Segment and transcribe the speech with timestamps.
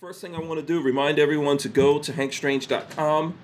[0.00, 3.34] First thing I want to do, remind everyone to go to hankstrange.com,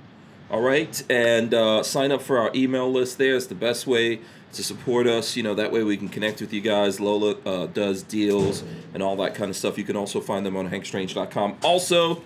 [0.49, 3.35] all right, and uh, sign up for our email list there.
[3.35, 4.21] It's the best way
[4.53, 5.37] to support us.
[5.37, 7.01] You know, that way we can connect with you guys.
[7.01, 8.63] Lola uh, does deals
[8.93, 9.77] and all that kind of stuff.
[9.77, 11.59] You can also find them on hankstrange.com.
[11.65, 12.23] Also,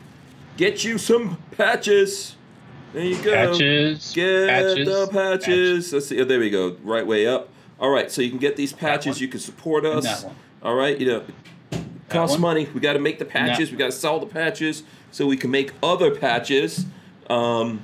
[0.58, 2.36] get you some patches.
[2.92, 3.32] There you go.
[3.32, 4.12] Patches.
[4.12, 5.92] Get patches, the patches.
[5.94, 6.20] Let's see.
[6.20, 6.76] Oh, there we go.
[6.82, 7.48] Right way up.
[7.80, 9.22] All right, so you can get these patches.
[9.22, 10.26] You can support us.
[10.62, 11.24] All right, you know,
[12.08, 12.40] costs one.
[12.42, 12.68] money.
[12.74, 13.68] We got to make the patches.
[13.68, 16.86] that- We got to sell the patches so we can make other patches.
[17.30, 17.82] Um,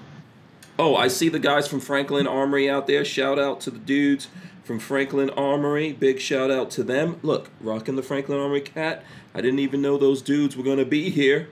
[0.79, 3.05] oh, I see the guys from Franklin Armory out there.
[3.05, 4.29] Shout out to the dudes
[4.63, 5.93] from Franklin Armory.
[5.93, 7.19] Big shout out to them.
[7.23, 9.05] Look, rocking the Franklin Armory cat.
[9.35, 11.49] I didn't even know those dudes were gonna be here.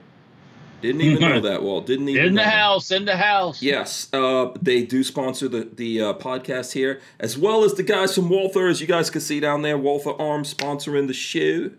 [0.81, 1.85] Didn't even know that, Walt.
[1.85, 2.53] Didn't even In know the that.
[2.53, 3.61] house, in the house.
[3.61, 8.15] Yes, uh, they do sponsor the the uh, podcast here, as well as the guys
[8.15, 9.77] from Walther, as you guys can see down there.
[9.77, 11.71] Walther Arms sponsoring the show,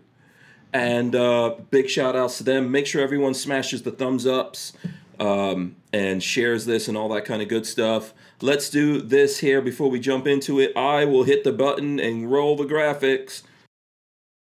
[0.75, 2.69] and uh, big shout outs to them.
[2.69, 4.73] Make sure everyone smashes the thumbs ups
[5.21, 8.13] um, and shares this and all that kind of good stuff.
[8.41, 10.75] Let's do this here before we jump into it.
[10.75, 13.43] I will hit the button and roll the graphics.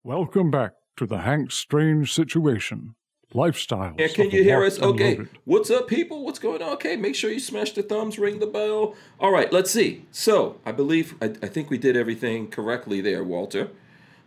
[0.03, 2.93] Welcome back to the Hank Strange situation.
[3.33, 3.95] lifestyle.
[3.97, 4.79] Yeah, can you hear us?
[4.79, 5.19] Okay.
[5.45, 6.25] What's up, people?
[6.25, 6.73] What's going on?
[6.73, 8.95] Okay, make sure you smash the thumbs, ring the bell.
[9.19, 10.05] All right, let's see.
[10.11, 13.69] So, I believe I, I think we did everything correctly there, Walter.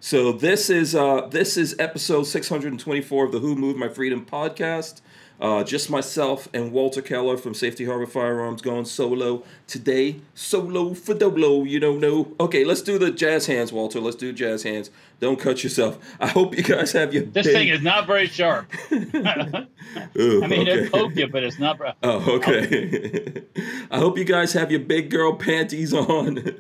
[0.05, 5.01] So this is uh this is episode 624 of the Who Moved My Freedom podcast.
[5.41, 10.17] Uh, just myself and Walter Keller from Safety Harbor Firearms going solo today.
[10.35, 12.33] Solo for dolo, you don't know.
[12.41, 14.01] Okay, let's do the jazz hands, Walter.
[14.01, 14.91] Let's do jazz hands.
[15.21, 15.99] Don't cut yourself.
[16.21, 18.73] I hope you guys have your This big- thing is not very sharp.
[18.93, 19.67] I
[20.17, 20.85] Ooh, mean, okay.
[20.85, 21.81] it poked you, but it's not.
[22.03, 23.43] Oh, okay.
[23.91, 26.55] I hope you guys have your big girl panties on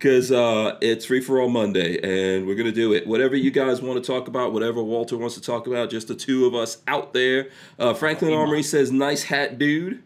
[0.00, 3.06] because uh, it's free for all Monday and we're going to do it.
[3.06, 6.14] Whatever you guys want to talk about, whatever Walter wants to talk about, just the
[6.14, 7.50] two of us out there.
[7.78, 10.02] Uh, Franklin Armory says, nice hat, dude.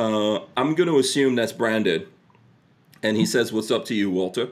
[0.00, 2.08] Uh, I'm going to assume that's Brandon.
[3.04, 4.48] And he says, what's up to you, Walter?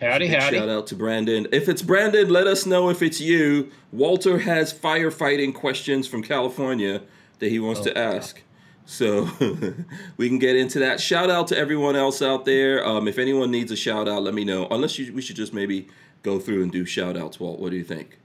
[0.00, 0.58] Howdy, howdy.
[0.58, 1.48] Shout out to Brandon.
[1.50, 3.72] If it's Brandon, let us know if it's you.
[3.90, 7.02] Walter has firefighting questions from California
[7.40, 8.42] that he wants to ask.
[8.92, 9.26] So
[10.18, 11.00] we can get into that.
[11.00, 12.86] Shout out to everyone else out there.
[12.86, 14.68] Um, if anyone needs a shout out, let me know.
[14.70, 15.88] Unless you, we should just maybe
[16.22, 17.58] go through and do shout outs, Walt.
[17.58, 18.18] What do you think?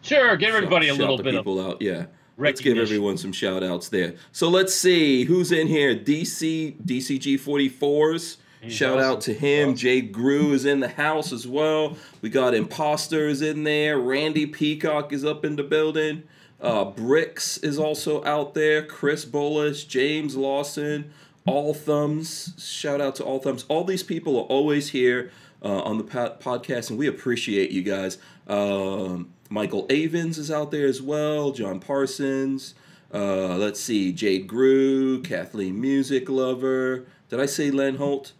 [0.00, 1.40] Sure, give everybody a little the bit of.
[1.40, 1.82] people out.
[1.82, 2.06] Yeah.
[2.38, 4.14] Let's give everyone some shout outs there.
[4.32, 5.94] So let's see who's in here.
[5.94, 8.38] DC DCG 44s.
[8.62, 9.10] He's Shout awesome.
[9.10, 9.74] out to him.
[9.74, 11.98] Jay Grew is in the house as well.
[12.22, 13.98] We got imposters in there.
[13.98, 16.22] Randy Peacock is up in the building.
[16.60, 18.84] Uh, Bricks is also out there.
[18.84, 21.12] Chris Bullish, James Lawson,
[21.46, 22.54] All Thumbs.
[22.58, 23.64] Shout out to All Thumbs.
[23.68, 25.30] All these people are always here
[25.62, 28.18] uh, on the po- podcast, and we appreciate you guys.
[28.46, 31.52] Um, Michael Avens is out there as well.
[31.52, 32.74] John Parsons.
[33.12, 37.06] Uh, let's see, Jade Grew, Kathleen Music Lover.
[37.28, 38.32] Did I say Len Holt?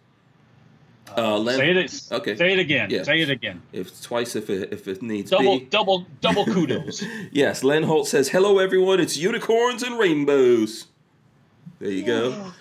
[1.17, 2.01] Uh, Len, Say it.
[2.11, 2.35] Okay.
[2.35, 2.89] Say it again.
[2.89, 3.03] Yeah.
[3.03, 3.61] Say it again.
[3.71, 5.65] If twice, if it, if it needs Double, be.
[5.65, 7.03] double, double kudos.
[7.31, 8.99] Yes, Len Holt says, "Hello, everyone.
[8.99, 10.87] It's unicorns and rainbows."
[11.79, 12.51] There you go.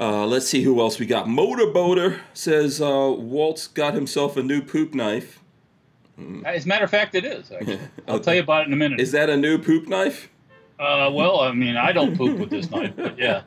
[0.00, 1.26] Uh, let's see who else we got.
[1.26, 5.40] Motorboater says uh, Walt's got himself a new poop knife.
[6.44, 7.50] As a matter of fact, it is.
[7.52, 7.78] Actually.
[8.08, 8.24] I'll Okay.
[8.24, 9.00] tell you about it in a minute.
[9.00, 10.28] Is that a new poop knife?
[10.78, 13.42] Uh, well, I mean, I don't poop with this knife, but yeah,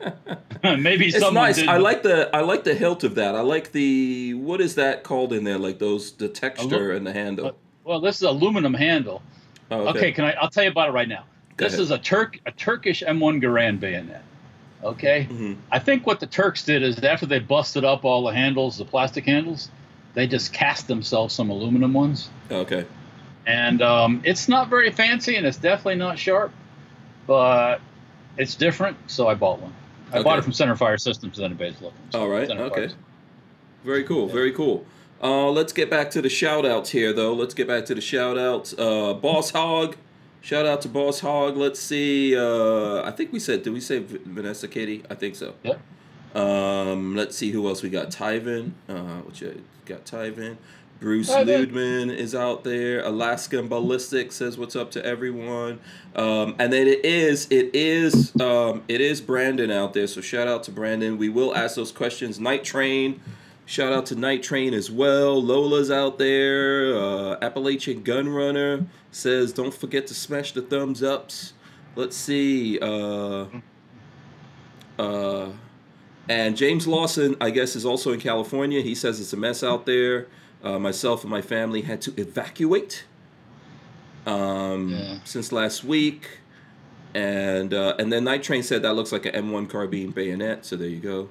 [0.76, 1.56] maybe It's someone nice.
[1.56, 1.68] did.
[1.68, 3.36] I like the I like the hilt of that.
[3.36, 5.58] I like the what is that called in there?
[5.58, 7.56] Like those the texture and the handle.
[7.84, 9.22] Well, this is aluminum handle.
[9.70, 10.32] Oh, Okay, can I?
[10.32, 11.24] I'll tell you about it right now.
[11.56, 11.82] Go this ahead.
[11.84, 14.22] is a Turk, a Turkish M1 Garand bayonet.
[14.82, 15.56] Okay, Mhm.
[15.70, 18.84] I think what the Turks did is after they busted up all the handles, the
[18.84, 19.70] plastic handles,
[20.14, 22.86] they just cast themselves some aluminum ones, Okay.
[23.46, 26.50] and um, it's not very fancy and it's definitely not sharp,
[27.30, 27.80] but
[28.38, 29.72] it's different, so I bought one.
[30.12, 31.92] I bought it from Center Fire Systems in Baysville.
[32.12, 32.50] All right.
[32.50, 32.88] Okay.
[33.84, 34.26] Very cool.
[34.26, 34.84] Very cool.
[35.22, 37.32] Uh, let's get back to the shout outs here, though.
[37.32, 38.74] Let's get back to the shout outs.
[38.76, 39.96] Uh, Boss Hog.
[40.40, 41.56] Shout out to Boss Hog.
[41.56, 42.36] Let's see.
[42.36, 45.04] Uh, I think we said, did we say Vanessa Katie?
[45.08, 45.54] I think so.
[45.62, 45.80] Yep.
[46.34, 48.10] Um, let's see who else we got.
[48.10, 48.72] Tyven.
[48.88, 49.44] Uh, which
[49.86, 50.56] got Tyven.
[51.00, 51.66] Bruce Tyven.
[51.66, 53.04] Ludman is out there.
[53.04, 55.80] Alaskan Ballistic says what's up to everyone.
[56.14, 60.06] Um, and then it is it is um, it is Brandon out there.
[60.06, 61.16] So shout out to Brandon.
[61.16, 62.38] We will ask those questions.
[62.38, 63.20] Night Train.
[63.64, 65.40] Shout out to Night Train as well.
[65.40, 66.94] Lola's out there.
[66.94, 71.54] Uh, Appalachian Gun Runner says, "Don't forget to smash the thumbs ups."
[71.96, 72.78] Let's see.
[72.80, 73.46] Uh,
[74.98, 75.48] uh,
[76.28, 78.82] and James Lawson, I guess, is also in California.
[78.82, 80.26] He says it's a mess out there.
[80.62, 83.04] Uh, myself and my family had to evacuate
[84.26, 85.18] um, Yeah.
[85.24, 86.38] since last week.
[87.14, 90.64] And uh, and then Night Train said that looks like an M1 carbine bayonet.
[90.64, 91.28] So there you go.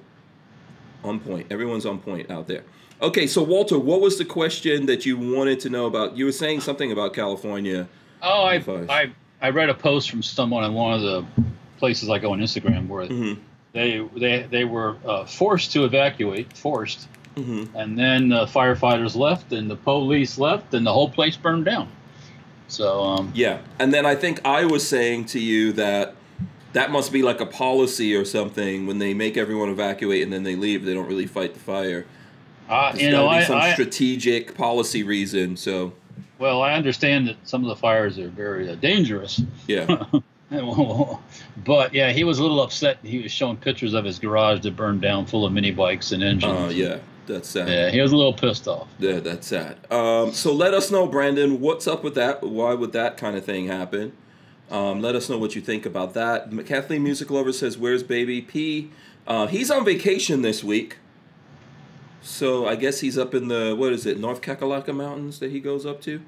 [1.02, 1.46] On point.
[1.50, 2.64] Everyone's on point out there.
[3.00, 6.18] Okay, so Walter, what was the question that you wanted to know about?
[6.18, 7.88] You were saying something about California.
[8.20, 8.56] Oh, I.
[8.90, 9.10] I
[9.40, 11.24] I read a post from someone on one of the
[11.78, 13.34] places I go on Instagram where hmm
[13.72, 17.08] they they they were uh, forced to evacuate, forced,
[17.42, 21.64] hmm and then the firefighters left and the police left and the whole place burned
[21.64, 21.88] down.
[22.68, 26.14] So um, Yeah, and then I think I was saying to you that
[26.72, 30.44] that must be like a policy or something when they make everyone evacuate and then
[30.44, 30.84] they leave.
[30.84, 32.06] They don't really fight the fire.
[32.68, 35.56] There's you know I, some I strategic policy reason.
[35.56, 35.92] So
[36.38, 39.42] well I understand that some of the fires are very uh, dangerous.
[39.66, 40.04] yeah,
[41.64, 42.98] but yeah, he was a little upset.
[43.02, 46.22] He was showing pictures of his garage that burned down, full of mini bikes and
[46.22, 46.52] engines.
[46.52, 47.68] uh, yeah, that's sad.
[47.68, 48.88] Yeah, he was a little pissed off.
[48.98, 49.76] Yeah, that's sad.
[49.90, 52.42] Um, so let us know, Brandon, what's up with that?
[52.42, 54.12] Why would that kind of thing happen?
[54.70, 56.48] Um, let us know what you think about that.
[56.66, 58.90] Kathleen Music Lover says, "Where's Baby P?"
[59.26, 60.98] Uh, he's on vacation this week,
[62.22, 65.58] so I guess he's up in the what is it, North Kakalaka Mountains that he
[65.60, 66.20] goes up to.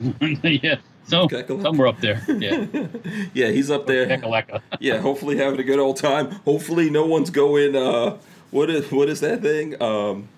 [0.00, 0.76] yeah,
[1.06, 1.62] so Kakalaka.
[1.62, 2.24] somewhere up there.
[2.26, 2.66] Yeah,
[3.34, 4.06] yeah, he's up there.
[4.06, 4.62] Kakalaka.
[4.80, 6.30] Yeah, hopefully having a good old time.
[6.46, 7.76] Hopefully no one's going.
[7.76, 8.16] Uh,
[8.54, 9.74] what is what is that thing?
[9.82, 10.28] Um,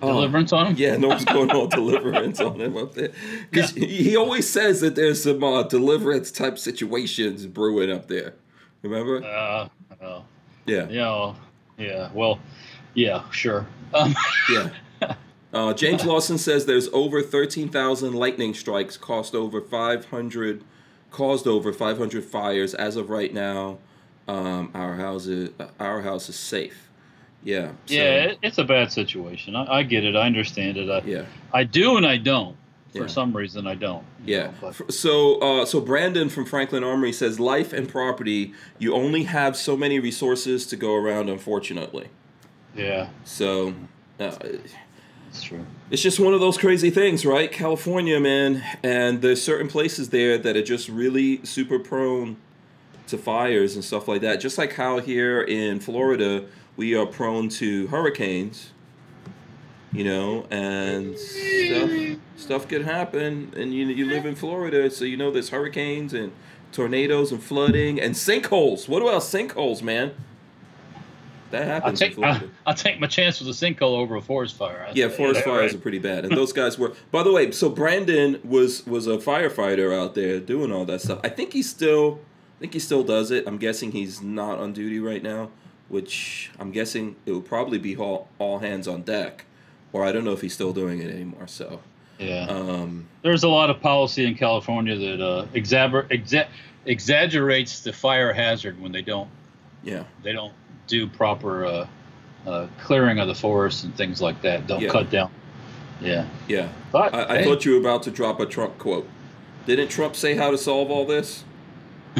[0.00, 0.76] oh, Deliverance on him.
[0.76, 3.10] Yeah, no one's going on deliverance on him up there.
[3.50, 8.34] Because he, he always says that there's some uh, deliverance type situations brewing up there.
[8.82, 9.24] Remember?
[9.24, 9.68] Uh,
[10.00, 10.20] uh,
[10.66, 11.34] Yeah, yeah,
[11.76, 12.10] yeah.
[12.14, 12.38] Well,
[12.94, 13.66] yeah, sure.
[13.92, 14.14] Um,
[14.50, 14.70] yeah.
[15.52, 20.62] Uh, James Lawson says there's over 13,000 lightning strikes, cost over 500,
[21.10, 23.78] caused over 500 fires as of right now.
[24.28, 25.50] Um, our house is
[25.80, 26.85] our house is safe.
[27.46, 27.68] Yeah.
[27.86, 29.54] so- yeah, it, it's a bad situation.
[29.54, 30.16] I, I get it.
[30.16, 30.90] I understand it.
[30.90, 31.24] I, Yeah.
[31.54, 32.56] I do and I don't.
[32.92, 33.06] For Yeah.
[33.06, 34.04] some reason, I don't.
[34.24, 34.50] Yeah.
[34.62, 39.56] know, So, uh, so Brandon from Franklin Armory says, life and property, you only have
[39.56, 41.28] so many resources to go around.
[41.28, 42.08] Unfortunately,
[42.76, 43.74] yeah, so
[44.18, 44.32] uh,
[45.28, 45.66] it's true.
[45.90, 47.52] it's just one of those crazy things, right?
[47.52, 52.36] California, man, and there's certain places there that are just really super prone
[53.08, 54.40] to fires and stuff like that.
[54.40, 56.46] Just like how here in Florida
[56.76, 58.72] we are prone to hurricanes.
[59.92, 61.90] You know, and stuff
[62.36, 66.32] stuff could happen, and you you live in Florida, so you know there's hurricanes and
[66.72, 68.88] tornadoes and flooding and sinkholes.
[68.88, 70.12] What about sinkholes, man?
[71.50, 74.56] That I'll happens take I, I'll take my chance with a sinkhole over a forest
[74.56, 74.84] fire.
[74.88, 75.74] I Yeah, forest fires right?
[75.74, 76.92] are pretty bad, and those guys were.
[77.10, 81.20] By the way, so Brandon was was a firefighter out there doing all that stuff.
[81.22, 82.20] I think he still,
[82.58, 83.46] I think he still does it.
[83.46, 85.50] I'm guessing he's not on duty right now,
[85.88, 89.44] which I'm guessing it would probably be all, all hands on deck,
[89.92, 91.46] or I don't know if he's still doing it anymore.
[91.46, 91.80] So,
[92.18, 92.46] Yeah.
[92.48, 96.48] um, There's a lot of policy in California that uh, exa-
[96.86, 99.28] exaggerates the fire hazard when they don't
[99.82, 100.52] yeah, they don't
[100.88, 101.86] do proper uh,
[102.46, 104.66] uh, clearing of the forest and things like that.
[104.66, 104.88] Don't Yeah.
[104.90, 105.30] cut down.
[106.00, 106.68] Yeah, yeah.
[106.90, 107.44] but I, I hey.
[107.44, 109.08] thought you were about to drop a Trump quote.
[109.64, 111.44] Didn't Trump say how to solve all this?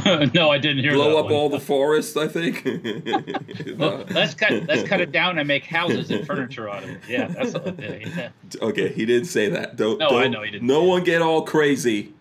[0.34, 1.34] no, I didn't hear Blow up one.
[1.34, 2.66] all the forests, I think.
[3.76, 7.00] Well, let's cut let's cut it down and make houses and furniture out of it.
[7.08, 8.28] Yeah, that's yeah.
[8.62, 9.76] Okay, he didn't say that.
[9.76, 9.98] Don't.
[9.98, 12.12] No, I don't- know he didn't No one get all crazy.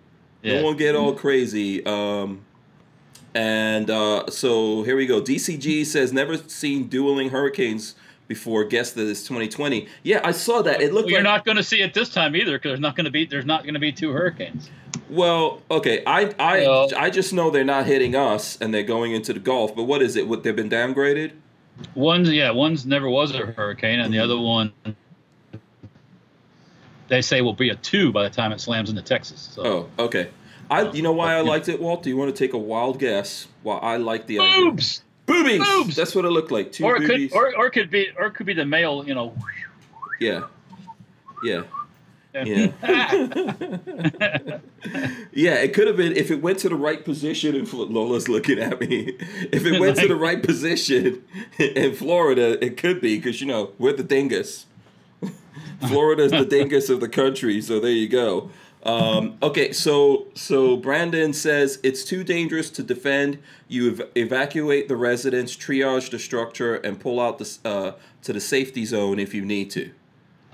[0.42, 0.60] Yeah.
[0.60, 1.86] No one get all crazy.
[1.86, 2.42] Um,
[3.34, 5.22] and uh, so here we go.
[5.22, 7.96] DCG says never seen dueling hurricanes
[8.28, 8.64] before.
[8.64, 9.88] Guess that it's 2020.
[10.04, 10.82] Yeah, I saw that.
[10.82, 12.96] It looked Well, you're not going to see it this time either because there's not
[12.96, 14.70] going to be there's not going to be two hurricanes.
[15.10, 16.04] Well, okay.
[16.06, 19.40] I I Well- I just know they're not hitting us and they're going into the
[19.40, 19.76] Gulf.
[19.76, 20.28] But what is it?
[20.28, 21.32] What they've been downgraded?
[21.94, 24.72] One's yeah, one's never was a hurricane, and the other one
[27.08, 29.50] they say will be a two by the time it slams into Texas.
[29.54, 30.30] So Oh, okay.
[30.72, 32.02] I you know why I liked it, Walt?
[32.02, 33.48] Do you want to take a wild guess?
[33.62, 34.62] Why I like the idea?
[34.72, 35.60] boobs, Boobies.
[35.60, 35.96] Boobs!
[35.96, 36.72] That's what it looked like.
[36.72, 37.32] Two or it boobies.
[37.32, 39.04] could or, or could be or it could be the male.
[39.06, 39.36] You know.
[40.20, 40.44] yeah.
[41.44, 41.64] Yeah.
[42.44, 42.72] Yeah.
[45.34, 47.56] Yeah, it could have been if it went to the right position.
[47.56, 49.18] And Lola's looking at me.
[49.52, 51.24] If it went to the right position
[51.60, 54.66] in Florida, it could be because you know we're the dingus.
[55.88, 58.50] Florida's the dingus of the country, so there you go.
[58.84, 63.40] Um, okay, so so Brandon says it's too dangerous to defend.
[63.68, 68.40] You ev- evacuate the residents, triage the structure, and pull out the uh, to the
[68.40, 69.92] safety zone if you need to.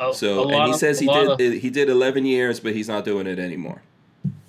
[0.02, 2.74] A- So a and he of- says he did of- he did 11 years, but
[2.74, 3.82] he's not doing it anymore.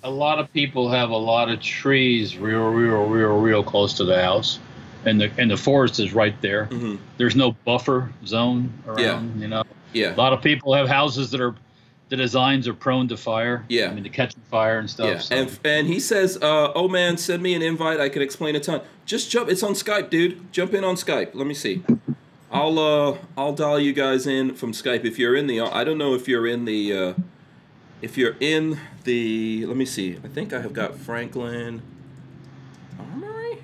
[0.05, 4.03] a lot of people have a lot of trees real, real, real, real close to
[4.03, 4.59] the house,
[5.05, 6.67] and the and the forest is right there.
[6.71, 6.97] Mhm.
[7.17, 9.39] There's no buffer zone around.
[9.41, 10.13] You know, Yeah.
[10.13, 11.55] a lot of people have houses that are
[12.09, 13.63] the designs are prone to fire.
[13.69, 13.89] Yeah.
[13.89, 15.07] I mean, to catching fire and stuff.
[15.07, 17.99] Yeah, so- and and he says, uh, "Oh man, send me an invite.
[18.01, 18.81] I can explain a ton.
[19.05, 19.49] Just jump.
[19.49, 20.51] It's on Skype, dude.
[20.51, 21.29] Jump in on Skype.
[21.33, 21.81] Let me see.
[22.53, 25.59] I'll uh I'll dial you guys in from Skype if you're in the.
[25.59, 26.93] I don't know if you're in the.
[26.93, 27.13] Uh,
[28.03, 30.17] if you're in the, let me see.
[30.23, 31.81] I think I have got Franklin
[32.99, 33.59] Armory.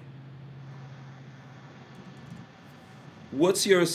[3.31, 3.85] What's your?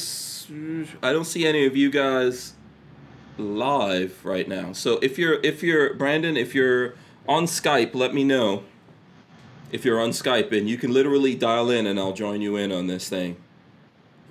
[1.02, 2.52] I don't see any of you guys
[3.36, 4.72] live right now.
[4.72, 6.94] So if you're if you're Brandon, if you're
[7.28, 8.62] on Skype, let me know.
[9.72, 12.70] If you're on Skype and you can literally dial in and I'll join you in
[12.70, 13.38] on this thing.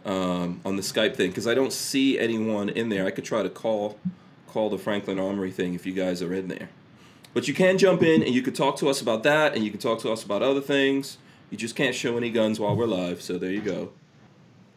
[0.05, 3.05] Um, on the Skype thing because I don't see anyone in there.
[3.05, 3.97] I could try to call
[4.47, 6.67] call the Franklin Armory thing if you guys are in there.
[7.33, 9.71] But you can jump in and you can talk to us about that and you
[9.71, 11.19] can talk to us about other things.
[11.51, 13.21] You just can't show any guns while we're live.
[13.21, 13.91] So there you go.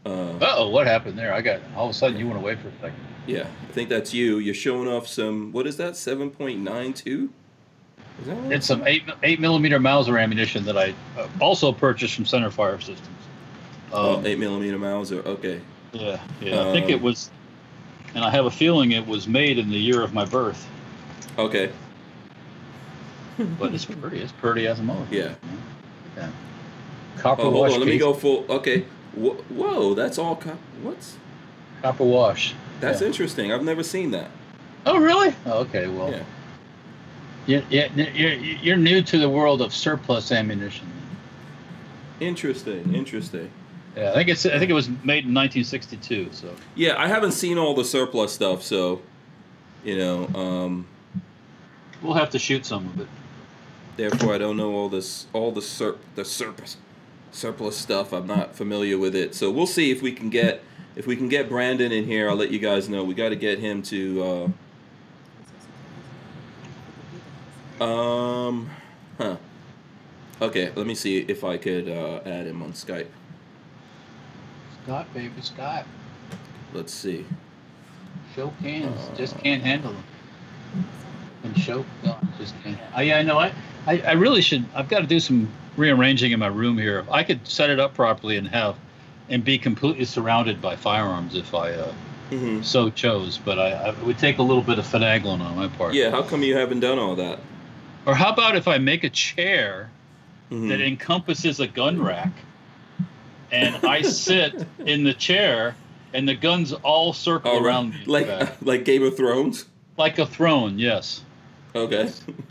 [0.05, 1.35] Uh, Uh-oh, what happened there?
[1.35, 3.01] I got all of a sudden you went away for a second.
[3.27, 4.39] Yeah, I think that's you.
[4.39, 5.51] You're showing off some.
[5.51, 5.97] What is that?
[5.97, 7.31] Seven point nine two.
[8.21, 8.53] Is that right?
[8.53, 12.79] It's some eight eight millimeter Mauser ammunition that I uh, also purchased from Center Fire
[12.79, 13.09] Systems.
[13.93, 15.23] Oh, Um, eight millimeter Mauser.
[15.27, 15.61] Okay.
[15.93, 16.69] Yeah, yeah.
[16.69, 17.31] I think it Um, was,
[18.15, 20.67] and I have a feeling it was made in the year of my birth.
[21.39, 21.71] Okay.
[23.59, 24.19] But it's pretty.
[24.21, 25.07] It's pretty as a motor.
[25.11, 25.35] Yeah.
[26.17, 26.31] Yeah.
[27.19, 27.73] Copper Oh, hold wash.
[27.75, 27.81] on.
[27.81, 28.45] Let me go full.
[28.49, 28.85] Okay.
[29.15, 30.37] Whoa, that's all.
[30.37, 31.17] Co- what's?
[31.83, 32.55] Copper wash.
[32.81, 33.07] That's Yeah.
[33.09, 33.53] interesting.
[33.53, 34.31] I've never seen that.
[34.87, 35.35] Oh, really?
[35.45, 35.87] Oh, okay.
[35.89, 36.11] Well,
[37.47, 37.61] Yeah.
[37.69, 40.87] you're, you're, you're new to the world of surplus ammunition.
[42.21, 42.95] Interesting.
[42.95, 43.51] Interesting.
[43.97, 44.45] Yeah, I think it's.
[44.45, 46.29] I think it was made in 1962.
[46.33, 46.55] So.
[46.75, 49.01] Yeah, I haven't seen all the surplus stuff, so
[49.85, 50.87] you know, um,
[52.03, 53.09] We'll have to shoot some of it.
[53.97, 56.77] therefore I don't know all this, all the sur- the surplus,
[57.31, 58.13] surplus stuff.
[58.13, 60.63] I'm not familiar with it, so we'll see if we can get
[60.95, 62.29] if we can get Brandon in here.
[62.29, 63.03] I'll let you guys know.
[63.03, 64.53] We got to get him to.
[67.81, 68.71] Uh, um,
[69.19, 69.37] huh.
[70.43, 73.07] Okay, let me see if I could uh, add him on Skype.
[74.87, 75.85] Scott, baby, Scott.
[76.73, 77.27] Let's see.
[78.37, 80.05] Show cans, Uh, just can't handle them.
[81.43, 82.79] And show guns, just can't.
[82.95, 83.37] Oh yeah, I know.
[83.37, 83.51] I,
[83.89, 84.65] I, I really should.
[84.77, 87.05] I've got to do some rearranging in my room here.
[87.11, 88.77] I could set it up properly and have,
[89.29, 91.93] and be completely surrounded by firearms if I uh,
[92.31, 93.39] hmm so chose.
[93.39, 95.95] But I, I would take a little bit of finagling on my part.
[95.95, 97.41] Yeah, how come you haven't done all that?
[98.07, 99.91] Or how about if I make a chair
[100.53, 100.69] Mhm.
[100.69, 102.31] that encompasses a gun rack,
[103.53, 105.75] and I sit in the chair,
[106.13, 107.67] and the guns all circle All right.
[107.67, 108.57] around me, like back.
[108.63, 109.67] like Game of Thrones.
[109.97, 110.79] like a throne.
[110.79, 111.23] Yes.
[111.75, 112.11] Okay.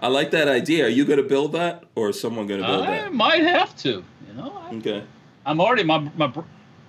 [0.00, 0.86] I like that idea.
[0.86, 2.88] Are you going to build that, or is someone going to build it?
[2.88, 3.12] I that?
[3.14, 4.04] might have to.
[4.28, 5.04] You know, I, Okay.
[5.46, 6.32] I'm already my my.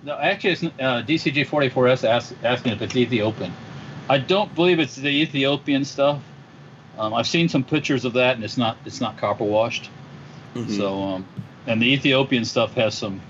[0.02, 3.52] No, actually, it's uh, DCG 44S ask, asking if it's Ethiopian.
[4.08, 6.20] I don't believe it's the Ethiopian stuff.
[6.98, 9.90] Um, I've seen some pictures of that, and it's not it's not copper washed.
[10.54, 10.76] Mhm.
[10.76, 11.26] So, um,
[11.66, 13.20] and the Ethiopian stuff has some.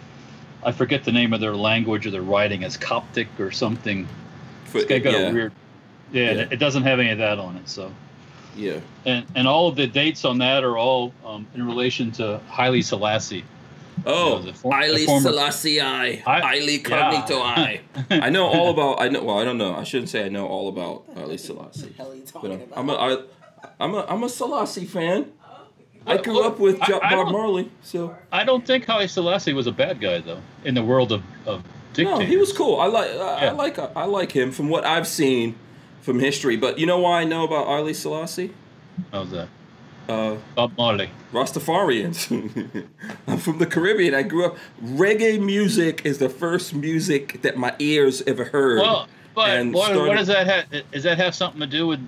[0.64, 2.62] I forget the name of their language or their writing.
[2.62, 4.08] It's Coptic or something.
[4.64, 5.52] For- It's got yeah, a weird.
[6.12, 6.30] Yeah, Yeah.
[6.42, 7.68] It, it doesn't have any of that on it.
[7.68, 7.92] So,
[8.56, 8.80] yeah.
[9.04, 12.82] and and all of the dates on that are all um, in relation to Haile
[12.82, 13.44] Selassie.
[14.06, 16.78] Oh, the for- the Haile former- Selassie I, I- Haile yeah.
[16.78, 17.80] Cognito I.
[18.10, 19.00] I know all about.
[19.00, 19.22] I know.
[19.22, 19.74] Well, I don't know.
[19.76, 21.94] I shouldn't say I know all about Haile Selassie.
[21.96, 23.00] hell are you But talking I'm, about?
[23.00, 23.22] I'm a I,
[23.80, 25.30] I'm a I'm a Selassie fan.
[26.06, 29.52] I grew well, up with I- I Bob Marley, so I don't think Haile Selassie
[29.52, 32.20] was a bad guy though in the world of, of dictators.
[32.20, 32.80] no, he was cool.
[32.80, 35.56] I like I, I like I like him from what I've seen
[36.02, 36.56] from history.
[36.56, 38.52] But you know why I know about Haile Selassie?
[39.10, 39.48] How's that?
[40.08, 41.10] Uh, Bob Marley.
[41.32, 42.86] Rastafarians.
[43.26, 44.14] I'm from the Caribbean.
[44.14, 44.56] I grew up.
[44.82, 48.80] Reggae music is the first music that my ears ever heard.
[48.80, 50.90] Well, but and what, what does that have?
[50.92, 52.06] Does that have something to do with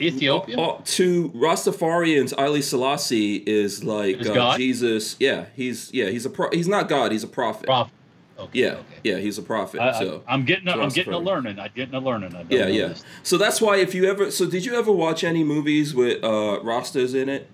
[0.00, 0.58] Ethiopia?
[0.58, 5.16] Uh, to Rastafarians, Haile Selassie is like uh, Jesus.
[5.18, 7.12] Yeah, he's yeah he's a pro- he's not God.
[7.12, 7.66] He's a prophet.
[7.66, 7.92] Prophet.
[8.38, 8.84] Okay, Yeah, okay.
[9.04, 9.80] yeah, he's a prophet.
[9.80, 10.66] I, so I, am getting.
[10.68, 11.58] A, I'm getting a learning.
[11.58, 12.34] I'm getting a learning.
[12.34, 12.86] I don't yeah, know yeah.
[12.88, 13.04] this.
[13.22, 16.60] So that's why if you ever so did you ever watch any movies with uh
[16.62, 17.48] Rastas in it?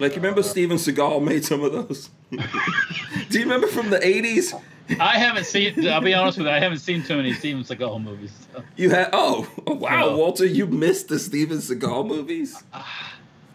[0.00, 2.10] Like you Uh, remember Steven Seagal made some of those?
[2.30, 4.52] Do you remember from the eighties?
[5.00, 5.86] I haven't seen.
[5.88, 6.52] I'll be honest with you.
[6.52, 8.32] I haven't seen too many Steven Seagal movies.
[8.52, 8.62] so.
[8.76, 10.16] You had oh, oh wow, No.
[10.16, 12.62] Walter, you missed the Steven Seagal movies.
[12.72, 12.82] Uh,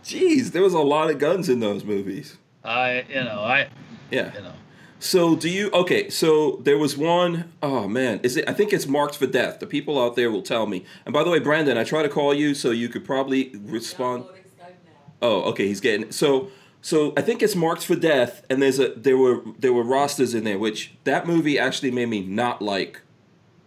[0.04, 2.38] Jeez, there was a lot of guns in those movies.
[2.64, 3.70] I, you know, I,
[4.12, 4.34] Yeah.
[4.34, 4.54] you know.
[5.00, 5.70] So do you?
[5.72, 8.48] Okay, so there was one oh man, is it?
[8.48, 9.60] I think it's marked for death.
[9.60, 10.86] The people out there will tell me.
[11.06, 14.24] And by the way, Brandon, I try to call you so you could probably respond.
[14.24, 14.92] Downloading Skype now.
[15.22, 16.50] Oh, okay, he's getting so.
[16.84, 20.36] So I think it's marked for death, and there's a there were there were Rastas
[20.36, 23.02] in there, which that movie actually made me not like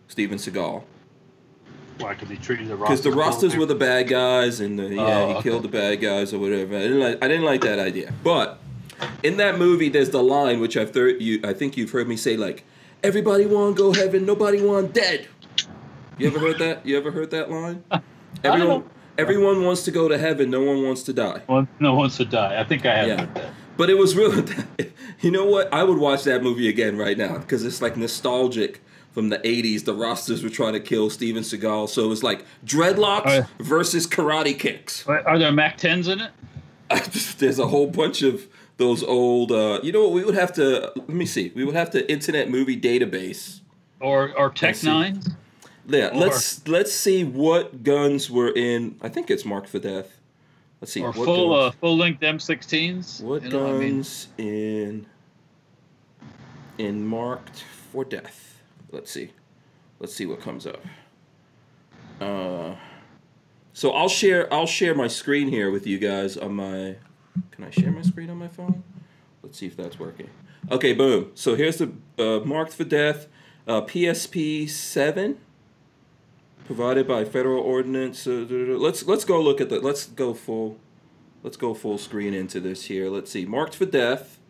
[0.07, 0.85] Steven Seagal.
[1.99, 2.13] Why?
[2.13, 2.81] Because he treated the Rastas.
[2.81, 5.43] because the Rastas were the bad guys, and uh, the, yeah, Oh, he okay.
[5.45, 6.77] killed the bad guys or whatever.
[6.77, 7.25] I didn't like.
[7.25, 8.13] I didn't like that idea.
[8.23, 8.59] But
[9.23, 11.41] in that movie, there's the line which I've thir- you.
[11.43, 12.65] I think you've heard me say like,
[13.03, 15.27] "Everybody want go heaven, nobody want dead."
[16.19, 16.85] You ever heard that?
[16.85, 17.83] You ever heard that line?
[18.45, 18.85] Everyone,
[19.19, 20.51] everyone wants to go to heaven.
[20.51, 21.43] No one wants to die.
[21.47, 22.61] One, no one wants to die.
[22.61, 23.21] I think I have Yeah.
[23.21, 23.51] heard that.
[23.77, 24.45] But it was really,
[25.21, 25.73] you know what?
[25.73, 28.81] I would watch that movie again right now because it's like nostalgic
[29.13, 29.85] from the 80s.
[29.85, 31.89] The Rastas were trying to kill Steven Seagal.
[31.91, 35.07] So it was like dreadlocks versus karate kicks.
[35.07, 36.31] Are there Mac 10s in it?
[37.39, 38.47] There's a whole bunch of
[38.79, 40.13] those old, uh, you know what?
[40.13, 41.51] We would have to, let me see.
[41.55, 43.61] We would have to Internet Movie Database.
[44.01, 45.35] Or or TEC-9s?
[45.89, 48.97] Yeah, Or- let's let's see what guns were in.
[49.01, 50.19] I think it's marked for death.
[50.81, 51.03] Let's see.
[51.03, 53.23] Or full guns- uh, full length M16s?
[53.23, 53.95] What You know what I mean?
[53.97, 55.07] guns in
[56.79, 57.61] in marked
[57.93, 58.61] for death?
[58.91, 59.31] Let's see.
[60.01, 60.83] Let's see what comes up.
[62.21, 62.75] Uh,
[63.73, 66.97] so I'll share I'll share my screen here with you guys on my.
[67.53, 68.83] Can I share my screen on my phone?
[69.43, 70.29] Let's see if that's working.
[70.71, 71.31] Okay, boom.
[71.35, 73.29] So here's the uh, marked for death
[73.69, 75.39] uh, PSP seven.
[76.67, 78.27] Provided by federal ordinance.
[78.27, 79.81] Uh, let's let's go look at the.
[79.81, 80.79] Let's go full.
[81.43, 83.09] Let's go full screen into this here.
[83.09, 83.45] Let's see.
[83.45, 84.41] Marked for death.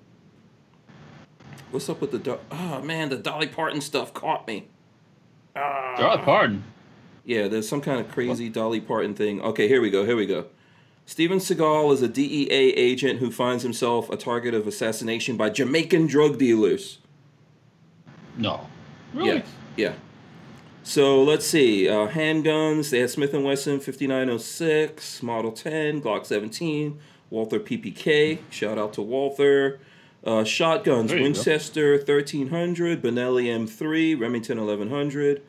[1.71, 4.69] What's up with the Do- Oh man, the Dolly Parton stuff caught me.
[5.55, 5.95] Ah.
[5.99, 6.65] Dolly Pardon.
[7.25, 9.43] Yeah, there's some kind of crazy Dolly Parton thing.
[9.43, 10.07] Okay, here we go.
[10.07, 10.47] Here we go.
[11.05, 16.07] Steven Seagal is a DEA agent who finds himself a target of assassination by Jamaican
[16.07, 16.99] drug dealers.
[18.37, 18.69] No.
[19.13, 19.37] Really?
[19.37, 19.43] Yeah,
[19.77, 19.93] yeah.
[20.87, 21.89] So let's see.
[21.89, 22.91] Uh, handguns.
[22.91, 28.39] They had Smith and Wesson 5906, Model 10, Glock 17, Walther PPK.
[28.51, 29.81] Shout out to Walther.
[30.23, 31.11] Uh, shotguns.
[31.11, 31.25] You go.
[31.25, 35.43] Winchester 1300, Benelli M3, Remington 1100,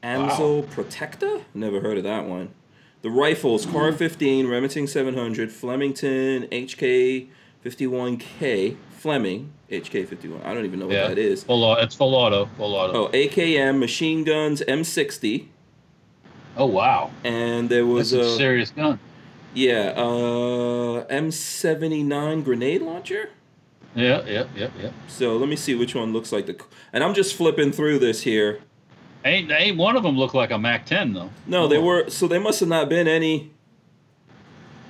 [0.00, 1.40] Amsel Protector.
[1.52, 2.54] Never heard of that one.
[3.02, 3.66] The rifles.
[3.66, 7.26] CAR 15, Remington 700, Flemington HK
[7.64, 10.42] 51K, Fleming HK 51.
[10.44, 11.08] I don't even know what Yeah.
[11.08, 11.42] that is.
[11.42, 11.82] Full auto.
[11.82, 12.46] It's full auto.
[12.56, 13.06] Full auto.
[13.06, 15.46] Oh, AKM machine guns M60,
[16.56, 17.10] Oh, wow.
[17.24, 19.00] and there was That's a a serious gun.
[19.54, 23.30] yeah uh, M79 grenade launcher.
[23.96, 24.90] Yeah, yeah, yeah, yeah.
[25.08, 26.56] So let me see which one looks like the.
[26.92, 28.60] And I'm just flipping through this here.
[29.24, 31.30] Ain't ain't one of them look like a Mac 10 though.
[31.46, 31.82] No, they Oh.
[31.82, 33.50] were so there must have not been any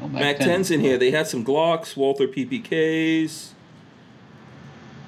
[0.02, 0.98] Oh, Mac 10s in here.
[0.98, 3.50] They had some Glocks, Walther PPKs.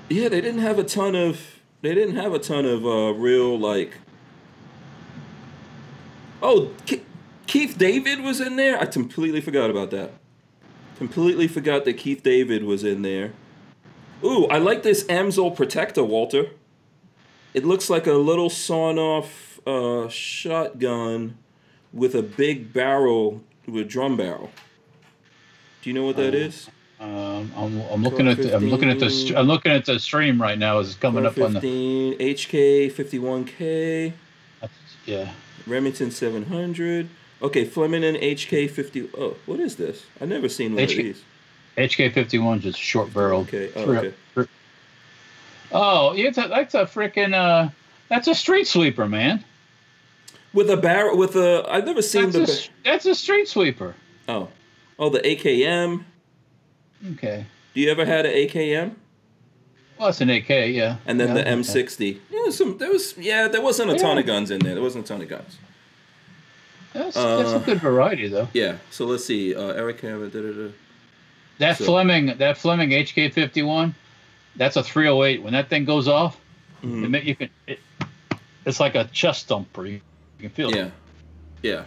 [0.09, 1.41] Yeah, they didn't have a ton of.
[1.83, 3.99] They didn't have a ton of uh, real like.
[6.43, 7.05] Oh, Ke-
[7.47, 8.79] Keith David was in there.
[8.81, 10.13] I completely forgot about that.
[10.99, 13.33] Completely forgot that Keith David was in there.
[14.23, 16.51] Ooh, I like this Amsel Protector, Walter.
[17.53, 21.39] It looks like a little sawn-off uh, shotgun
[21.93, 24.51] with a big barrel with drum barrel.
[25.83, 26.39] Do you know what that Oh.
[26.39, 26.69] is?
[27.01, 30.41] Um, I'm, I'm looking at the, I'm looking at the I'm looking at the stream
[30.41, 30.79] right now.
[30.79, 34.13] Is coming up on the 15, HK 51K,
[35.05, 35.33] yeah.
[35.67, 37.09] Remington 700.
[37.43, 39.11] Okay, Flemington HK 50.
[39.19, 40.07] Oh, what is this?
[40.21, 40.91] I've never seen one HK.
[40.91, 41.25] of these.
[41.77, 43.41] HK 51 just short barrel.
[43.41, 44.15] Okay, oh, okay.
[45.73, 47.69] Oh, that's a, that's a freaking uh,
[48.09, 49.45] that's a street sweeper, man.
[50.53, 51.67] With a barrel, with a.
[51.69, 52.53] I've never seen That's a, the.
[52.53, 53.95] s- that's a street sweeper.
[54.29, 54.49] oh,
[55.01, 56.05] oh, the AKM.
[57.13, 57.47] Okay.
[57.75, 58.95] Do you ever had an AKM?
[59.99, 60.97] Well, it's an AK, yeah.
[61.07, 61.51] And then Yeah, the.
[61.51, 62.19] M60.
[62.31, 64.75] Yeah, some there was yeah, there wasn't a ton of guns in there.
[64.75, 65.59] There wasn't a ton of guns.
[66.93, 68.49] That's, that's a Uh, good variety, though.
[68.53, 68.77] Yeah.
[68.91, 69.55] So let's see.
[69.55, 70.33] Uh, Eric Hammond.
[70.33, 70.69] Da, da, da.
[71.59, 73.95] That so- Fleming, that Fleming HK 51,
[74.57, 75.43] that's a 308.
[75.43, 76.39] When that thing goes off,
[76.83, 77.15] Mhm.
[77.17, 77.51] it, you can.
[77.67, 77.79] It,
[78.65, 79.87] it's like a chest thumper.
[79.87, 79.95] You,
[80.39, 80.77] you can feel it.
[80.77, 80.91] Yeah.
[81.63, 81.85] Yeah.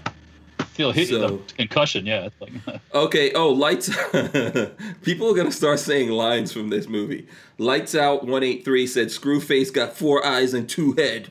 [0.78, 2.06] Feel hit So- the concussion.
[2.06, 3.34] Yeah, it's like Okay.
[3.34, 3.90] Oh, lights.
[5.02, 7.28] People are gonna start saying lines from this movie.
[7.58, 8.26] Lights out.
[8.26, 11.30] One eight three said Screwface got four eyes and two head.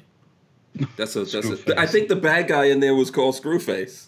[0.96, 1.24] That's a.
[1.24, 1.80] That's a.
[1.80, 4.06] I think the bad guy in there was called Screwface.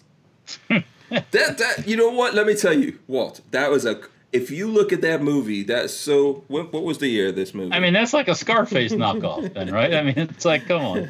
[0.69, 2.35] that that you know what?
[2.35, 3.41] Let me tell you, Walt.
[3.53, 4.01] That was a.
[4.31, 6.45] If you look at that movie, that's so.
[6.49, 7.73] What, what was the year of this movie?
[7.73, 9.95] I mean, that's like a Scarface knockoff, then, right?
[9.95, 11.09] I mean, it's like, come on.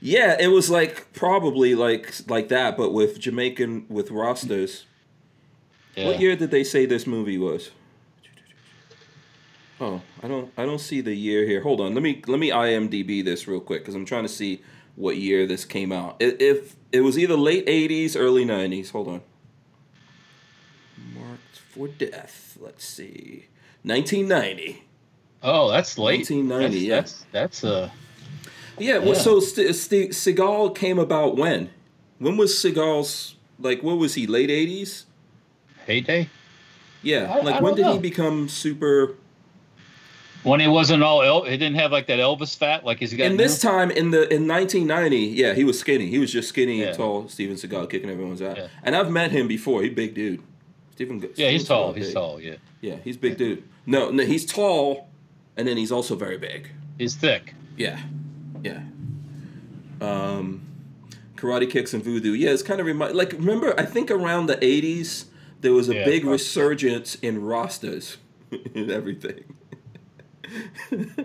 [0.00, 4.84] Yeah, it was like probably like like that, but with Jamaican with Rastas.
[5.96, 6.06] Yeah.
[6.06, 7.70] What year did they say this movie was?
[9.80, 11.62] Oh, I don't I don't see the year here.
[11.62, 14.62] Hold on, let me let me IMDb this real quick because I'm trying to see
[14.96, 16.16] what year this came out.
[16.20, 18.90] I- If it was either late '80s, early '90s.
[18.92, 19.20] Hold on.
[21.14, 22.56] Marked for death.
[22.60, 23.46] Let's see.
[23.82, 24.84] 1990.
[25.42, 26.28] Oh, that's late.
[26.28, 26.96] 1990, yeah.
[26.96, 27.90] That's, that's, that's uh,
[28.80, 28.98] Yeah.
[28.98, 29.14] Well, Yeah.
[29.14, 31.70] so St- St- Seagal came about when?
[32.18, 33.82] When was Seagal's like?
[33.82, 34.26] What was he?
[34.26, 35.06] Late eighties?
[35.86, 36.28] Heyday.
[37.02, 37.32] Yeah.
[37.32, 39.14] I- like I when don't did he become super?
[40.42, 43.26] When he wasn't all, El- he didn't have like that Elvis fat like he's got.
[43.26, 43.70] And this now?
[43.72, 46.06] time in the in 1990, yeah, he was skinny.
[46.06, 46.86] He was just skinny Yeah.
[46.88, 47.28] and tall.
[47.28, 48.56] Steven Seagal kicking everyone's ass.
[48.56, 48.68] Yeah.
[48.82, 49.82] And I've met him before.
[49.82, 50.40] He big dude.
[50.92, 51.22] Steven.
[51.36, 51.92] Yeah, he's tall.
[51.92, 52.14] Seagal He's big.
[52.14, 52.40] tall.
[52.40, 53.62] Yeah, Yeah, he's big dude.
[53.86, 55.08] No, no, he's tall,
[55.58, 56.68] and then he's also very big.
[56.98, 57.54] he's thick.
[57.76, 57.98] Yeah,
[58.62, 58.82] yeah.
[60.00, 60.62] Um,
[61.36, 62.32] karate kicks and voodoo.
[62.32, 63.74] Yeah, it's kind of remind like remember.
[63.78, 65.26] I think around the 80s
[65.60, 68.16] there was a Yeah, big resurgence in Rastas
[68.74, 69.44] and everything.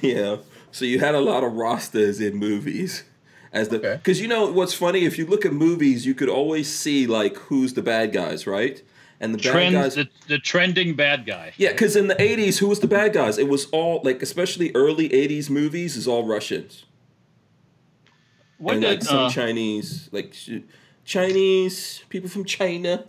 [0.00, 0.36] yeah,
[0.70, 3.04] so you had a lot of Rastas in movies.
[3.52, 3.96] As the Okay.
[3.96, 7.36] because you know what's funny if you look at movies you could always see like
[7.36, 8.82] who's the bad guys right
[9.22, 11.52] and the bad guys the, the trending bad guy.
[11.56, 13.38] yeah, because in the '80s, who was the bad guys?
[13.38, 16.84] It was all like, especially early '80s movies, is all Russians
[18.58, 20.34] When and did like some uh, Chinese, like
[21.06, 23.04] Chinese people from China.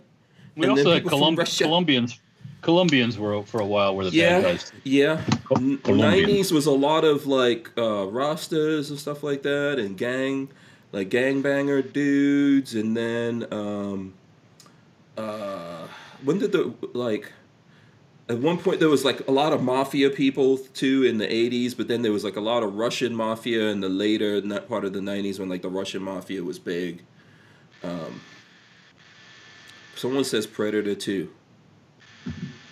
[0.56, 2.20] we and also had Colum- Colombians?
[2.62, 4.72] Colombians were for a while were the Yeah, bad guys.
[4.84, 5.20] yeah.
[5.54, 10.48] N- '90s was a lot of like uh, Rastas and stuff like that, and gang,
[10.92, 14.14] like gangbanger dudes, and then um,
[15.18, 15.86] uh,
[16.24, 17.32] when did the like?
[18.26, 21.76] At one point, there was like a lot of mafia people too in the '80s,
[21.76, 24.84] but then there was like a lot of Russian mafia in the later not part
[24.84, 27.02] of the '90s when like the Russian mafia was big.
[27.82, 28.22] Um,
[29.94, 31.30] someone says Predator Two.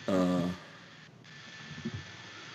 [0.08, 0.48] Uh,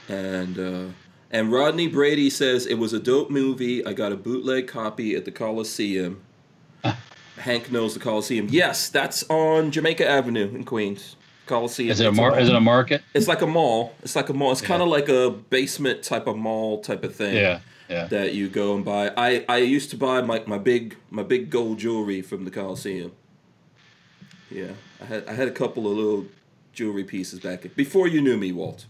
[0.10, 0.94] and uh,
[1.30, 3.86] and Rodney Brady says it was a dope movie.
[3.86, 6.24] I got a bootleg copy at the Coliseum.
[7.40, 8.48] Hank knows the Coliseum.
[8.50, 11.16] Yes, that's on Jamaica Avenue in Queens.
[11.46, 11.90] Coliseum.
[11.92, 13.02] Is it a mar- Is it a market?
[13.14, 13.94] It's like a mall.
[14.04, 14.52] It's like a mall.
[14.52, 14.68] It's Yeah.
[14.68, 17.36] kind of like a basement type of mall type of thing.
[17.36, 18.08] Yeah, yeah.
[18.08, 19.12] That you go and buy.
[19.16, 23.14] I, I used to buy my, my big my big gold jewelry from the Coliseum.
[24.52, 24.72] Yeah,
[25.02, 26.26] I had I had a couple of little
[26.74, 28.86] jewelry pieces back in, before you knew me, Walt.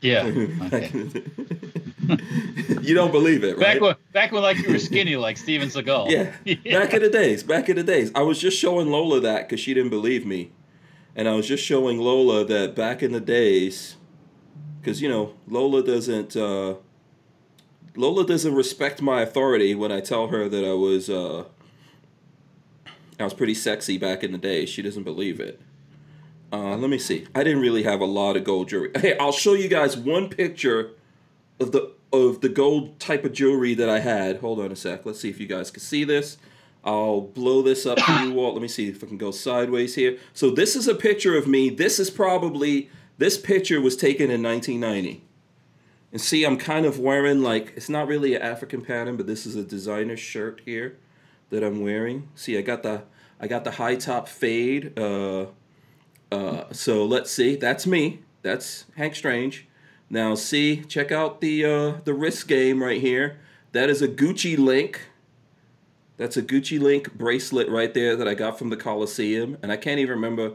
[0.00, 0.26] Yeah.
[0.62, 0.90] Okay.
[2.82, 3.74] you don't believe it, right?
[3.74, 6.10] Back when, back when like you were skinny, like Steven Seagal.
[6.44, 8.10] Yeah, back in the days, back in the days.
[8.14, 10.52] I was just showing Lola that because she didn't believe me,
[11.14, 13.96] and I was just showing Lola that back in the days,
[14.80, 16.74] because you know Lola doesn't uh,
[17.96, 21.44] Lola doesn't respect my authority when I tell her that I was uh,
[23.18, 24.66] I was pretty sexy back in the day.
[24.66, 25.60] She doesn't believe it.
[26.52, 27.26] Uh, let me see.
[27.34, 28.90] I didn't really have a lot of gold jewelry.
[28.96, 30.92] Hey, I'll show you guys one picture
[31.58, 34.38] of the of the gold type of jewelry that I had.
[34.38, 35.04] Hold on a sec.
[35.04, 36.38] Let's see if you guys can see this.
[36.84, 38.54] I'll blow this up for you, Walt.
[38.54, 40.18] Let me see if I can go sideways here.
[40.32, 41.68] So this is a picture of me.
[41.68, 42.88] This is probably
[43.18, 45.24] this picture was taken in 1990.
[46.12, 49.46] And see, I'm kind of wearing like it's not really an African pattern, but this
[49.46, 50.96] is a designer shirt here
[51.50, 52.28] that I'm wearing.
[52.36, 53.02] See, I got the
[53.40, 54.98] I got the high top fade.
[54.98, 55.46] Uh,
[56.30, 57.56] uh, so let's see.
[57.56, 58.20] That's me.
[58.42, 59.66] That's Hank Strange.
[60.08, 63.38] Now see, check out the uh, the wrist game right here.
[63.72, 65.08] That is a Gucci link.
[66.16, 69.76] That's a Gucci link bracelet right there that I got from the Coliseum, and I
[69.76, 70.52] can't even remember.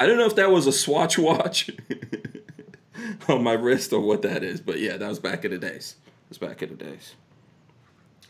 [0.00, 1.70] I don't know if that was a Swatch watch
[3.28, 5.96] on my wrist or what that is, but yeah, that was back in the days.
[6.06, 7.14] It was back in the days.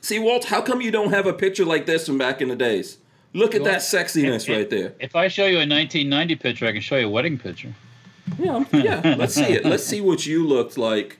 [0.01, 2.57] See, Walt, how come you don't have a picture like this from back in the
[2.57, 2.99] days?
[3.33, 4.95] Look at Well, that sexiness right there.
[5.01, 7.75] If I show you a 1990 picture, I can show you a wedding picture.
[8.39, 9.15] Yeah, yeah.
[9.19, 9.65] Let's see it.
[9.65, 11.19] Let's see what you looked like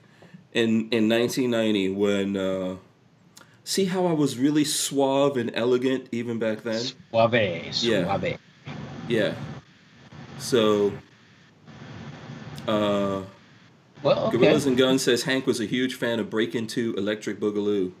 [0.53, 2.37] in in 1990 when.
[2.37, 2.75] Uh,
[3.63, 6.79] see how I was really suave and elegant even back then.
[7.11, 7.33] Suave,
[7.81, 8.05] Yeah.
[8.05, 8.37] suave.
[9.07, 9.33] Yeah.
[10.39, 10.93] So.
[12.67, 13.21] Uh,
[14.03, 14.37] Well, okay.
[14.37, 17.91] Gorillas and Guns says Hank was a huge fan of Breakin' 2 Electric Boogaloo.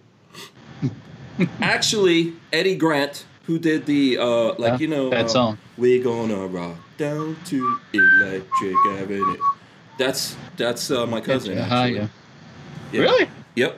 [1.61, 5.57] Actually, Eddie Grant, who did the uh, like Yeah, you know, that uh, song.
[5.77, 9.37] We're gonna rock down to Electric Avenue.
[9.97, 11.57] That's that's uh, my cousin.
[11.57, 12.07] Uh-huh, yeah.
[12.91, 13.01] Yeah.
[13.01, 13.29] Really?
[13.55, 13.77] Yep.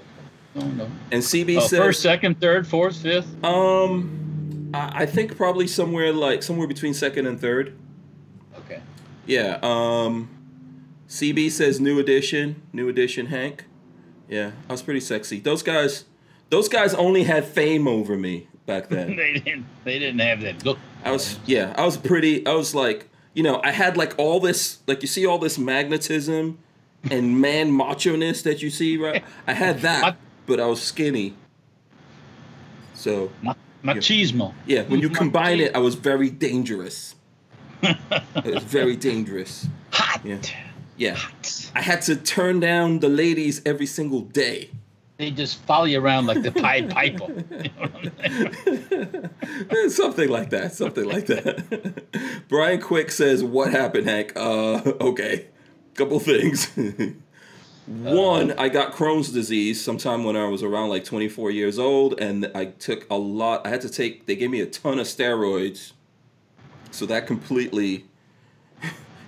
[0.58, 0.86] Oh, no.
[1.12, 3.28] And CB Oh, says, first, second, third, fourth, fifth.
[3.46, 7.78] um, I, I think probably somewhere like somewhere between second and third.
[8.58, 8.82] Okay.
[9.26, 9.60] Yeah.
[9.62, 10.30] Um,
[11.08, 13.66] CB says new edition, new edition Hank.
[14.28, 15.40] Yeah, I was pretty sexy.
[15.40, 16.06] Those guys,
[16.50, 19.16] those guys only had fame over me back then.
[19.16, 19.66] they didn't.
[19.84, 20.78] They didn't have that look.
[21.04, 22.46] I was yeah, I was pretty.
[22.46, 25.58] I was like, you know, I had like all this, like you see all this
[25.58, 26.58] magnetism
[27.10, 29.24] and man macho ness that you see, right?
[29.48, 31.34] I had that, but I was skinny.
[32.94, 34.54] So Ma- machismo.
[34.66, 37.16] yeah, when you combine it, I was very dangerous.
[37.82, 39.68] it was very dangerous.
[39.94, 40.22] Hot.
[40.26, 40.42] Yeah.
[40.98, 41.16] Yeah.
[41.16, 41.72] Hot.
[41.76, 44.70] I had to turn down the ladies every single day.
[45.20, 47.26] They just follow you around like the Pied Piper.
[47.28, 49.90] You know what I mean?
[49.90, 50.74] something like that.
[50.74, 52.46] Something like that.
[52.48, 54.32] Brian Quick says, "What happened, Hank?
[54.36, 55.48] Uh, okay,
[55.94, 56.72] couple things.
[57.86, 62.50] One, I got Crohn's disease sometime when I was around like 24 years old, and
[62.56, 63.68] I took a lot.
[63.68, 64.26] I had to take.
[64.26, 65.92] They gave me a ton of steroids,
[66.92, 68.06] so that completely.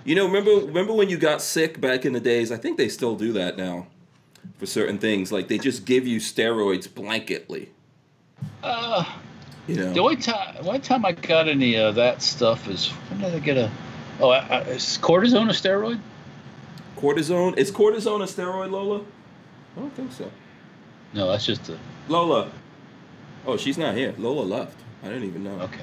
[0.04, 2.50] You know, remember remember when you got sick back in the days?
[2.50, 3.88] I think they still do that now,
[4.58, 5.32] for certain things.
[5.32, 7.68] Like they just give you steroids blanketly.
[8.62, 9.04] Uh,
[9.66, 9.92] You know.
[9.92, 13.38] the only time, one time I got any of that stuff is when did I
[13.38, 13.70] get a?
[14.20, 16.00] Oh, I, I, is cortisone a steroid?
[16.96, 19.00] Cortisone is cortisone a steroid, Lola?
[19.76, 20.30] I don't think so.
[21.14, 21.78] No, that's just a.
[22.08, 22.50] Lola.
[23.46, 24.14] Oh, she's not here.
[24.18, 24.78] Lola left.
[25.02, 25.58] I didn't even know.
[25.62, 25.80] Okay.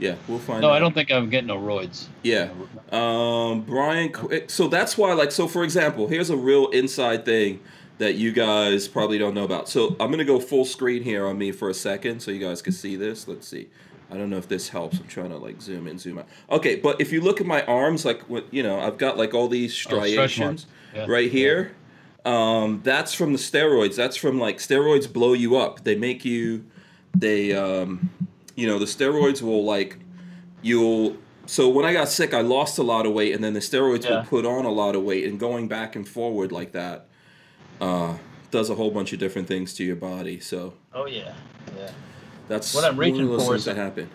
[0.00, 0.74] Yeah, we'll find No, out.
[0.74, 2.06] I don't think I'm getting no roids.
[2.22, 2.50] Yeah.
[2.92, 4.12] Um, Brian,
[4.48, 7.60] so that's why, like, so for example, here's a real inside thing
[7.98, 9.68] that you guys probably don't know about.
[9.68, 12.62] So I'm gonna go full screen here on me for a second, so you guys
[12.62, 13.28] can see this.
[13.28, 13.68] Let's see.
[14.10, 14.98] I don't know if this helps.
[14.98, 16.26] I'm trying to like zoom in, zoom out.
[16.50, 19.34] Okay, but if you look at my arms, like, what you know, I've got like
[19.34, 20.66] all these Oh, striations marks.
[20.94, 21.06] Yeah.
[21.08, 21.72] right here.
[22.24, 23.96] Um, that's from the steroids.
[23.96, 25.84] That's from like steroids blow you up.
[25.84, 26.64] They make you,
[27.16, 28.10] they, um,
[28.54, 29.98] you know, the steroids will like,
[30.62, 31.16] you'll.
[31.46, 34.04] So when I got sick, I lost a lot of weight, and then the steroids
[34.04, 34.16] Yeah.
[34.20, 37.07] will put on a lot of weight, and going back and forward like that,
[37.80, 38.16] uh,
[38.50, 40.40] does a whole bunch of different things to your body.
[40.40, 41.34] So Oh yeah,
[41.76, 41.90] yeah.
[42.48, 44.10] that's What I'm reaching for is- that happen.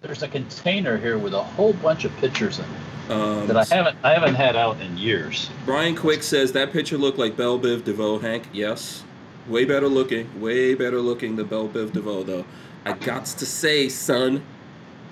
[0.00, 3.64] There's a container here with a whole bunch of pictures in it Um, that I
[3.74, 5.50] haven't I haven't had out in years.
[5.64, 8.44] Brian Quick says that picture looked like Belle Biv DeVoe, Hank.
[8.52, 9.02] Yes.
[9.48, 10.40] Way better looking.
[10.40, 12.44] Way better looking than Belle Biv DeVoe, though.
[12.84, 14.42] I got to say, son.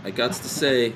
[0.04, 0.92] I got to say.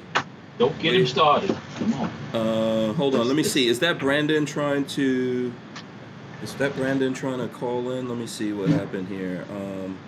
[0.58, 1.56] Don't get him started.
[1.76, 2.10] Come on.
[2.32, 3.26] Uh, hold on.
[3.26, 3.66] Let me see.
[3.66, 5.52] Is that Brandon trying to.
[6.42, 8.08] Is that Brandon trying to call in?
[8.08, 9.44] Let me see what happened here.
[9.50, 9.98] Um,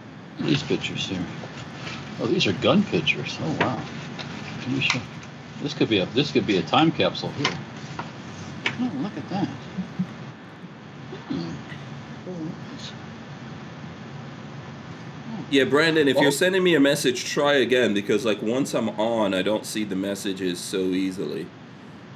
[0.40, 1.24] These pictures here.
[2.20, 3.36] Oh, these are gun pictures.
[3.42, 3.80] Oh wow.
[4.62, 5.00] Can you show?
[5.62, 7.58] This could be a this could be a time capsule here.
[8.80, 9.48] Oh, look at that.
[15.50, 18.88] Yeah, Brandon, if Well- you're sending me a message, try again because, like, once I'm
[18.98, 21.46] on, I don't see the messages so easily.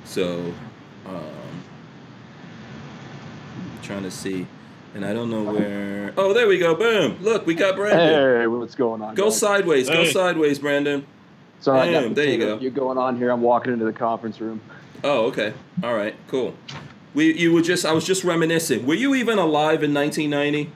[0.05, 0.55] So,
[1.07, 1.56] um,
[3.87, 4.47] trying to see.
[4.95, 6.13] And I don't know where.
[6.17, 6.75] Oh, there we go.
[6.75, 7.19] Boom.
[7.21, 8.41] Look, we got Brandon.
[8.41, 9.15] Hey, what's going on?
[9.15, 9.39] Go guys?
[9.39, 9.89] sideways.
[9.89, 11.07] Go sideways, Brandon.
[11.61, 12.59] Sorry, I got there you go.
[12.59, 13.31] You're going on here.
[13.31, 14.61] I'm walking into the conference room.
[15.05, 15.53] Oh, okay.
[15.83, 16.15] All right.
[16.29, 16.55] Cool.
[17.15, 17.85] We, you were just.
[17.85, 18.87] I was just reminiscing.
[18.87, 20.73] Were you even alive in 1990?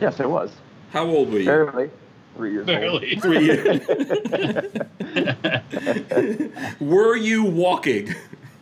[0.00, 0.52] Yes, I was.
[0.92, 1.46] How old were you?
[1.46, 1.90] Barely.
[2.36, 3.16] Three years Barely.
[3.16, 3.80] Three years.
[6.80, 8.14] were you walking?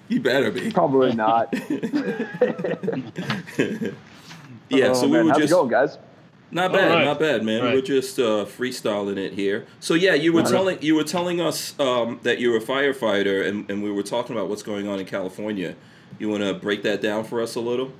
[0.08, 0.70] You better be.
[0.70, 1.52] Probably not.
[4.68, 4.88] Yeah.
[4.88, 5.26] Oh, so we man.
[5.26, 5.52] were How's just.
[5.52, 5.98] it going, guys?
[6.50, 7.04] Not bad, right.
[7.04, 7.60] not bad, man.
[7.60, 7.74] All right.
[7.74, 9.66] We're just uh, freestyling it here.
[9.80, 10.52] So yeah, you were All right.
[10.52, 14.36] telling you were telling us um, that you're a firefighter, and, and we were talking
[14.36, 15.74] about what's going on in California.
[16.18, 17.92] You want to break that down for us a little?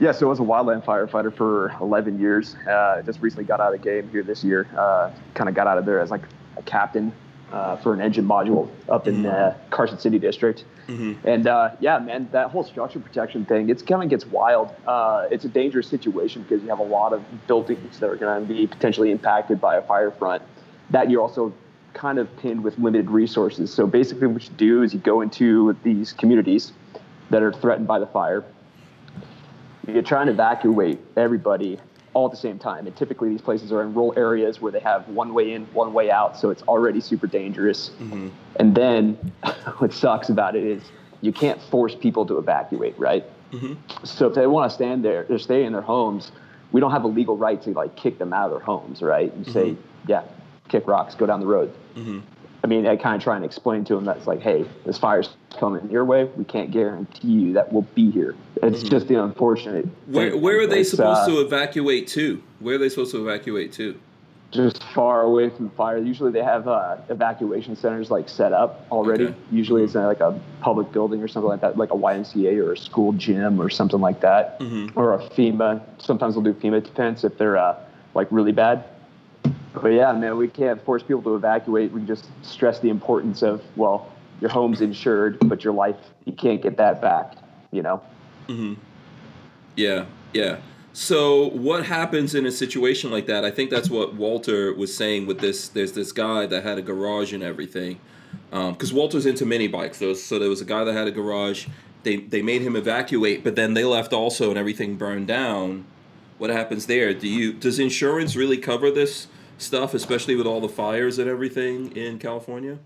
[0.00, 2.56] Yeah, so I was a wildland firefighter for 11 years.
[2.68, 4.66] Uh, just recently got out of the game here this year.
[4.76, 6.22] Uh, kind of got out of there as like
[6.56, 7.12] a captain
[7.54, 10.64] uh, for an engine module up in uh, Carson City District.
[10.88, 11.26] Mm-hmm.
[11.26, 14.74] And uh, yeah, man, that whole structure protection thing, it's kind of gets wild.
[14.86, 18.44] Uh, it's a dangerous situation because you have a lot of buildings that are going
[18.44, 20.42] to be potentially impacted by a fire front.
[20.90, 21.54] That you're also
[21.92, 23.72] kind of pinned with limited resources.
[23.72, 26.72] So basically, what you do is you go into these communities
[27.30, 28.44] that are threatened by the fire.
[29.86, 31.78] You try and evacuate everybody
[32.14, 32.86] all at the same time.
[32.86, 35.92] And typically, these places are in rural areas where they have one way in, one
[35.92, 36.38] way out.
[36.38, 37.90] So it's already super dangerous.
[38.00, 38.28] Mm-hmm.
[38.56, 39.32] And then
[39.78, 40.82] what sucks about it is
[41.20, 43.24] you can't force people to evacuate, right?
[43.52, 44.04] Mm-hmm.
[44.04, 46.32] So if they want to stand there or stay in their homes,
[46.72, 49.32] we don't have a legal right to like kick them out of their homes, right?
[49.32, 49.76] And say,
[50.08, 50.24] yeah,
[50.68, 51.72] kick rocks, go down the road.
[51.94, 52.20] Mm-hmm.
[52.62, 55.28] I mean, I kind of try and explain to them that's like, hey, this fire's
[55.58, 56.24] coming your way.
[56.24, 58.34] We can't guarantee you that we'll be here.
[58.62, 59.86] It's just the unfortunate.
[60.06, 60.40] Where thing.
[60.40, 62.42] where are they It's, supposed uh, to evacuate to?
[62.60, 63.98] Where are they supposed to evacuate to?
[64.52, 65.98] just far away from fire.
[65.98, 69.24] Usually they have uh, evacuation centers like set up already.
[69.24, 69.34] Okay.
[69.50, 72.74] Usually it's in like a public building or something like that, like a YMCA or
[72.74, 74.92] a school gym or something like that, Mhm.
[74.94, 75.80] or a FEMA.
[75.98, 76.80] Sometimes they'll do FEMA.
[76.84, 77.74] defense if they're uh,
[78.14, 78.84] like really bad.
[79.72, 81.90] But yeah, man, we can't force people to evacuate.
[81.90, 86.62] We just stress the importance of well, your home's insured, but your life you can't
[86.62, 87.34] get that back.
[87.72, 88.00] You know.
[88.48, 88.74] Mm-hmm.
[89.76, 90.58] Yeah, yeah.
[90.92, 93.44] So what happens in a situation like that?
[93.44, 95.68] I think that's what Walter was saying with this.
[95.68, 97.98] There's this guy that had a garage and everything,
[98.50, 99.98] because Walter's into mini bikes.
[99.98, 101.66] So, so there was a guy that had a garage.
[102.04, 105.84] They they made him evacuate, but then they left also, and everything burned down.
[106.38, 107.14] what happens there?
[107.14, 109.28] Do you does insurance really cover this
[109.58, 112.78] stuff, especially with all the fires and everything in California?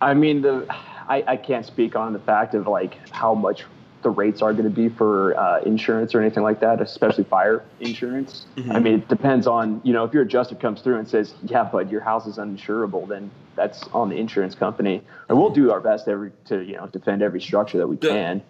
[0.00, 0.66] I mean, the
[1.08, 3.64] I, I can't speak on the fact of like how much
[4.02, 7.64] the rates are going to be for uh, insurance or anything like that, especially fire
[7.80, 8.46] insurance.
[8.56, 8.72] Mm-hmm.
[8.72, 11.68] I mean, it depends on you know if your adjuster comes through and says, yeah,
[11.70, 15.02] but your house is uninsurable, then that's on the insurance company.
[15.28, 18.42] And we'll do our best every to you know defend every structure that we can.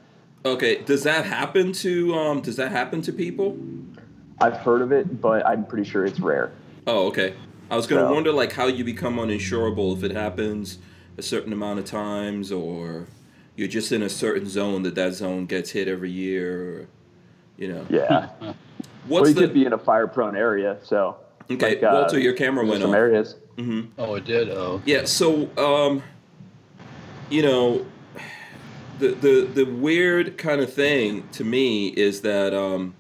[0.45, 3.57] Okay, does that happen to um does that happen to people?
[4.41, 6.51] I've heard of it, but I'm pretty sure it's rare.
[6.87, 7.35] Oh, okay.
[7.71, 10.79] I was gonna So- wonder like how you become uninsurable if it happens
[11.17, 13.07] a certain amount of times or
[13.57, 16.87] you're just in a certain zone that that zone gets hit every year or
[17.57, 17.87] you know.
[17.91, 18.29] Yeah.
[18.41, 18.55] well,
[19.09, 21.17] What's you the could be in a fire-prone area, so.
[21.51, 22.97] Okay, like, uh, Walter, your camera there's went some off.
[22.97, 23.37] areas.
[23.99, 24.49] Oh, it did.
[24.51, 26.03] Oh, Yeah, so um
[27.31, 27.87] you know
[28.99, 32.95] the the the weird kind of thing to me is that um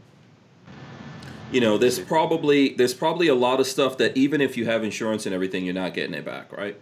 [1.50, 4.82] you know, there's probably there's probably a lot of stuff that even if you have
[4.84, 6.76] insurance and everything, you're not getting it back, right?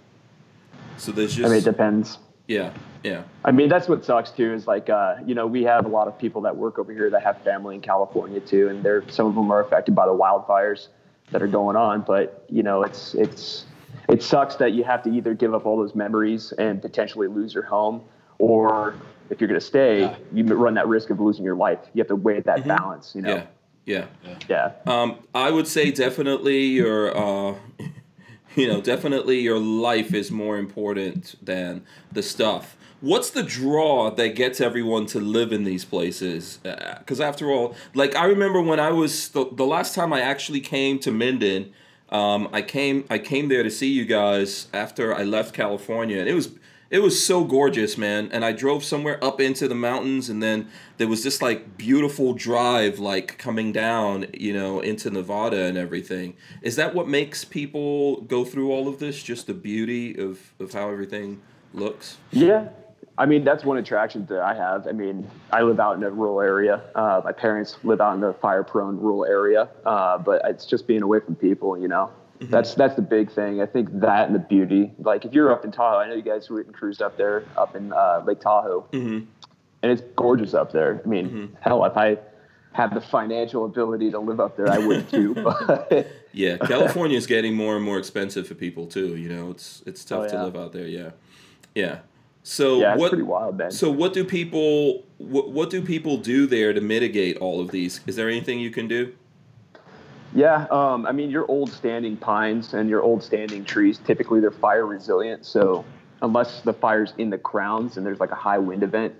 [0.96, 2.18] So there's just I mean, it depends.
[2.46, 2.72] yeah,
[3.02, 3.22] yeah.
[3.44, 4.52] I mean, that's what sucks too.
[4.52, 7.10] Is like, uh, you know, we have a lot of people that work over here
[7.10, 10.12] that have family in California too, and they're some of them are affected by the
[10.12, 10.88] wildfires
[11.30, 12.02] that are going on.
[12.02, 13.64] But you know, it's it's
[14.08, 17.54] it sucks that you have to either give up all those memories and potentially lose
[17.54, 18.02] your home,
[18.38, 18.94] or
[19.30, 20.16] if you're going to stay, Yeah.
[20.32, 21.78] you run that risk of losing your life.
[21.94, 23.14] You have to weigh that balance.
[23.14, 23.42] You know,
[23.86, 24.06] Yeah.
[24.24, 24.34] Yeah.
[24.48, 24.72] yeah.
[24.86, 27.54] Um, I would say definitely your, uh,
[28.56, 32.76] you know, definitely your life is more important than the stuff.
[33.00, 36.58] What's the draw that gets everyone to live in these places?
[36.62, 40.60] Because after all, like I remember when I was the, the last time I actually
[40.60, 41.72] came to Minden,
[42.10, 46.28] um, I came I came there to see you guys after I left California, and
[46.28, 46.50] it was
[46.90, 48.28] it was so gorgeous, man.
[48.32, 52.34] And I drove somewhere up into the mountains, and then there was this like beautiful
[52.34, 56.36] drive, like coming down, you know, into Nevada and everything.
[56.60, 59.22] Is that what makes people go through all of this?
[59.22, 61.40] Just the beauty of of how everything
[61.72, 62.18] looks.
[62.32, 62.68] Yeah.
[63.20, 64.86] I mean, that's one attraction that I have.
[64.86, 66.80] I mean, I live out in a rural area.
[66.94, 69.68] Uh, my parents live out in the fire prone rural area.
[69.84, 72.10] Uh, but it's just being away from people, you know.
[72.40, 73.60] That's that's the big thing.
[73.60, 74.90] I think that and the beauty.
[74.98, 77.44] Like if you're up in Tahoe, I know you guys went and cruised up there,
[77.58, 79.26] up in uh, Lake Tahoe, Mhm.
[79.82, 81.02] and it's gorgeous up there.
[81.04, 82.16] I mean, hell, if I
[82.72, 85.34] had the financial ability to live up there, I would too.
[85.66, 89.16] But Yeah, California is getting more and more expensive for people too.
[89.16, 90.86] You know, it's it's tough Oh, to live out there.
[90.86, 91.10] Yeah,
[91.74, 91.98] yeah.
[92.42, 93.10] So yeah, what?
[93.10, 93.70] pretty wild, man.
[93.70, 98.00] So what do people what, what do people do there to mitigate all of these?
[98.06, 99.14] Is there anything you can do?
[100.34, 104.52] Yeah, um, I mean, your old standing pines and your old standing trees, typically they're
[104.52, 105.44] fire resilient.
[105.44, 105.84] So
[106.22, 109.14] unless the fire's in the crowns and there's like a high wind event,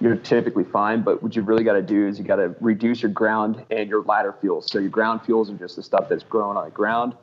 [0.00, 1.02] you're typically fine.
[1.02, 3.88] But what you really got to do is you got to reduce your ground and
[3.88, 4.70] your ladder fuels.
[4.70, 7.14] So your ground fuels are just the stuff that's growing on the ground.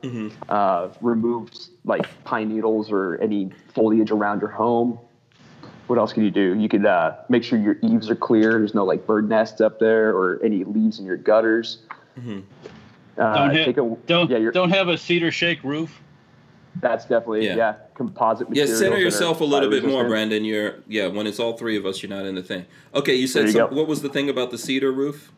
[0.48, 1.50] Uh, remove
[1.84, 4.98] like pine needles or any foliage around your home.
[5.86, 6.54] What else can you do?
[6.58, 8.52] You could uh, make sure your eaves are clear.
[8.52, 11.78] There's no like bird nests up there or any leaves in your gutters.
[12.16, 12.40] Uh,
[13.16, 16.00] don't have, a, don't yeah, don't have a cedar shake roof.
[16.80, 17.56] that's definitely Yeah.
[17.56, 18.72] yeah, composite material.
[18.72, 20.08] Yeah, center yourself a little fire bit more.
[20.08, 20.44] Brandon.
[20.44, 21.08] You're yeah.
[21.08, 22.66] When it's all three of us, you're not in the thing.
[22.94, 25.32] Okay, you said you some, what was the thing about the cedar roof?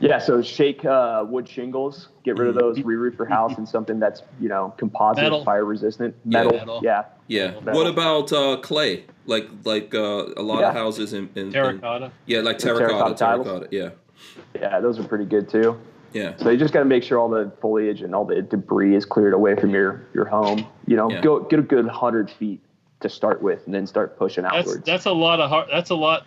[0.00, 3.98] Yeah, so shake uh, wood shingles, get rid of those, re-roof your house in something
[3.98, 5.44] that's you know composite, Metal.
[5.44, 6.42] fire resistant, Yeah.
[6.44, 6.52] metal.
[6.58, 6.80] Metal.
[6.84, 7.50] Yeah, Yeah.
[7.60, 7.74] Metal.
[7.74, 9.04] What about uh, clay?
[9.26, 13.68] Like like uh, a lot of houses in, in, in yeah, like terracotta, terracotta terracotta.
[13.70, 13.90] Yeah,
[14.54, 15.78] yeah, those are pretty good too.
[16.14, 16.34] yeah.
[16.38, 19.04] So you just got to make sure all the foliage and all the debris is
[19.04, 20.66] cleared away from your your home.
[20.86, 21.20] You know, Yeah.
[21.20, 22.60] go get a good hundred feet
[23.00, 24.84] to start with, and then start pushing That's outwards.
[24.86, 25.68] that's a lot of hard.
[25.70, 26.26] That's a lot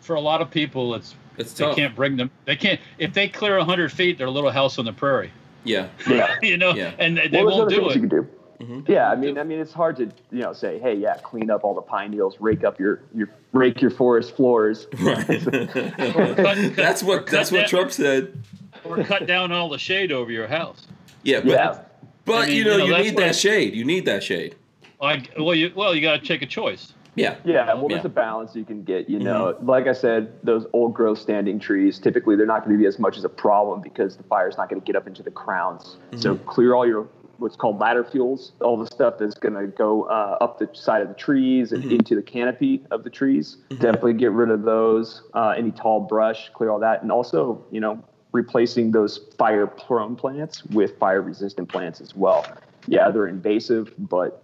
[0.00, 0.94] for a lot of people.
[0.94, 2.30] It's It's they can't bring them.
[2.44, 4.18] They can't if they clear hundred feet.
[4.18, 5.30] Their little house on the prairie.
[5.64, 5.88] Yeah.
[6.08, 6.36] yeah.
[6.42, 6.92] you know, Yeah.
[6.98, 8.08] and they, they won't there's do other things you it.
[8.08, 8.28] can do.
[8.60, 8.90] Mm-hmm.
[8.92, 11.62] Yeah, I mean, I mean, it's hard to you know say, hey, yeah, clean up
[11.62, 14.86] all the pine needles, rake up your your rake your forest floors.
[14.98, 15.26] Right.
[16.76, 18.42] that's what cut that's what that- Trump said.
[18.84, 20.86] or cut down all the shade over your house.
[21.22, 21.80] Yeah, but Yeah,
[22.24, 23.74] but I mean, you know you know, you need what- that shade.
[23.74, 24.56] You need that shade.
[25.00, 26.92] Like, well, you well, you got to take a choice.
[27.18, 27.36] Yeah.
[27.44, 27.96] Yeah, well, Yeah.
[27.96, 29.08] there's a balance you can get.
[29.08, 32.80] You know, like I said, those old growth standing trees typically they're not going to
[32.80, 35.22] be as much as a problem because the fire's not going to get up into
[35.22, 35.96] the crowns.
[36.16, 37.08] So clear all your
[37.38, 41.02] what's called ladder fuels, all the stuff that's going to go uh, up the side
[41.02, 43.58] of the trees and into the canopy of the trees.
[43.70, 45.22] Definitely get rid of those.
[45.34, 48.02] Uh, any tall brush, clear all that, and also you know
[48.32, 52.44] replacing those fire prone plants with fire resistant plants as well.
[52.86, 54.42] Yeah, they're invasive, but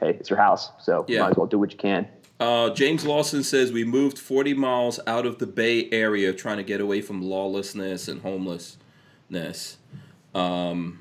[0.00, 1.20] hey, it's your house, so Yeah.
[1.22, 2.06] might as well do what you can.
[2.38, 6.62] Uh, James Lawson says we moved 40 miles out of the Bay Area trying to
[6.62, 9.78] get away from lawlessness and homelessness.
[10.34, 10.98] Um,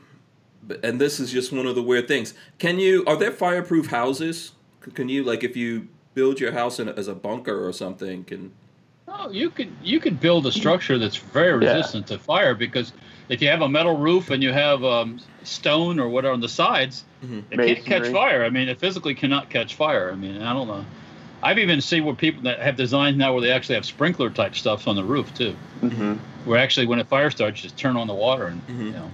[0.65, 2.33] but- and this is just one of the weird things.
[2.57, 3.03] Can you?
[3.05, 4.51] Are there fireproof houses?
[4.93, 8.23] Can you like if you build your house in as a bunker or something?
[8.23, 8.53] Can
[9.17, 11.77] Oh, you could you could build a structure that's very Yeah.
[11.77, 12.93] resistant to fire because
[13.29, 16.49] if you have a metal roof and you have um, stone or whatever on the
[16.49, 17.43] sides, Mhm.
[17.49, 18.43] it can't catch fire.
[18.43, 20.11] I mean, it physically cannot catch fire.
[20.11, 20.85] I mean, I don't know.
[21.41, 24.55] I've even seen where people that have designs now where they actually have sprinkler type
[24.55, 25.51] stuff on the roof too,
[25.81, 26.13] hmm
[26.45, 28.93] where actually when a fire starts, you just turn on the water and you Mhm.
[28.93, 29.11] know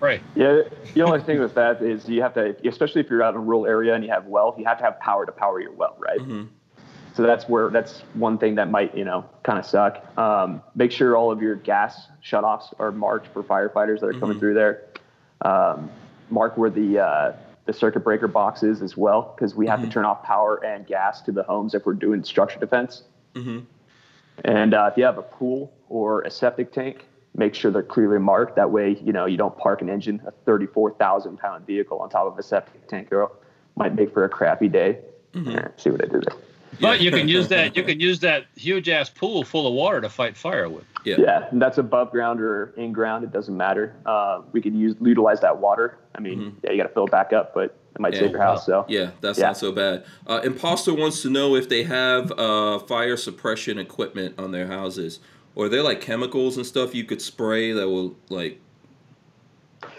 [0.00, 0.20] pray.
[0.34, 0.62] Yeah,
[0.94, 3.42] the only thing with that is you have to, especially if you're out in a
[3.42, 5.96] rural area and you have well, you have to have power to power your well,
[5.98, 6.20] right?
[7.14, 10.02] So that's where that's one thing that might you know kind of suck.
[10.18, 14.36] Um, make sure all of your gas shutoffs are marked for firefighters that are coming
[14.36, 14.40] Mhm.
[14.40, 14.82] through there.
[15.42, 15.90] Um,
[16.30, 17.32] mark where the uh,
[17.66, 19.84] the circuit breaker box is as well, because we have Mhm.
[19.84, 23.02] to turn off power and gas to the homes if we're doing structure defense.
[23.34, 23.64] Mhm.
[24.44, 27.06] And uh, if you have a pool or a septic tank,
[27.36, 28.56] make sure they're clearly marked.
[28.56, 32.26] That way, you know you don't park an engine, a 34,000 pound vehicle on top
[32.26, 33.12] of a septic tank.
[33.12, 33.30] Or
[33.76, 34.98] might make for a crappy day.
[35.34, 35.52] Mhm.
[35.54, 36.36] Yeah, see what I did there.
[36.80, 40.00] But you can use that you can use that huge ass pool full of water
[40.00, 40.84] to fight fire with.
[41.04, 41.16] Yeah.
[41.18, 43.24] Yeah, and that's above ground or in ground.
[43.24, 43.96] It doesn't matter.
[44.06, 45.98] Uh, we could use utilize that water.
[46.14, 46.52] I mean, Mhm.
[46.62, 48.20] yeah, you got to fill it back up, but it might Yeah.
[48.20, 48.66] save your house.
[48.66, 49.46] So Yeah, that's Yeah.
[49.46, 50.04] not so bad.
[50.26, 55.20] Uh, Imposter wants to know if they have uh, fire suppression equipment on their houses,
[55.54, 58.60] or are there like chemicals and stuff you could spray that will like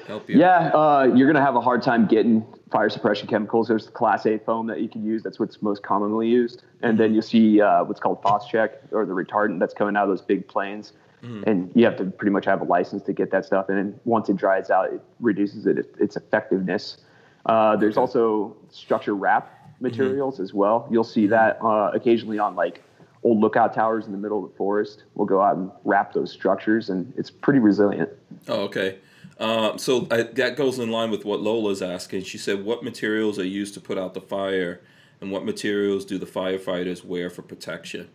[0.07, 0.37] help you.
[0.39, 3.67] yeah, uh, you're gonna have a hard time getting fire suppression chemicals.
[3.67, 5.21] There's the Class A foam that you can use.
[5.23, 9.13] That's what's most commonly used, and then you'll see uh, what's called Phos-Chek or the
[9.13, 10.93] retardant that's coming out of those big planes.
[11.21, 11.43] Mhm.
[11.45, 13.69] And you have to pretty much have a license to get that stuff.
[13.69, 16.97] And then once it dries out, it reduces it, its effectiveness.
[17.45, 18.01] Uh, there's Okay.
[18.01, 19.51] also structure wrap
[19.81, 20.87] materials as well.
[20.89, 22.81] You'll see that uh, occasionally on like
[23.23, 25.03] old lookout towers in the middle of the forest.
[25.13, 28.09] We'll go out and wrap those structures, and it's pretty resilient.
[28.47, 28.97] Oh, okay.
[29.41, 32.23] Um, so I, that goes in line with what Lola's asking.
[32.23, 34.81] She said, "What materials are used to put out the fire,
[35.19, 38.09] and what materials do the firefighters wear for protection?"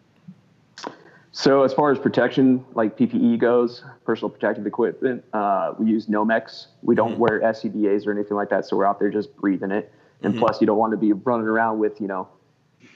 [1.33, 6.69] So as far as protection, like PPE goes, personal protective equipment, uh, we use Nomex.
[6.81, 7.19] We don't Mhm.
[7.19, 9.93] wear SCBAs or anything like that, so we're out there just breathing it.
[10.23, 10.39] And Mhm.
[10.39, 12.29] plus, you don't want to be running around with you know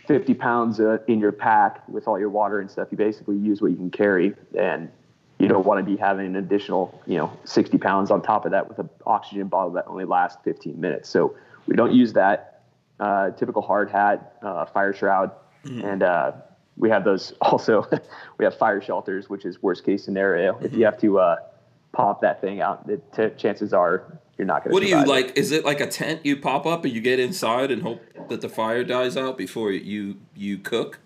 [0.06, 2.88] 50 pounds uh, in your pack with all your water and stuff.
[2.92, 4.88] You basically use what you can carry, and
[5.40, 8.52] you don't want to be having an additional you know 60 pounds on top of
[8.52, 11.08] that with an oxygen bottle that only lasts 15 minutes.
[11.08, 11.34] So
[11.66, 12.62] we don't use that.
[13.00, 15.32] Uh, typical hard hat, uh, fire shroud,
[15.64, 16.32] and uh,
[16.76, 17.86] we have those also.
[18.38, 20.58] we have fire shelters, which is worst case scenario.
[20.58, 21.36] If you have to uh,
[21.92, 24.74] pop that thing out, the t- chances are you're not going to.
[24.74, 25.36] What do you like?
[25.38, 28.42] Is it like a tent you pop up and you get inside and hope that
[28.42, 30.98] the fire dies out before you you cook?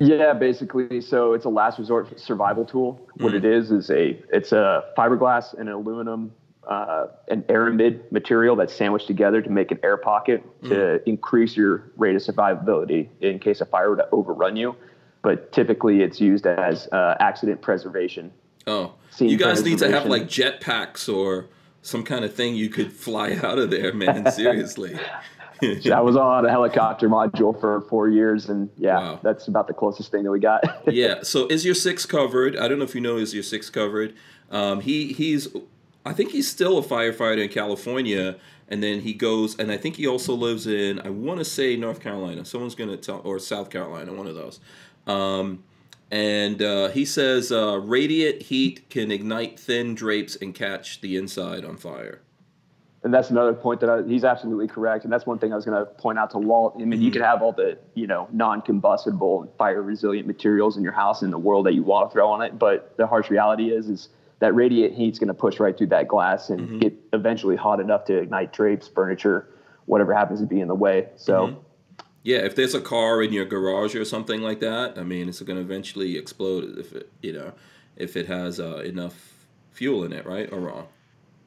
[0.00, 1.00] Yeah, basically.
[1.00, 3.00] So it's a last resort survival tool.
[3.16, 3.36] What Mm.
[3.36, 6.32] it is is a it's a fiberglass and an aluminum
[6.68, 10.68] uh, an aramid material that's sandwiched together to make an air pocket Mm.
[10.70, 14.74] to increase your rate of survivability in case a fire were to overrun you.
[15.22, 18.32] But typically, it's used as uh, accident preservation.
[18.66, 21.46] Oh, you guys need to have like jetpacks or
[21.82, 24.30] some kind of thing you could fly out of there, man.
[24.32, 24.98] Seriously.
[25.92, 29.20] I was on a helicopter module for four years, and yeah, Wow.
[29.22, 30.62] that's about the closest thing that we got.
[30.92, 31.22] yeah.
[31.22, 32.56] So is your six covered?
[32.56, 34.14] I don't know if you know is your six covered.
[34.50, 35.48] Um, he he's
[36.04, 38.36] I think he's still a firefighter in California,
[38.68, 41.76] and then he goes and I think he also lives in I want to say
[41.76, 42.44] North Carolina.
[42.44, 44.60] Someone's gonna tell or South Carolina, one of those.
[45.06, 45.64] Um,
[46.10, 51.64] and uh, he says uh, radiant heat can ignite thin drapes and catch the inside
[51.64, 52.20] on fire.
[53.06, 55.04] And that's another point that I, he's absolutely correct.
[55.04, 56.74] And that's one thing I was going to point out to Walt.
[56.76, 60.82] I mean, you could have all the, you know, non-combustible and fire resilient materials in
[60.82, 62.58] your house in the world that you want to throw on it.
[62.58, 64.08] But the harsh reality is, is
[64.40, 68.06] that radiant heat's going to push right through that glass and get eventually hot enough
[68.06, 69.50] to ignite drapes, furniture,
[69.84, 71.08] whatever happens to be in the way.
[71.14, 71.62] So
[72.24, 75.40] Yeah, if there's a car in your garage or something like that, I mean, it's
[75.42, 77.52] going to eventually explode if it, you know,
[77.94, 80.88] if it has uh, enough fuel in it, right or wrong.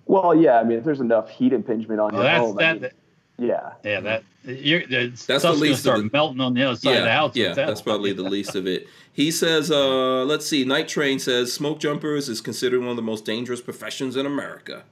[0.10, 2.74] Well, yeah, I mean, if there's enough heat impingement on Well, your that's home, I
[2.74, 2.93] mean, that-
[3.38, 3.70] yeah.
[3.86, 6.76] yeah, that you're, That's the stuff's gonna least of start the- melting on the other
[6.76, 7.36] side of the house.
[7.36, 7.93] yeah, that that's one.
[7.95, 8.88] probably the least of it.
[9.12, 13.01] He says, uh, let's see, Night Train says smoke jumpers is considered one of the
[13.01, 14.84] most dangerous professions in America.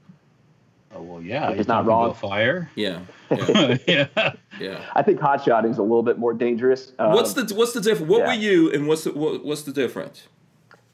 [0.94, 2.06] Oh, well, yeah, He's you're not talking wrong.
[2.08, 2.70] about Fire.
[2.76, 3.00] Yeah,
[3.32, 4.34] yeah, yeah.
[4.60, 4.82] yeah.
[4.96, 6.92] I think hot shotting is a little bit more dangerous.
[6.98, 8.10] What's Um, the what's the difference?
[8.10, 8.28] What yeah.
[8.28, 10.28] were you and what's the what, what's the difference?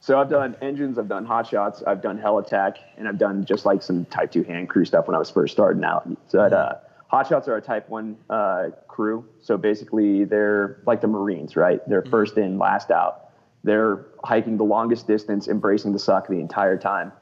[0.03, 3.65] So I've done engines, I've done hot shots, I've done helitack, and I've done just
[3.65, 6.05] like some Type 2 hand crew stuff when I was first starting out.
[6.27, 6.73] So that, uh,
[7.13, 11.79] Hotshots are a Type One uh, crew, so basically they're like the Marines, right?
[11.87, 13.29] They're first in, last out.
[13.63, 17.13] They're hiking the longest distance, embracing the suck the entire time.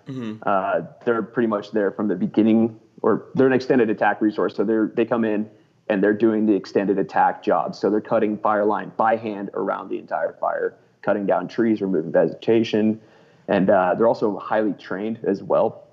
[0.42, 4.56] Uh, they're pretty much there from the beginning, or they're an extended attack resource.
[4.56, 5.48] So they're they come in
[5.88, 7.76] and they're doing the extended attack job.
[7.76, 12.12] So they're cutting fire line by hand around the entire fire, cutting down trees, removing
[12.12, 13.00] vegetation,
[13.48, 15.88] and uh, they're also highly trained as well.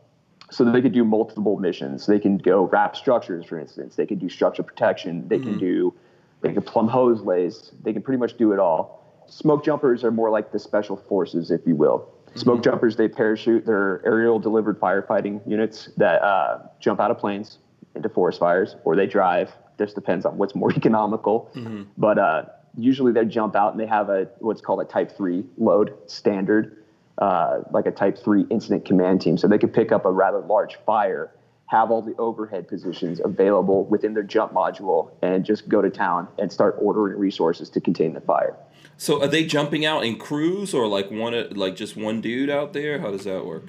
[0.50, 2.06] So they could do multiple missions.
[2.06, 3.96] They can go wrap structures, for instance.
[3.96, 5.28] They can do structure protection.
[5.28, 5.92] They can do,
[6.40, 7.72] they can plumb hose lays.
[7.82, 9.24] They can pretty much do it all.
[9.26, 12.08] Smoke jumpers are more like the special forces, if you will.
[12.34, 13.66] Smoke jumpers, they parachute.
[13.66, 17.58] They're aerial delivered firefighting units that uh, jump out of planes
[17.94, 19.52] into forest fires, or they drive.
[19.76, 21.50] This depends on what's more economical.
[21.98, 22.44] But uh,
[22.78, 26.78] usually they jump out and they have a what's called a Type Three load standard
[27.18, 29.36] uh, like a type 3 incident command team.
[29.36, 31.32] So they could pick up a rather large fire,
[31.66, 36.28] have all the overhead positions available within their jump module, and just go to town
[36.38, 38.56] and start ordering resources to contain the fire.
[38.96, 42.72] So are they jumping out in crews or like one like just one dude out
[42.72, 43.00] there?
[43.00, 43.64] How does that work?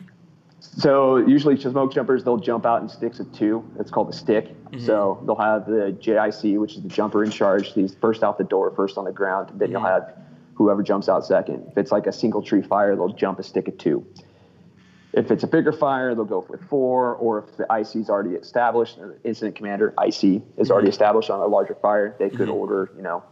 [0.59, 3.63] So usually smoke jumpers, they'll jump out in sticks of two.
[3.79, 4.45] It's called a stick.
[4.47, 4.85] Mm-hmm.
[4.85, 7.73] So they'll have the JIC, which is the jumper in charge.
[7.73, 9.51] He's first out the door, first on the ground.
[9.55, 10.11] Then you'll mm-hmm.
[10.11, 10.17] have
[10.53, 11.65] whoever jumps out second.
[11.71, 14.05] If it's like a single tree fire, they'll jump a stick of two.
[15.13, 17.15] If it's a bigger fire, they'll go with four.
[17.15, 20.71] Or if the IC is already established, the incident commander IC is mm-hmm.
[20.71, 23.23] already established on a larger fire, they could order you know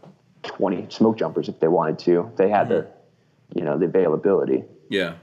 [0.44, 2.30] 20 smoke jumpers if they wanted to.
[2.32, 2.88] If they had the
[3.54, 4.64] you know the availability.
[4.90, 5.16] Yeah.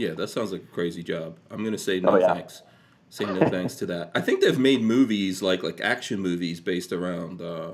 [0.00, 1.36] Yeah, that sounds like a crazy job.
[1.50, 2.32] I'm gonna say no Oh, yeah.
[2.34, 2.62] thanks.
[3.10, 4.10] Say no thanks to that.
[4.14, 7.72] I think they've made movies like like action movies based around uh,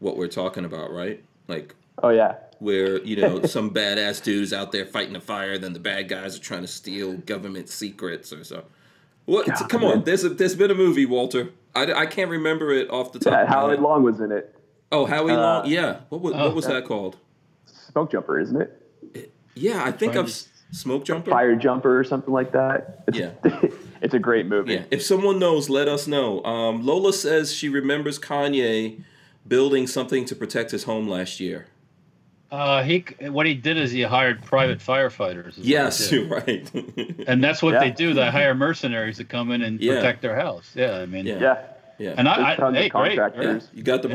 [0.00, 1.22] what we're talking about, right?
[1.48, 2.34] Like Oh yeah.
[2.58, 6.36] where you know some badass dudes out there fighting a fire, then the bad guys
[6.36, 8.64] are trying to steal government secrets or so.
[9.26, 9.46] What?
[9.46, 11.50] God, come on, there's a, there's been a movie, Walter.
[11.74, 13.32] I, I can't remember it off the top.
[13.32, 13.82] Yeah, of my Howard head.
[13.82, 14.54] Long was in it.
[14.90, 15.66] Oh, Howie Uh, Long.
[15.66, 16.00] Yeah.
[16.08, 16.72] What was, oh, what was yeah.
[16.74, 17.16] that called?
[17.66, 19.32] Smoke jumper, isn't it?
[19.54, 20.30] Yeah, I think Find I've it.
[20.30, 21.30] s- smoke jumper.
[21.30, 23.04] Fire jumper or something like that.
[23.08, 23.30] It's, Yeah.
[24.02, 24.74] it's a great movie.
[24.74, 26.42] Yeah, if someone knows, let us know.
[26.44, 29.02] Um, Lola says she remembers Kanye
[29.46, 31.66] building something to protect his home last year.
[32.50, 35.50] Uh, he what he did is he hired private firefighters.
[35.50, 36.68] is what he Yes, you're right.
[37.28, 37.80] and that's what Yeah.
[37.84, 38.12] they do.
[38.12, 39.94] They hire mercenaries to come in and Yeah.
[39.96, 40.72] protect their house.
[40.74, 41.38] Yeah, I mean, Yeah.
[41.40, 41.58] Yeah.
[41.98, 43.16] yeah, and I, There's I tons hey, of great.
[43.16, 43.60] yeah.
[43.72, 44.08] you got the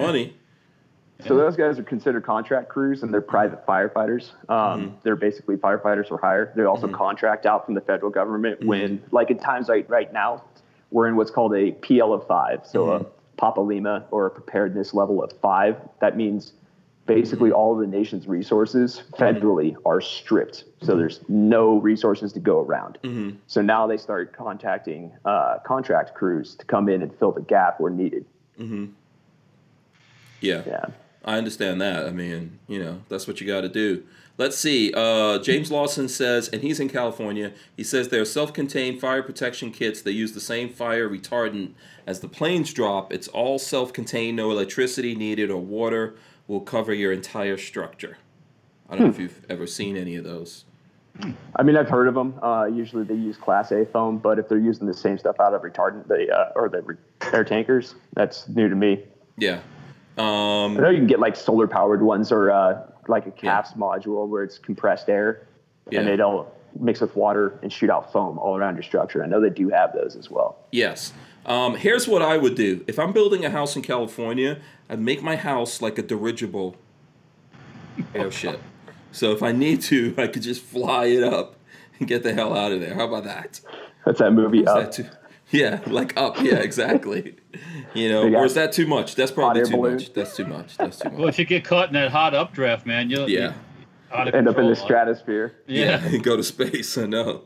[1.20, 1.28] Yeah.
[1.28, 4.32] So those guys are considered contract crews, and they're private firefighters.
[4.49, 4.95] Um, mm-hmm.
[5.03, 6.51] They're basically firefighters for hire.
[6.55, 6.95] They also mm-hmm.
[6.95, 8.68] contract out from the federal government mm-hmm.
[8.68, 10.43] when, like in times like right now,
[10.91, 13.05] we're in what's called a PL of five, so a
[13.38, 15.78] Papa Lima or a preparedness level of five.
[15.99, 16.53] That means
[17.05, 22.61] basically all of the nation's resources federally are stripped, so there's no resources to go
[22.61, 22.97] around.
[23.47, 27.80] So now they start contacting uh, contract crews to come in and fill the gap
[27.80, 28.26] where needed.
[30.41, 30.63] Yeah.
[30.66, 30.86] Yeah.
[31.26, 32.06] I understand that.
[32.06, 34.04] I mean, you know, that's what you got to do.
[34.38, 34.94] Let's see.
[34.96, 37.54] Uh, James Lawson says, and he's in California.
[37.76, 40.02] He says they're self-contained fire protection kits.
[40.02, 41.72] They use the same fire retardant
[42.06, 43.12] as the planes drop.
[43.12, 44.38] It's all self-contained.
[44.38, 46.16] No electricity needed or water
[46.48, 48.18] will cover your entire structure.
[48.88, 50.66] I don't know if you've ever seen any of those.
[51.56, 52.38] I mean, I've heard of them.
[52.44, 55.54] Uh, usually they use Class A foam, but if they're using the same stuff out
[55.54, 56.98] of retardant, they uh, or the
[57.34, 59.02] air tankers, that's new to me.
[59.38, 59.62] Yeah.
[60.18, 63.76] Um, I know you can get like solar powered ones or uh, like a CAFS
[63.78, 65.47] module where it's compressed air,
[65.91, 65.99] Yeah.
[65.99, 66.47] and they don't
[66.80, 69.24] mix with water and shoot out foam all around your structure.
[69.24, 70.57] I know they do have those as well.
[70.72, 71.13] Yes.
[71.45, 72.84] Um, here's what I would do.
[72.88, 74.59] If I'm building a house in California,
[74.89, 76.76] I'd make my house like a dirigible
[78.13, 78.61] airship.
[79.11, 81.55] So if I need to, I could just fly it up
[81.99, 82.95] and get the hell out of there.
[82.95, 83.61] How about that?
[84.05, 84.76] That's that movie up.
[84.78, 85.05] that too?
[85.52, 86.41] Yeah, like up.
[86.41, 87.36] Yeah, exactly.
[87.93, 89.16] You know, Big or is that too much?
[89.16, 89.93] That's probably too balloon.
[89.93, 90.12] much.
[90.14, 90.76] That's too much.
[90.76, 91.18] That's too much.
[91.18, 93.54] Well, if you get caught in that hot updraft, man, you'll Yeah.
[93.54, 93.54] you
[94.18, 95.56] out End up in the stratosphere.
[95.66, 96.06] Yeah.
[96.06, 96.98] Yeah, go to space.
[96.98, 97.43] I know.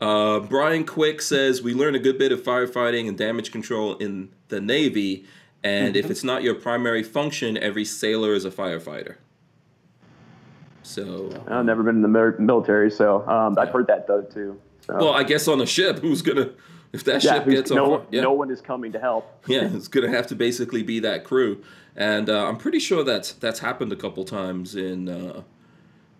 [0.00, 4.30] Uh, Brian Quick says we learn a good bit of firefighting and damage control in
[4.48, 5.26] the Navy,
[5.62, 9.16] and if it's not your primary function, every sailor is a firefighter.
[10.82, 13.72] So, I've never been in the military, so um, I've Yeah.
[13.72, 14.58] heard that though too.
[14.86, 16.50] So, well, I guess on a ship, who's gonna
[16.92, 18.06] if that yeah, ship gets no, on?
[18.10, 19.44] Yeah, no one is coming to help.
[19.46, 21.62] yeah, it's gonna have to basically be that crew,
[21.96, 25.42] and uh, I'm pretty sure that's that's happened a couple times in uh,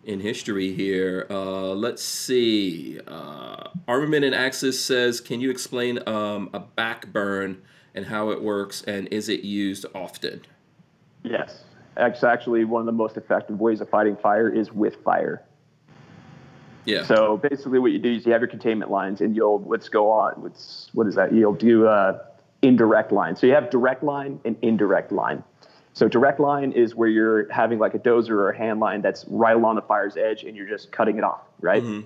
[0.05, 1.27] in history here.
[1.31, 3.01] Uh, let's see.
[3.07, 7.59] Uh, Armament and Axis says, can you explain um, a backburn
[7.95, 10.43] and how it works, and is it used often?
[11.23, 11.65] Yes,
[11.97, 15.43] it's actually one of the most effective ways of fighting fire is with fire.
[16.85, 17.05] Yeah.
[17.05, 20.11] So basically, what you do is you have your containment lines, and you'll let's go
[20.11, 20.35] on.
[20.43, 21.33] What's what is that?
[21.33, 22.19] You'll do uh,
[22.63, 23.37] indirect line.
[23.37, 25.45] So you have direct line and indirect line.
[25.95, 29.27] So direct line is where you're having like a dozer or a hand line that's
[29.29, 31.83] right along the fire's edge and you're just cutting it off, right?
[31.83, 32.05] Mhm.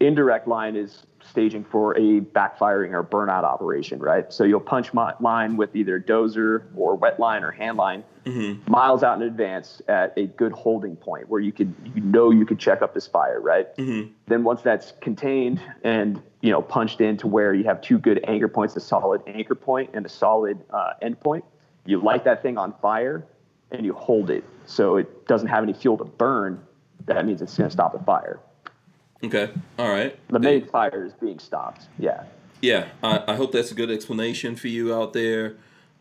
[0.00, 4.30] Indirect line is staging for a backfiring or burnout operation, right?
[4.32, 8.68] So you'll punch line with either dozer or wet line or hand line Mhm.
[8.68, 12.44] miles out in advance at a good holding point where you could you know you
[12.44, 13.74] could check up this fire, right?
[13.76, 14.10] Mhm.
[14.26, 18.48] Then once that's contained and you know punched into where you have two good anchor
[18.48, 21.44] points, a solid anchor point and a solid uh, end point,
[21.86, 23.24] you light that thing on fire
[23.72, 26.60] and you hold it so it doesn't have any fuel to burn.
[27.06, 28.38] That means it's going to stop the fire.
[29.26, 29.50] Okay.
[29.78, 30.18] All right.
[30.28, 31.86] The main fire is being stopped.
[31.98, 32.24] Yeah,
[32.62, 32.88] Yeah.
[33.02, 35.56] I, I hope that's a good explanation for you out there.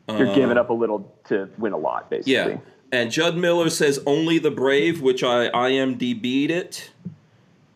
[0.10, 2.34] you're Um, giving up a little to win a lot, basically.
[2.34, 2.58] Yeah.
[2.92, 6.92] And Judd Miller says only the brave, which I IMDb'd it.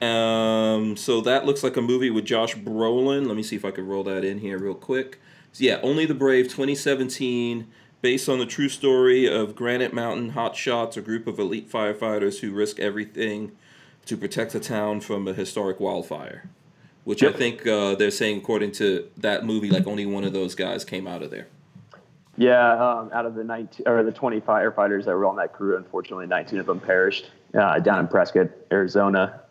[0.01, 3.27] Um, so that looks like a movie with Josh Brolin.
[3.27, 5.19] Let me see if I can roll that in here real quick.
[5.51, 7.67] So yeah, Only the Brave 2017,
[8.01, 12.39] based on the true story of Granite Mountain Hot Shots, a group of elite firefighters
[12.39, 13.51] who risk everything
[14.09, 16.49] to protect the town from a historic wildfire.
[17.03, 20.53] Which I think uh, they're saying, according to that movie, like only one of those
[20.53, 21.47] guys came out of there.
[22.35, 25.77] Yeah, um, out of the 19 or the 20 firefighters that were on that crew,
[25.77, 27.29] unfortunately, 19 of them perished
[27.59, 29.41] uh, down in Prescott, Arizona.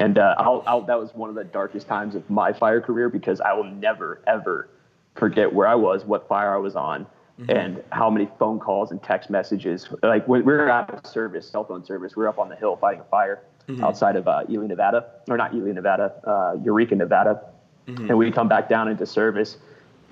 [0.00, 3.08] And uh, I'll, I'll, that was one of the darkest times of my fire career
[3.08, 4.68] because I will never, ever
[5.14, 7.06] forget where I was, what fire I was on,
[7.48, 9.88] and how many phone calls and text messages.
[10.02, 12.56] Like when we were out of service, cell phone service, we were up on the
[12.56, 13.42] hill fighting a fire
[13.82, 17.40] outside of uh, Ely, Nevada, or not Ely, Nevada, uh, Eureka, Nevada.
[17.86, 19.56] And we come back down into service,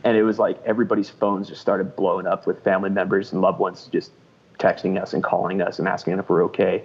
[0.03, 3.59] and it was like everybody's phones just started blowing up with family members and loved
[3.59, 4.13] ones just
[4.59, 6.85] texting us and calling us and asking if we're okay.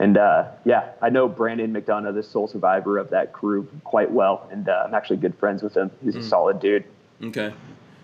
[0.00, 4.48] And uh, yeah, I know Brendan McDonough, the sole survivor of that crew, quite well,
[4.50, 5.92] and uh, I'm actually good friends with him.
[6.02, 6.84] He's a solid dude.
[7.22, 7.54] Okay.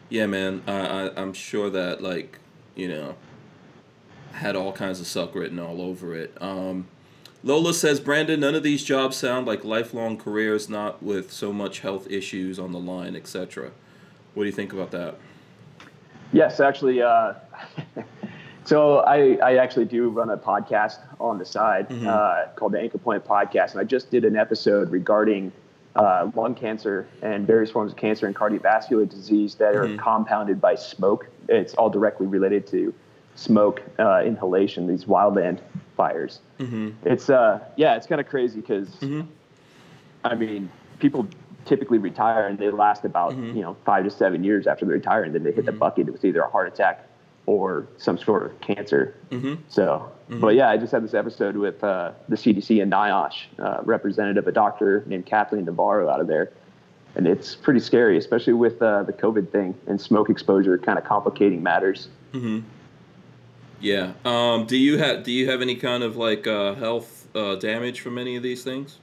[0.08, 0.62] Yeah, man.
[0.68, 2.38] I, I I'm sure that like
[2.76, 3.16] you know
[4.32, 6.36] had all kinds of suck written all over it.
[6.40, 6.86] Um,
[7.44, 11.80] Lola says, Brandon, none of these jobs sound like lifelong careers, not with so much
[11.80, 13.70] health issues on the line, etc.
[14.34, 15.14] What do you think about that?
[16.32, 17.00] Yes, actually.
[17.00, 17.34] Uh,
[18.64, 22.98] so I, I actually do run a podcast on the side uh, called the Anchor
[22.98, 25.52] Point Podcast, and I just did an episode regarding
[25.94, 30.74] uh, lung cancer and various forms of cancer and cardiovascular disease that are compounded by
[30.74, 31.28] smoke.
[31.48, 32.92] It's all directly related to
[33.36, 35.60] smoke uh, inhalation, these wildland
[35.98, 36.40] fires.
[37.04, 38.88] It's uh, yeah, it's kind of crazy because
[40.24, 40.70] I mean,
[41.00, 41.26] people
[41.64, 45.24] typically retire and they last about you know five to seven years after they retire,
[45.24, 47.04] and then they hit the bucket with either a heart attack
[47.46, 49.14] or some sort of cancer.
[49.68, 53.80] So, but yeah, I just had this episode with uh, the CDC and NIOSH uh,
[53.84, 56.52] representative, a doctor named Kathleen Navarro out of there.
[57.16, 61.04] And it's pretty scary, especially with uh, the COVID thing and smoke exposure kind of
[61.04, 62.08] complicating matters.
[63.80, 64.12] Yeah.
[64.24, 68.00] Um, do you have Do you have any kind of like uh, health uh, damage
[68.00, 68.98] from any of these things?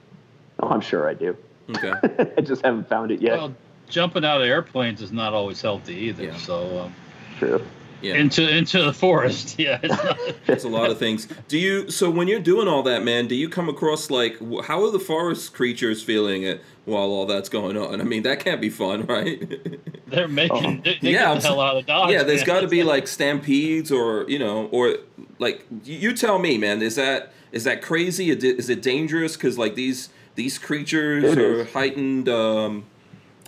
[0.60, 1.36] Oh, I'm sure I do.
[1.70, 1.92] Okay.
[2.38, 3.38] I just haven't found it yet.
[3.38, 3.54] Well,
[3.88, 6.24] jumping out of airplanes is not always healthy either.
[6.24, 6.36] Yeah.
[6.36, 6.94] So um,
[7.38, 7.62] True.
[8.02, 8.16] Yeah.
[8.16, 9.80] into into the forest, yeah.
[9.82, 10.18] It's not,
[10.48, 11.26] It's a lot of things.
[11.48, 11.90] Do you?
[11.90, 15.00] So when you're doing all that, man, do you come across like how are the
[15.00, 18.00] forest creatures feeling it while all that's going on?
[18.00, 19.42] I mean, that can't be fun, right?
[20.06, 22.10] They're making they, they Yeah, get I'm the hell out of Dodge.
[22.12, 22.46] yeah, there's man.
[22.46, 24.96] got to be like stampedes or you know or
[25.38, 26.82] like you you tell me, man.
[26.82, 28.30] Is that is that crazy?
[28.30, 29.36] Is it dangerous?
[29.36, 31.72] Because like these these creatures It are is.
[31.72, 32.84] heightened um,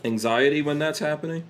[0.05, 1.45] anxiety when that's happening.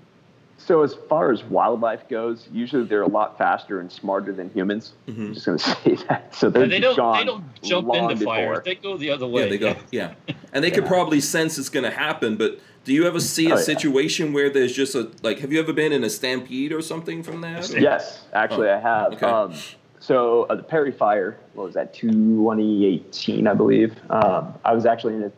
[0.61, 4.93] So as far as wildlife goes, usually they're a lot faster and smarter than humans.
[5.07, 6.35] I'm just going to say that.
[6.35, 8.59] So they're Yeah, they don't gone they don't jump long into fires.
[8.59, 8.63] before.
[8.65, 9.45] They go the other way.
[9.45, 9.77] Yeah, they go.
[9.93, 10.15] Yeah,
[10.53, 12.37] and they could probably sense it's going to happen.
[12.37, 13.63] But do you ever see a Oh, yeah.
[13.63, 15.39] situation where there's just a like?
[15.39, 17.73] Have you ever been in a stampede or something from that?
[17.73, 19.13] or- Yes, actually, Oh, I have.
[19.15, 19.27] okay.
[19.27, 19.55] Um,
[20.01, 23.95] so uh, the Perry Fire, what was that, 2018, I believe.
[24.11, 25.33] Um, I was actually in a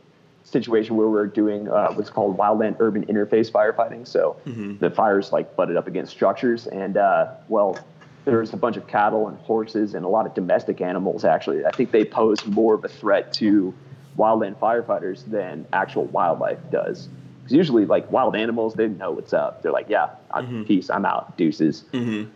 [0.51, 4.07] situation where we are doing uh, what's called wildland urban interface firefighting.
[4.07, 4.78] So Mm-hmm.
[4.78, 7.78] the fires like butted up against structures, and uh, well,
[8.24, 11.24] there was a bunch of cattle and horses and a lot of domestic animals.
[11.24, 13.72] Actually, I think they pose more of a threat to
[14.18, 17.09] wildland firefighters than actual wildlife does.
[17.42, 19.62] Because usually, like wild animals, they know what's up.
[19.62, 20.90] They're like, "Yeah, I'm peace.
[20.90, 21.36] I'm out.
[21.38, 22.30] Deuces." Mm-hmm.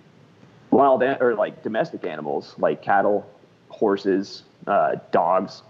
[0.71, 3.27] wild an- or like domestic animals like cattle,
[3.69, 5.62] horses, uh, dogs,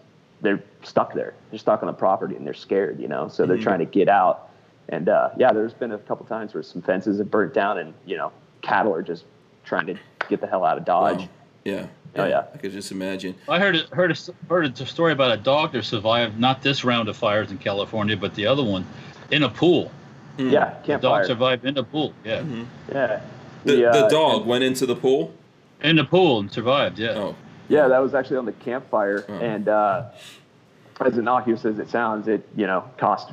[0.44, 1.34] they're stuck there.
[1.50, 3.26] They're stuck on the property and they're scared, you know.
[3.28, 4.50] So they're trying to get out.
[4.88, 7.94] And uh, yeah, there's been a couple times where some fences have burnt down and
[8.06, 8.30] you know
[8.62, 9.24] cattle are just
[9.64, 9.96] trying to
[10.28, 11.20] get the hell out of Dodge.
[11.20, 11.28] Wow.
[11.64, 11.86] Yeah.
[12.16, 12.44] Oh, yeah.
[12.54, 13.34] I could just imagine.
[13.48, 17.08] I heard heard a, heard a story about a dog that survived not this round
[17.08, 18.86] of fires in California, but the other one,
[19.32, 19.90] in a pool.
[20.36, 20.52] Mm.
[20.52, 21.26] Yeah, The dog campfire.
[21.26, 22.12] survived in a pool.
[22.24, 22.66] Yeah, Mhm.
[22.92, 23.20] Yeah.
[23.64, 25.32] The, The, the uh, dog went into the pool.
[25.82, 26.98] in the pool and survived.
[26.98, 27.10] Yeah.
[27.16, 27.34] Oh,
[27.68, 29.32] Yeah, that was actually on the campfire, Oh.
[29.34, 30.04] and uh,
[31.00, 33.32] as innocuous as it sounds, it you know cost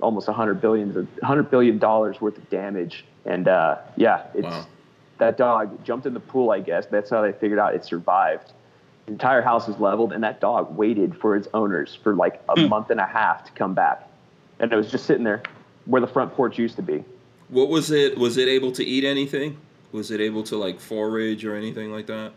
[0.00, 4.66] almost a hundred billion, hundred billion dollars worth of damage, and uh, yeah, it's Wow.
[5.18, 6.50] that dog jumped in the pool.
[6.50, 8.52] I guess that's how they figured out it survived.
[9.06, 12.60] The entire house is leveled, and that dog waited for its owners for like a
[12.60, 12.68] Hmm.
[12.68, 14.06] month and a half to come back,
[14.60, 15.42] and it was just sitting there
[15.86, 17.04] where the front porch used to be.
[17.48, 18.18] what was it?
[18.18, 19.56] Was it able to eat anything?
[19.92, 22.32] Was it able to like forage or anything like that?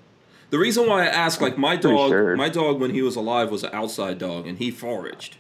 [0.52, 2.36] The reason why I ask, like my dog, sure.
[2.36, 5.38] my dog when he was alive was an outside dog and he foraged.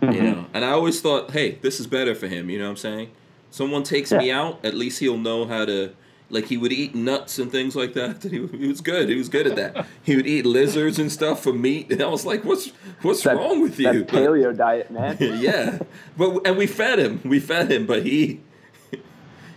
[0.00, 0.14] Mm-hmm.
[0.14, 2.48] You know, and I always thought, hey, this is better for him.
[2.48, 3.10] You know what I'm saying?
[3.50, 5.94] Someone takes me out, at least he'll know how to.
[6.32, 8.22] Like he would eat nuts and things like that.
[8.30, 9.08] He, he was good.
[9.08, 9.84] He was good at that.
[10.04, 12.68] He would eat lizards and stuff for meat, and I was like, "What's
[13.02, 15.16] what's That, wrong with you?" that paleo diet, man.
[15.20, 15.80] yeah,
[16.16, 17.20] but and we fed him.
[17.24, 18.42] We fed him, but he,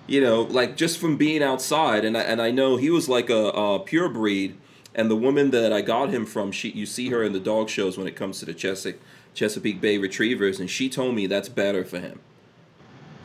[0.08, 3.30] you know, like just from being outside, and I, and I know he was like
[3.30, 4.58] a, a pure breed.
[4.96, 7.70] And the woman that I got him from, she you see her in the dog
[7.70, 9.02] shows when it comes to the Chesapeake
[9.34, 12.20] Chesapeake Bay Retrievers, and she told me that's better for him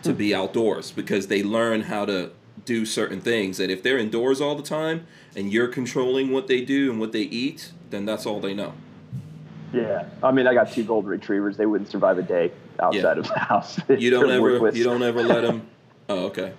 [0.02, 2.30] to be outdoors because they learn how to
[2.64, 3.58] do certain things.
[3.58, 5.06] That if they're indoors all the time
[5.36, 8.72] and you're controlling what they do and what they eat, then that's all they know.
[9.74, 11.58] Yeah, I mean, I got two golden retrievers.
[11.58, 13.20] They wouldn't survive a day outside Yeah.
[13.20, 13.78] of the house.
[13.90, 15.68] You don't ever you don't ever let them.
[16.10, 16.54] Oh, okay.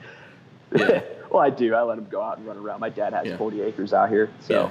[0.77, 1.01] Yeah.
[1.31, 1.73] well, I do.
[1.73, 2.81] I let them go out and run around.
[2.81, 3.37] My dad has Yeah.
[3.37, 4.69] 40 acres out here, so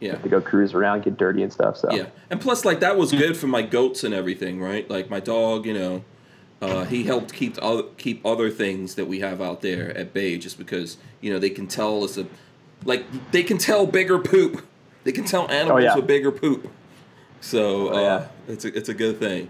[0.00, 0.16] Yeah.
[0.16, 1.78] they go cruise around, get dirty and stuff.
[1.78, 4.88] So Yeah, and plus, like that was good for my goats and everything, right?
[4.90, 6.04] Like my dog, you know,
[6.60, 10.36] uh, he helped keep other, keep other things that we have out there at bay,
[10.38, 12.26] just because you know they can tell us a,
[12.84, 14.66] like they can tell bigger poop,
[15.04, 15.96] they can tell animals yeah.
[15.96, 16.70] with bigger poop.
[17.40, 18.26] So Oh, uh, yeah.
[18.48, 19.48] it's a it's a good thing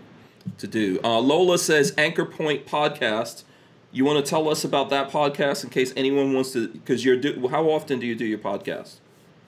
[0.59, 1.01] to do.
[1.03, 3.45] Uh, Lola says Anchor Point podcast.
[3.93, 6.69] You want to tell us about that podcast in case anyone wants to?
[6.69, 7.49] Because you're do.
[7.49, 8.97] How often do you do your podcast?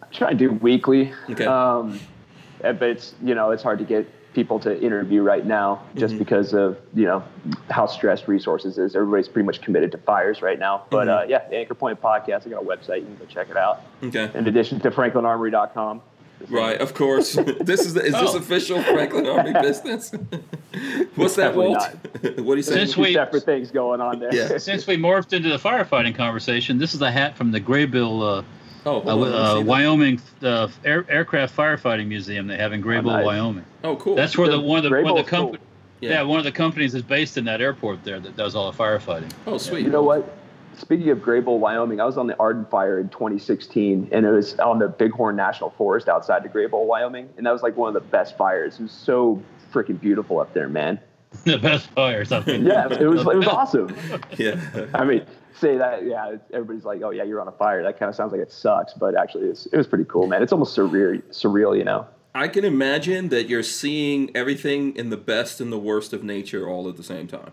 [0.03, 1.13] I try to do weekly.
[1.31, 1.45] Okay.
[1.47, 1.99] Um,
[2.61, 6.19] but it's you know it's hard to get people to interview right now just Mhm.
[6.19, 7.23] because of you know
[7.71, 8.95] how stressed resources is.
[8.95, 10.83] Everybody's pretty much committed to fires right now.
[10.91, 11.23] But Mhm.
[11.23, 12.47] uh, yeah, the Anchor Point podcast.
[12.47, 13.01] I got a website.
[13.01, 13.81] You can go check it out.
[14.05, 14.31] Okay.
[14.35, 16.03] In addition to FranklinArmory.com.
[16.51, 17.33] Right, of course.
[17.61, 18.37] this is the, is this Oh.
[18.37, 20.13] official Franklin Armory business?
[21.15, 21.89] What's that, Definitely Walt?
[22.41, 22.75] what do you say?
[22.75, 24.35] Since Two we- separate things going on there.
[24.35, 24.59] Yeah.
[24.59, 28.43] Since we morphed into the firefighting conversation, this is a hat from the Greybull, uh,
[28.87, 29.61] oh, hold uh, on, let uh.
[29.61, 33.25] Wyoming uh, Air, Aircraft Firefighting Museum they have in Greybull, nice.
[33.25, 33.65] Wyoming.
[33.85, 34.15] Oh, cool.
[34.15, 35.39] That's where the one of the, one of the Greybull's cool.
[35.51, 35.63] company.
[36.01, 36.23] Yeah.
[36.23, 39.33] one of the companies is based in that airport there that does all the firefighting.
[39.47, 39.85] oh, sweet.
[39.85, 40.37] You know what?
[40.77, 44.59] Speaking of Greybull, Wyoming, I was on the Arden Fire in 2016, and it was
[44.59, 47.95] on the Bighorn National Forest outside of Greybull, Wyoming, and that was like one of
[47.95, 48.79] the best fires.
[48.79, 51.01] It was so freaking beautiful up there, man.
[51.45, 52.23] the best fires.
[52.23, 52.65] or something.
[52.65, 53.95] Yeah, it was it was awesome.
[54.37, 54.61] Yeah.
[54.95, 55.25] I mean,
[55.59, 57.83] say that, yeah, everybody's like, oh yeah, you're on a fire.
[57.83, 60.43] That kind of sounds like it sucks, but actually, it's, it was pretty cool, man.
[60.43, 62.07] It's almost surreal, surreal, you know.
[62.35, 66.69] I can imagine that you're seeing everything in the best and the worst of nature
[66.69, 67.53] all at the same time.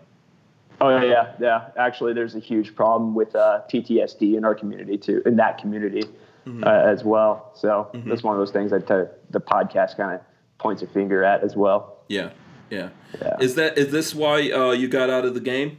[0.80, 1.68] Oh yeah, yeah, yeah.
[1.78, 6.02] Actually, there's a huge problem with uh, PTSD in our community too, in that community
[6.46, 7.52] uh, as well.
[7.54, 10.20] So that's one of those things that uh, the podcast kind of
[10.58, 11.98] points a finger at as well.
[12.08, 12.30] Yeah.
[12.74, 12.88] Yeah.
[13.22, 13.36] Yeah.
[13.40, 15.78] Is that is this why uh, you got out of the game?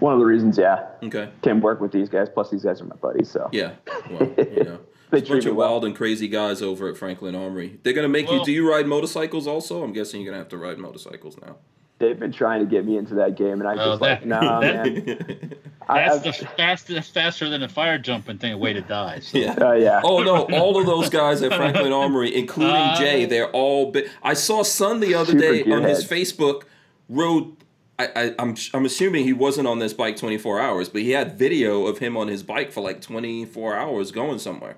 [0.00, 1.28] One of the reasons, yeah, Okay.
[1.42, 2.28] Can't work with these guys.
[2.32, 3.30] Plus, these guys are my buddies.
[3.30, 3.72] So Yeah.
[4.10, 4.78] Well, you know.
[5.10, 5.68] They There's a bunch of well.
[5.70, 7.78] wild and crazy guys over at Franklin Armory.
[7.84, 8.44] They're gonna make you.
[8.44, 9.84] Do you ride motorcycles also?
[9.84, 11.56] I'm guessing you're gonna have to ride motorcycles now.
[11.98, 14.26] They've been trying to get me into that game, and I'm Oh, just that- like,
[14.26, 15.54] nah, that- man.
[15.88, 19.20] That's I've- the fastest, faster than a fire jumping thing, a way to die.
[19.20, 19.38] So.
[19.38, 19.52] yeah.
[19.52, 20.00] uh, yeah.
[20.02, 20.42] Oh no!
[20.58, 23.92] All of those guys at Franklin Armory, including Uh, Jay, they're all.
[23.92, 26.04] Bi- I saw Son the other day on his.
[26.04, 26.62] Facebook.
[27.08, 27.56] Rode.
[28.00, 31.38] I, I, I'm I'm assuming he wasn't on this bike 24 hours, but he had
[31.38, 34.76] video of him on his bike for like 24 hours going somewhere.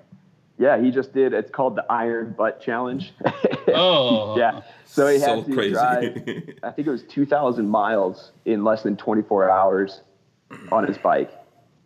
[0.59, 1.33] Yeah, he just did.
[1.33, 3.11] It's called the Iron Butt Challenge.
[3.75, 4.37] Oh.
[4.37, 4.61] yeah.
[4.85, 5.71] So he So had to crazy.
[5.73, 6.57] drive.
[6.63, 10.01] I think it was 2,000 miles in less than 24 hours
[10.71, 11.31] on his bike.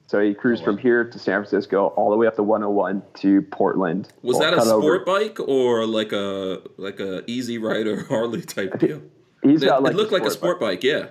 [0.08, 3.02] So he cruised Oh, from here to San Francisco, all the way up to 101
[3.16, 4.10] to Portland.
[4.22, 4.82] Was that a cut over.
[4.82, 9.02] sport bike or like a like a Easy Rider Harley type deal?
[9.42, 10.80] He's It, got like it looked like a sport bike.
[10.80, 10.84] bike.
[10.84, 11.08] Yeah.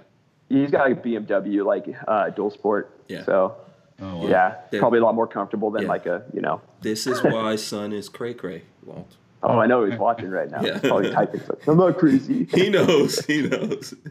[0.48, 3.00] He's got like a BMW, like uh, dual sport.
[3.08, 3.24] Yeah.
[3.24, 3.56] So
[4.00, 4.28] Oh, wow.
[4.28, 4.80] yeah, Yeah.
[4.80, 5.88] probably a lot more comfortable than Yeah.
[5.88, 6.60] like a you know.
[6.80, 9.16] This is why Son is cray cray, Walt.
[9.42, 10.62] Oh, I know he's watching right now.
[10.62, 10.72] Yeah.
[10.74, 11.40] He's probably typing.
[11.40, 12.44] Like, I'm not crazy.
[12.54, 13.24] He knows.
[13.26, 13.94] He knows.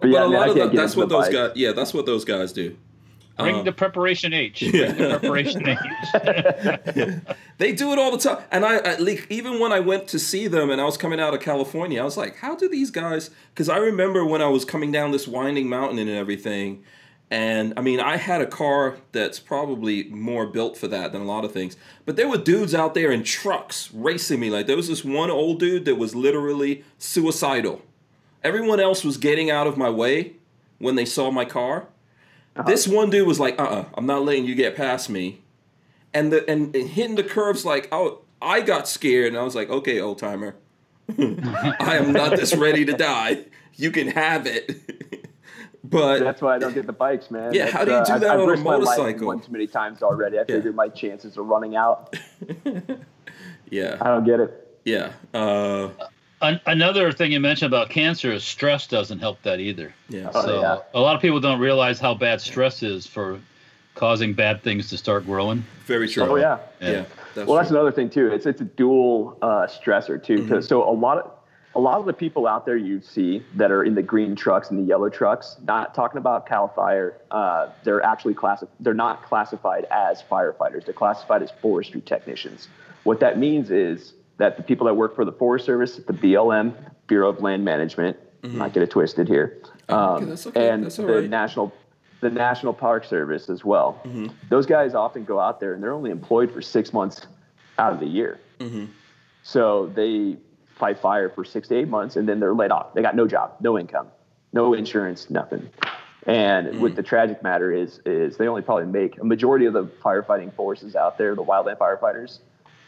[0.00, 1.32] but yeah, a man, I lot of can't the, that's what those bike.
[1.32, 1.52] guys.
[1.56, 2.76] Yeah, that's what those guys do.
[3.38, 4.60] Bring Uh, the preparation H.
[4.60, 4.92] Bring Yeah.
[4.92, 5.78] the preparation H.
[7.58, 8.38] They do it all the time.
[8.50, 11.20] And I, at least, even when I went to see them and I was coming
[11.20, 13.30] out of California, I was like, how do these guys?
[13.54, 16.82] Because I remember when I was coming down this winding mountain and everything.
[17.30, 21.26] And I mean, I had a car that's probably more built for that than a
[21.26, 21.76] lot of things.
[22.06, 24.48] But there were dudes out there in trucks racing me.
[24.48, 27.82] Like, there was this one old dude that was literally suicidal.
[28.42, 30.36] Everyone else was getting out of my way
[30.78, 31.88] when they saw my car.
[32.66, 35.42] This one dude was like, "Uh, uh-uh, I'm not letting you get past me,"
[36.12, 39.54] and the and, and hitting the curves like, oh, I got scared, and I was
[39.54, 40.56] like, "Okay, old timer,
[41.18, 43.44] I am not this ready to die.
[43.76, 45.14] You can have it."
[45.84, 47.54] but That's why I don't get the bikes, man.
[47.54, 49.26] Yeah, That's, how do you do I've- that I've on a risked my life motorcycle?
[49.28, 50.38] One too many times already.
[50.38, 52.16] I figured my chances are running out.
[53.70, 54.78] yeah, I don't get it.
[54.84, 55.88] yeah, uh,
[56.40, 59.92] An- another thing you mentioned about cancer is stress doesn't help that either.
[60.08, 60.30] yeah.
[60.34, 60.78] Oh, so yeah.
[60.94, 63.38] a lot of people don't realize how bad stress is for
[63.94, 65.64] causing bad things to start growing.
[65.86, 66.22] Very true.
[66.24, 66.58] Oh yeah.
[66.80, 67.04] yeah.
[67.34, 68.28] That's Well, that's another thing too.
[68.32, 70.38] It's it's a dual uh, stressor too.
[70.38, 70.48] Mm-hmm.
[70.48, 71.30] 'cause- So a lot of
[71.74, 74.70] a lot of the people out there you see that are in the green trucks
[74.70, 79.22] and the yellow trucks, not talking about Cal Fire, uh, they're actually classi- They're not
[79.24, 80.84] classified as firefighters.
[80.84, 82.68] They're classified as forestry technicians.
[83.04, 86.74] What that means is that the people that work for the Forest Service, the BLM,
[87.06, 89.58] Bureau of Land Management, not get it twisted here,
[89.88, 90.68] um, okay, that's okay.
[90.70, 91.28] and That's the right.
[91.28, 91.72] national
[92.20, 94.00] the National Park Service as well.
[94.04, 94.26] Mm-hmm.
[94.48, 97.26] Those guys often go out there and they're only employed for six months
[97.78, 98.40] out of the year.
[98.58, 98.86] Mm-hmm.
[99.42, 100.36] So they
[100.78, 102.94] fight fire for six to eight months and then they're laid off.
[102.94, 104.08] They got no job, no income,
[104.52, 105.68] no insurance, nothing.
[106.26, 106.80] And Mm.
[106.80, 110.52] what the tragic matter is, is they only probably make a majority of the firefighting
[110.54, 112.38] forces out there, the wildland firefighters,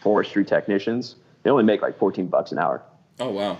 [0.02, 2.82] forestry technicians, they only make like 14 bucks an hour.
[3.18, 3.58] Oh wow.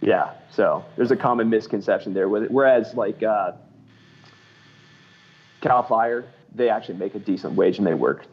[0.00, 0.30] Yeah.
[0.50, 2.50] So there's a common misconception there with it.
[2.50, 3.52] Whereas like uh,
[5.60, 8.24] Cal Fire, they actually make a decent wage and they work.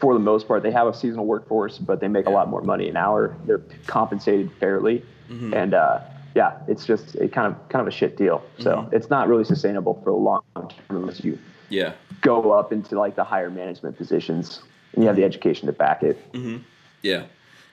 [0.00, 2.62] For the most part, they have a seasonal workforce, but they make a lot more
[2.62, 3.36] money an hour.
[3.44, 5.52] They're compensated fairly, mm-hmm.
[5.52, 6.00] and uh,
[6.34, 8.42] yeah, it's just a kind of kind of a shit deal.
[8.58, 8.94] So mm-hmm.
[8.94, 11.38] it's not really sustainable for a long term unless you
[11.68, 11.92] Yeah.
[12.20, 16.02] go up into like the higher management positions and you have the education to back
[16.02, 16.32] it.
[16.32, 16.58] Mm-hmm.
[17.02, 17.24] Yeah.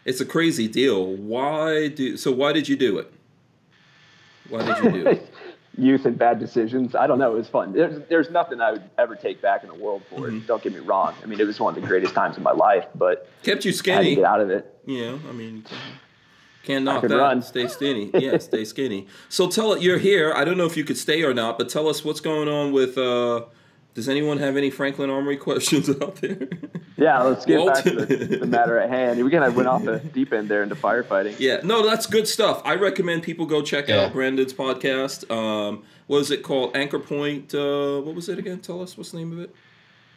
[0.06, 1.06] It's a crazy deal.
[1.06, 3.12] Why do so why did you do it?
[4.50, 5.34] Why did you do it?
[5.78, 6.96] youth and bad decisions.
[6.96, 7.34] I don't know.
[7.34, 7.72] It was fun.
[7.74, 10.48] There's, there's nothing I would ever take back in the world for it.
[10.48, 11.14] Don't get me wrong.
[11.24, 13.70] I mean, it was one of the greatest times of my life, but Kept you
[13.70, 14.16] I had to skinny.
[14.16, 14.74] get out of it.
[14.88, 15.66] Know, I mean,
[16.64, 17.18] can't knock could that.
[17.18, 17.42] run.
[17.42, 18.10] Stay skinny.
[18.14, 19.08] Yeah, stay skinny.
[19.30, 20.34] So tell it you're here.
[20.34, 22.72] I don't know if you could stay or not, but tell us what's going on
[22.72, 22.98] with.
[22.98, 23.46] uh
[23.98, 26.38] Does anyone have any Franklin Armory questions out there?
[26.98, 27.74] Yeah, let's get Walt.
[27.74, 29.24] back to the, the matter at hand.
[29.26, 31.36] We kind of went off the deep end there into firefighting.
[31.40, 32.62] yeah, no, that's good stuff.
[32.64, 34.02] I recommend people go check Yeah.
[34.06, 35.30] out Brandon's podcast.
[35.36, 36.78] Um, what is it called?
[36.78, 37.56] Anchor Point.
[37.56, 38.60] Uh, what was it again?
[38.60, 39.56] Tell us what's the name of it.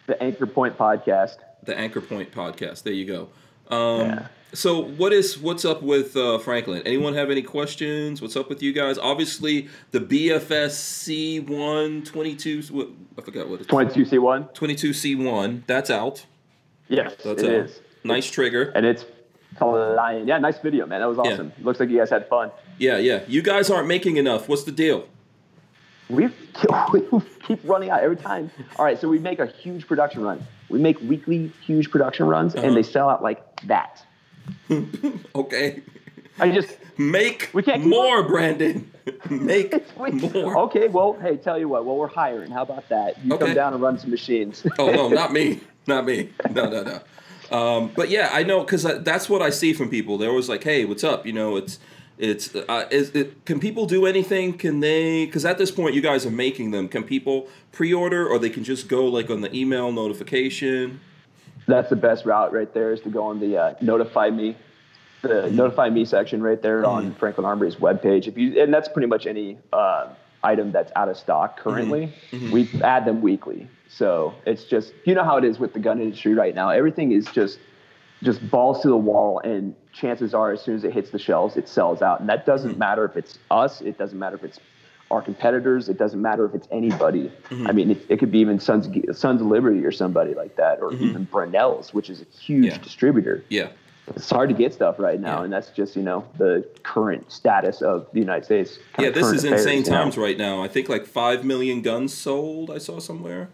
[0.06, 1.36] The Anchor Point podcast.
[1.64, 2.82] The Anchor Point podcast.
[2.82, 3.74] There you go.
[3.74, 4.26] Um, Yeah.
[4.52, 6.82] So what is what's up with uh, Franklin?
[6.84, 8.20] Anyone have any questions?
[8.20, 8.98] What's up with you guys?
[8.98, 12.62] Obviously, the BFS C1 22.
[12.74, 14.52] What, I forgot what it's 22C1.
[14.54, 15.62] 22 C1.
[15.66, 16.26] That's out.
[16.88, 17.66] Yes, That's it out.
[17.66, 17.80] is.
[18.02, 18.72] Nice trigger.
[18.74, 19.04] And it's
[19.56, 20.26] flying.
[20.26, 21.00] Yeah, nice video, man.
[21.00, 21.32] That was Yeah.
[21.34, 21.52] awesome.
[21.62, 22.50] Looks like you guys had fun.
[22.78, 23.20] Yeah, yeah.
[23.28, 24.48] You guys aren't making enough.
[24.48, 25.06] What's the deal?
[26.08, 26.26] We
[26.92, 27.02] we
[27.46, 28.50] keep running out every time.
[28.76, 30.44] All right, so we make a huge production run.
[30.68, 32.66] We make weekly huge production runs, Uh-huh.
[32.66, 34.04] and they sell out like that.
[35.34, 35.82] Okay.
[36.38, 38.90] I just Make We can't more, Brandon.
[39.30, 40.58] Make we- more.
[40.64, 41.84] Okay, well, hey, tell you what.
[41.86, 42.50] Well, we're hiring.
[42.50, 43.22] How about that?
[43.24, 43.46] You Okay.
[43.46, 44.66] come down and run some machines.
[44.78, 46.30] Oh no, not me, not me.
[46.50, 47.00] No, no, no.
[47.56, 50.18] Um, but yeah, I know because that's what I see from people.
[50.18, 51.78] They're always like, "Hey, what's up?" You know, it's
[52.18, 54.52] it's uh, is it can people do anything?
[54.56, 55.24] Can they?
[55.26, 56.86] Because at this point, you guys are making them.
[56.86, 61.00] Can people pre-order, or they can just go like on the email notification?
[61.70, 62.92] That's the best route right there.
[62.92, 64.56] Is to go on the uh, notify me,
[65.22, 68.26] the notify me section right there on Franklin Armory's webpage.
[68.26, 70.08] If you and that's pretty much any uh,
[70.42, 72.12] item that's out of stock currently.
[72.52, 76.00] We add them weekly, so it's just you know how it is with the gun
[76.00, 76.70] industry right now.
[76.70, 77.58] Everything is just
[78.22, 81.56] just balls to the wall, and chances are, as soon as it hits the shelves,
[81.56, 82.20] it sells out.
[82.20, 83.80] And that doesn't matter if it's us.
[83.80, 84.60] It doesn't matter if it's
[85.10, 85.88] our competitors.
[85.88, 87.32] It doesn't matter if it's anybody.
[87.66, 90.56] I mean, it, it could be even Sons of, Sons of Liberty or somebody like
[90.56, 92.78] that, or even Brownells, which is a huge Yeah.
[92.78, 93.44] distributor.
[93.48, 93.68] Yeah,
[94.14, 95.44] It's hard to get stuff right now, Yeah.
[95.44, 98.78] and that's just you know the current status of the United States.
[98.98, 99.10] yeah.
[99.10, 99.96] This is affairs, insane you know.
[100.04, 100.62] times right now.
[100.62, 102.70] I think like five million guns sold.
[102.70, 103.48] I saw somewhere.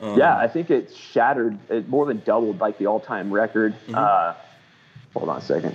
[0.00, 1.58] Um, yeah, I think it shattered.
[1.70, 3.72] It more than doubled like the all-time record.
[3.86, 3.94] Mm-hmm.
[3.96, 4.34] Uh,
[5.14, 5.74] hold on a second.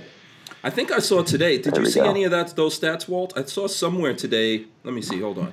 [0.64, 1.58] I think I saw today.
[1.58, 2.08] Did There you see go.
[2.08, 2.56] any of that?
[2.56, 3.34] Those stats, Walt?
[3.36, 4.64] I saw somewhere today.
[4.82, 5.20] Let me see.
[5.20, 5.52] Hold on.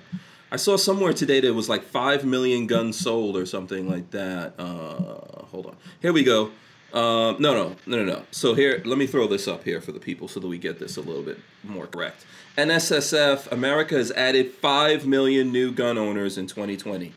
[0.50, 4.10] I saw somewhere today that it was like five million guns sold or something like
[4.12, 4.54] that.
[4.58, 5.76] Uh, hold on.
[6.02, 6.52] Here we go.
[6.94, 8.24] Um, no, no, no, no, no.
[8.32, 10.80] So here, let me throw this up here for the people so that we get
[10.80, 12.26] this a little bit more correct.
[12.58, 17.14] NSSF, America has added 5 million new gun owners in 2020.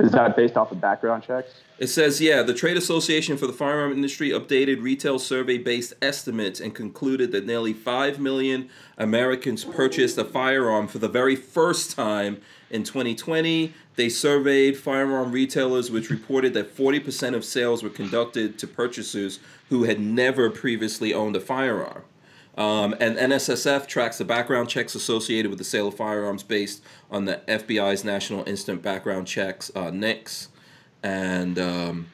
[0.00, 1.62] Is that based off of background checks?
[1.80, 6.60] It says, yeah, the Trade Association for the Firearm Industry updated retail survey based estimates
[6.60, 8.68] and concluded that nearly 5 million
[8.98, 13.72] Americans purchased a firearm for the very first time in 2020.
[13.96, 19.84] They surveyed firearm retailers, which reported that 40% of sales were conducted to purchasers who
[19.84, 22.02] had never previously owned a firearm.
[22.58, 27.24] Um, and NSSF tracks the background checks associated with the sale of firearms based on
[27.24, 30.48] the FBI's National Instant Background Checks, uh, NICS.
[31.02, 32.06] And um,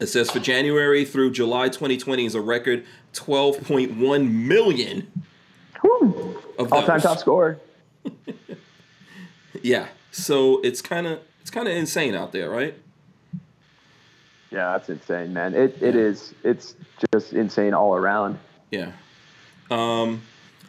[0.00, 5.10] it says for January through July 2020 is a record 12.1 million
[6.58, 7.58] of All time top scorer.
[9.62, 9.88] Yeah.
[10.10, 12.74] So it's kind of it's kind of insane out there, right?
[14.50, 15.54] Yeah, that's insane, man.
[15.54, 16.34] It it is.
[16.42, 16.74] It's
[17.12, 18.38] just insane all around.
[18.70, 18.92] Yeah.
[19.70, 20.22] Um,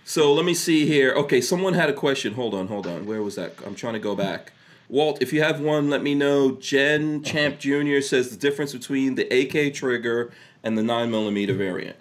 [0.04, 1.14] so let me see here.
[1.14, 2.34] Okay, someone had a question.
[2.34, 3.06] Hold on, hold on.
[3.06, 3.54] Where was that?
[3.66, 4.52] I'm trying to go back.
[4.90, 6.54] Walt, if you have one, let me know.
[6.54, 8.02] Jen Champ Jr.
[8.02, 10.32] says the difference between the AK trigger
[10.64, 11.96] and the 9mm variant.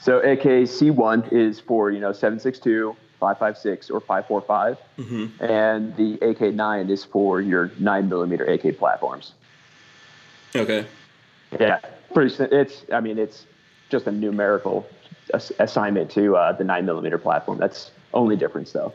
[0.00, 4.78] So AKC1 is for, you know, 762, 556, or 545.
[4.98, 5.44] Mm-hmm.
[5.44, 9.32] And the AK9 is for your 9 millimeter AK platforms.
[10.54, 10.86] Okay.
[11.58, 11.78] Yeah.
[12.12, 13.46] Pretty, it's, I mean, it's
[13.90, 14.86] just a numerical
[15.58, 17.58] assignment to uh, the 9 millimeter platform.
[17.58, 18.92] That's only difference, though.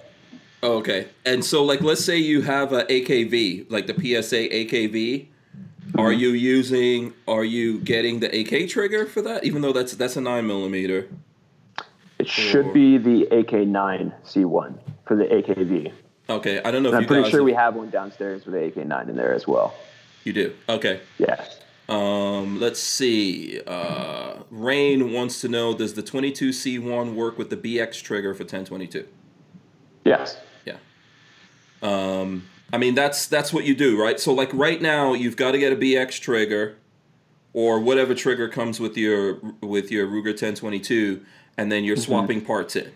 [0.64, 1.08] Oh, okay.
[1.26, 5.28] And so, like, let's say you have a AKV, like the PSA AKV.
[5.98, 7.14] Are you using?
[7.28, 9.44] Are you getting the AK trigger for that?
[9.44, 11.10] Even though that's that's a nine millimeter.
[12.20, 15.92] It should be the AK9 C1 for the AKV.
[16.30, 18.60] Okay, I don't know if I'm you pretty sure we have one downstairs with the
[18.82, 19.74] AK9 in there as well.
[20.24, 20.54] you do.
[20.70, 21.02] Okay.
[21.18, 21.44] Yeah.
[21.90, 23.60] Um, let's see.
[23.68, 29.06] Uh, Rain wants to know: Does the 22C1 work with the BX trigger for 1022?
[30.06, 30.38] Yes.
[31.82, 34.20] Um, I mean, that's that's what you do, right?
[34.20, 36.78] So, like right now, you've got to get a BX trigger,
[37.54, 41.22] or whatever trigger comes with your with your Ruger 1022,
[41.58, 42.92] and then you're swapping parts in.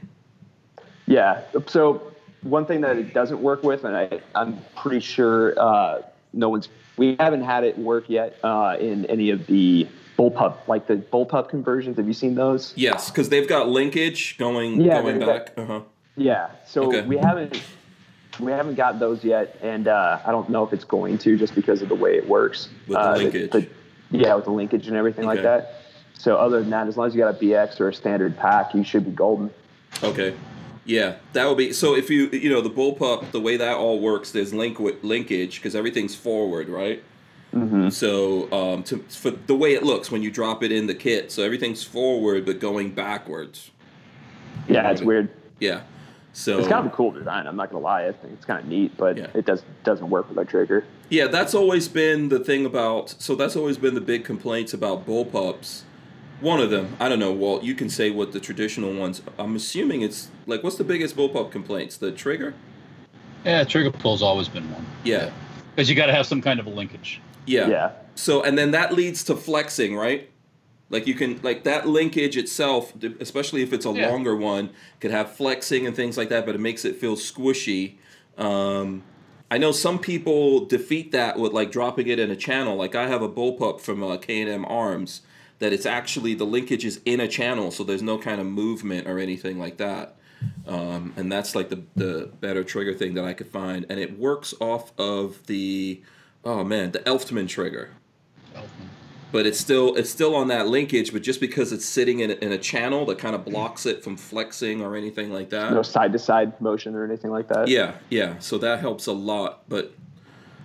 [1.08, 1.42] Yeah.
[1.68, 2.12] So
[2.42, 6.02] one thing that it doesn't work with, and I, I'm pretty sure uh,
[6.34, 10.88] no one's, we haven't had it work yet uh, in any of the bullpup, like
[10.88, 11.98] the bullpup conversions.
[11.98, 12.74] Have you seen those?
[12.76, 15.56] Yes, because they've got linkage going Yeah, going back.
[15.56, 15.82] got- Uh huh.
[16.18, 16.50] Yeah.
[16.66, 17.02] So Okay.
[17.06, 17.62] we haven't,
[18.40, 21.56] we haven't got those yet, and uh, I don't know if it's going to just
[21.56, 22.70] because of the way it works.
[22.88, 23.70] With the Uh, linkage.
[24.12, 25.82] yeah, with the linkage and everything like that.
[26.14, 28.74] So other than that, as long as you got a BX or a standard pack,
[28.74, 29.52] you should be golden.
[30.04, 30.34] Okay.
[30.86, 31.96] Yeah, that would be so.
[31.96, 35.76] If you you know the bullpup, the way that all works, there's link linkage because
[35.76, 37.04] everything's forward, right?
[37.56, 37.90] Mm-hmm.
[37.90, 41.32] So um, to, for the way it looks when you drop it in the kit,
[41.32, 43.72] so everything's forward but going backwards.
[44.68, 45.30] Yeah, it's weird.
[45.60, 45.82] Yeah.
[46.38, 47.48] So It's kind of a cool design.
[47.48, 48.08] I'm not gonna lie.
[48.08, 49.28] I think it's kind of neat, but Yeah.
[49.34, 50.84] it does doesn't work with our trigger.
[51.10, 53.16] yeah, that's always been the thing about.
[53.20, 55.84] So that's always been the big complaints about bullpups.
[56.42, 57.64] One of them, I don't know, Walt.
[57.64, 59.22] You can say what the traditional ones.
[59.40, 61.96] I'm assuming it's like what's the biggest bullpup complaints?
[61.96, 62.54] The trigger.
[63.46, 64.86] Yeah, trigger pull's always been one.
[65.06, 65.30] Yeah.
[65.74, 67.22] Because you got to have some kind of a linkage.
[67.46, 67.70] Yeah.
[67.70, 67.92] Yeah.
[68.16, 70.30] So and then that leads to flexing, right?
[70.90, 74.10] Like you can like that linkage itself, especially if it's a Yeah.
[74.10, 74.70] longer one,
[75.00, 77.96] could have flexing and things like that, but it makes it feel squishy.
[78.38, 79.04] Um,
[79.50, 82.76] I know some people defeat that with like dropping it in a channel.
[82.76, 85.22] Like I have a bullpup from uh, K&M Arms
[85.60, 89.08] that it's actually the linkage is in a channel, so there's no kind of movement
[89.08, 90.16] or anything like that.
[90.68, 94.20] Um, and that's like the the better trigger thing that I could find, and it
[94.20, 96.02] works off of the
[96.44, 97.92] oh man the Elftmann trigger
[99.36, 102.36] but it's still it's still on that linkage but just because it's sitting in a,
[102.36, 105.82] in a channel that kind of blocks it from flexing or anything like that No
[105.82, 107.68] side to side motion or anything like that.
[107.68, 109.94] yeah yeah so that helps a lot but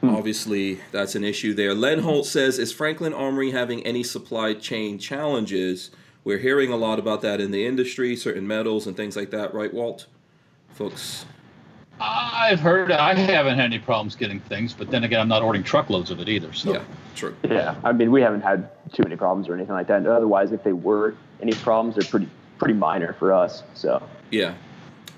[0.01, 0.15] Hmm.
[0.15, 4.99] obviously that's an issue there len holt says is franklin armory having any supply chain
[4.99, 5.91] challenges
[6.25, 9.53] we're hearing a lot about that in the industry certain metals and things like that
[9.53, 10.07] right walt
[10.73, 11.27] folks
[12.03, 15.63] I've heard, I haven't had any problems getting things, but then again, I'm not ordering
[15.63, 16.51] truckloads of it either.
[16.55, 16.83] So yeah
[17.15, 17.75] true Yeah.
[17.85, 20.07] I mean, we haven't had too many problems or anything like that.
[20.07, 23.63] Otherwise, if they were any problems, they're pretty pretty minor for us.
[23.75, 24.55] So yeah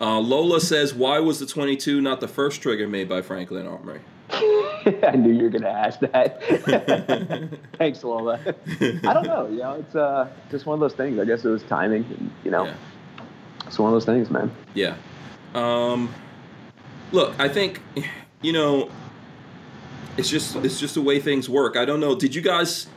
[0.01, 4.01] uh, lola says why was the 22 not the first trigger made by franklin armory
[4.30, 6.43] I knew you were gonna ask that.
[7.76, 8.40] Thanks, Lola.
[8.80, 9.47] I don't know.
[9.47, 11.18] You know, it's uh just one of those things.
[11.18, 12.05] I guess it was timing.
[12.05, 12.74] And, you know, yeah
[13.72, 14.51] it's one of those things, man.
[14.74, 14.97] Yeah.
[15.55, 16.12] Um,
[17.11, 17.80] look, I think
[18.43, 18.90] you know,
[20.16, 21.76] it's just it's just the way things work.
[21.76, 22.14] I don't know.
[22.14, 22.88] Did you guys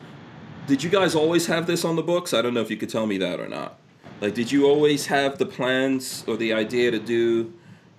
[0.68, 2.34] did you guys always have this on the books?
[2.34, 3.80] I don't know if you could tell me that or not.
[4.22, 7.54] Like, did you always have the plans or the idea to do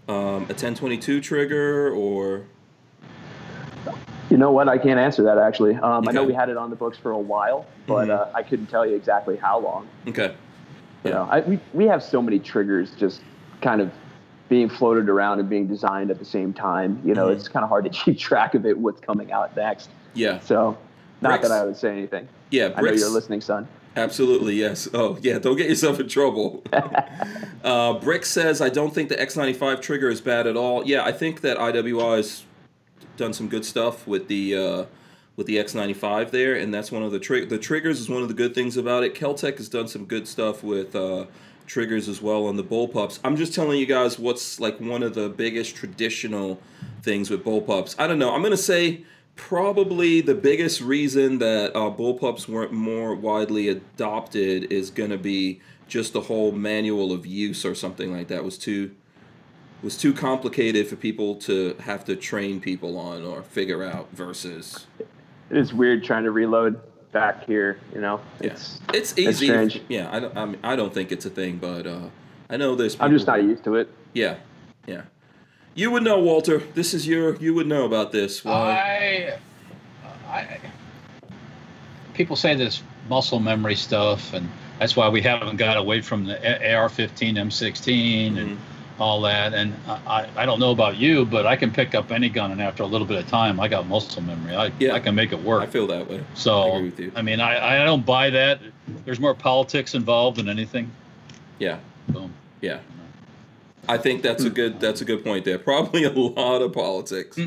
[0.09, 2.47] um, a 1022 trigger or?
[4.31, 4.69] You know what?
[4.69, 5.77] I can't answer that actually.
[5.77, 8.19] Um, I know we had it on the books for a while, but Mhm.
[8.19, 9.87] uh, I couldn't tell you exactly how long.
[10.09, 10.35] Okay.
[11.05, 13.21] You know, I, we we have so many triggers just
[13.63, 13.93] kind of
[14.49, 17.01] being floated around and being designed at the same time.
[17.05, 17.37] You know, Mhm.
[17.37, 19.91] it's kind of hard to keep track of it, what's coming out next.
[20.15, 20.39] Yeah.
[20.41, 20.77] So,
[21.21, 21.49] not Bricks.
[21.49, 22.29] that I would say anything.
[22.51, 22.67] Yeah.
[22.67, 23.01] I know Bricks.
[23.01, 23.67] you're listening, son.
[23.97, 24.87] Absolutely, yes.
[24.93, 26.63] Oh, yeah, don't get yourself in trouble.
[27.65, 30.85] uh, Brick says, I don't think the X95 trigger is bad at all.
[30.87, 32.45] Yeah, I think that IWI has
[33.17, 34.85] done some good stuff with the uh,
[35.37, 38.29] with the X95 there, and that's one of the tri- the triggers is one of
[38.29, 39.15] the good things about it.
[39.15, 41.25] Keltec has done some good stuff with uh,
[41.67, 43.19] triggers as well on the bullpups.
[43.25, 46.61] I'm just telling you guys what's like one of the biggest traditional
[47.03, 47.95] things with bullpups.
[47.99, 48.35] I don't know.
[48.35, 49.05] I'm gonna say
[49.37, 56.13] probably the biggest reason that uh, bullpups weren't more widely adopted is gonna be just
[56.13, 58.95] the whole manual of use or something like that was too
[59.83, 64.87] was too complicated for people to have to train people on or figure out versus
[65.51, 66.81] It is weird trying to reload
[67.17, 67.79] back here.
[67.95, 68.51] You know, yeah.
[68.51, 69.81] it's it's it's easy strange.
[69.89, 72.09] yeah I don't I, mean, I don't think it's a thing but uh
[72.51, 73.89] I know there's I'm just not used to it.
[74.13, 74.37] yeah
[74.87, 75.03] yeah
[75.75, 79.39] you would know Walter this is your you would know about this why
[80.29, 80.59] I, I,
[82.13, 84.49] people say this muscle memory stuff, and
[84.79, 86.37] that's why we haven't got away from the
[86.75, 88.57] AR-15, M16, and Mhm.
[88.99, 89.53] All that.
[89.55, 92.51] And I, I, I don't know about you, but I can pick up any gun,
[92.53, 94.55] and after a little bit of time, I got muscle memory.
[94.57, 94.95] I, Yeah.
[94.95, 95.63] I can make it work.
[95.63, 97.13] I feel that way So, I agree with you.
[97.15, 98.61] I mean, I, I don't buy that.
[99.05, 100.91] There's more politics involved than anything.
[101.59, 101.79] yeah
[102.13, 102.31] So,
[102.61, 102.79] Yeah.
[103.89, 105.59] I think that's a good that's a good point there.
[105.71, 107.39] Probably a lot of politics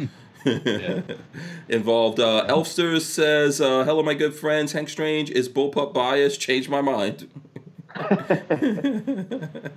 [0.46, 1.02] Yeah.
[1.68, 2.18] involved.
[2.22, 4.72] Uh, Elfster says, uh, "Hello, my good friends.
[4.72, 6.38] Hank Strange is bullpup bias.
[6.38, 7.28] Changed my mind."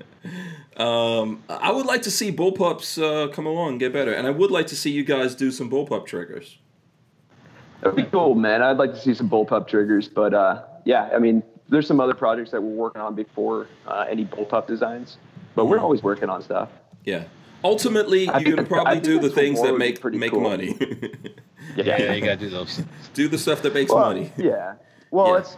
[0.79, 4.31] um, I would like to see bullpups uh, come along and get better, and I
[4.31, 6.59] would like to see you guys do some bullpup triggers.
[7.81, 8.63] That'd be cool, man.
[8.63, 12.15] I'd like to see some bullpup triggers, but uh, yeah, I mean, there's some other
[12.15, 15.17] projects that we're working on before uh, any bullpup designs,
[15.55, 16.69] but we're always working on stuff.
[17.05, 17.25] Yeah.
[17.65, 20.31] Ultimately, I you're think gonna the- I probably do the things that make pretty make
[20.33, 20.41] cool.
[20.41, 20.77] money.
[21.77, 22.13] yeah, yeah.
[22.13, 22.83] you got to do those.
[23.15, 24.33] do the stuff that makes Well, money.
[24.37, 24.75] Yeah.
[25.11, 25.39] Well, Yeah.
[25.39, 25.57] it's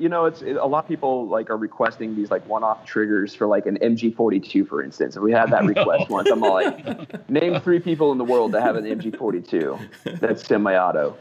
[0.00, 3.34] you know, it's it, a lot of people like are requesting these like one-off triggers
[3.34, 5.14] for like an MG42, for instance.
[5.14, 6.28] And we had that request once.
[6.30, 11.16] I'm all like, name three people in the world that have an MG42 that's semi-auto.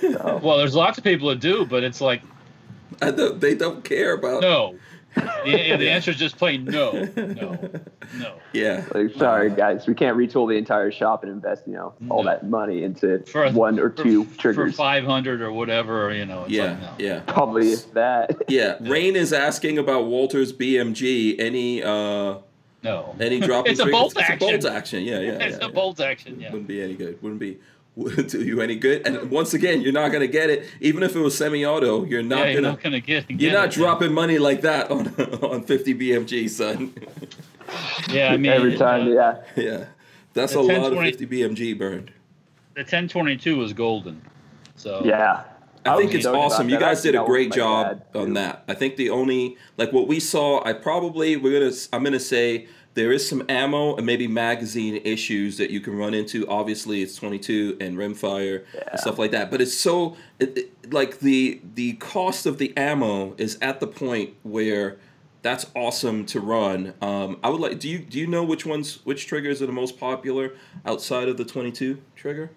[0.00, 2.20] So, Well, there's lots of people that do, but it's like,
[3.00, 4.42] I don't, they don't care about.
[4.42, 4.74] no.
[5.44, 7.58] The, the answer is just plain no, no,
[8.18, 8.34] no.
[8.52, 8.84] Yeah.
[8.94, 12.30] like, sorry guys, we can't retool the entire shop and invest, you know, all No.
[12.30, 14.72] that money into For a- one or two for, triggers.
[14.72, 16.42] for 500 or whatever, you know.
[16.42, 16.64] It's Yeah.
[16.64, 16.90] like, no.
[16.98, 17.20] Yeah.
[17.26, 18.36] Probably that.
[18.48, 18.76] Yeah.
[18.80, 21.36] Rain is asking about Walter's BMG.
[21.40, 22.38] Any uh
[22.82, 23.14] No.
[23.18, 24.38] any drop It's a bolt It's a action.
[24.38, 25.02] bolt action.
[25.04, 25.30] Yeah, yeah.
[25.32, 25.74] It's yeah, a yeah.
[25.74, 26.50] bolt action, yeah.
[26.50, 27.20] Wouldn't be any good.
[27.22, 27.58] Wouldn't be
[27.98, 29.06] wouldn't do you any good.
[29.06, 30.66] And once again, you're not gonna get it.
[30.80, 33.30] Even if it was semi-auto, you're not yeah, you're gonna not gonna get.
[33.30, 35.08] you're not it, dropping money like that on
[35.42, 36.94] on 50 BMG, son.
[38.08, 39.40] Yeah, yeah I mean, Every time, uh, yeah.
[39.56, 39.84] yeah.
[40.32, 42.12] That's a lot of 50 BMG burned.
[42.74, 44.22] the 1022 was golden.
[44.76, 45.42] So Yeah.
[45.84, 46.68] I think it's awesome.
[46.68, 48.62] You guys did a great job dad, on that.
[48.68, 52.68] I think the only like what we saw, I probably we're gonna I'm gonna say
[52.98, 56.44] there is some ammo and maybe magazine issues that you can run into.
[56.48, 59.52] Obviously, it's 22 and rimfire and stuff like that.
[59.52, 63.86] But it's so it, it- like the the cost of the ammo is at the
[63.86, 64.96] point where
[65.42, 66.94] that's awesome to run.
[67.00, 67.78] Um, I would like.
[67.78, 71.36] Do you do you know which ones which triggers are the most popular outside of
[71.36, 72.50] the 22 trigger?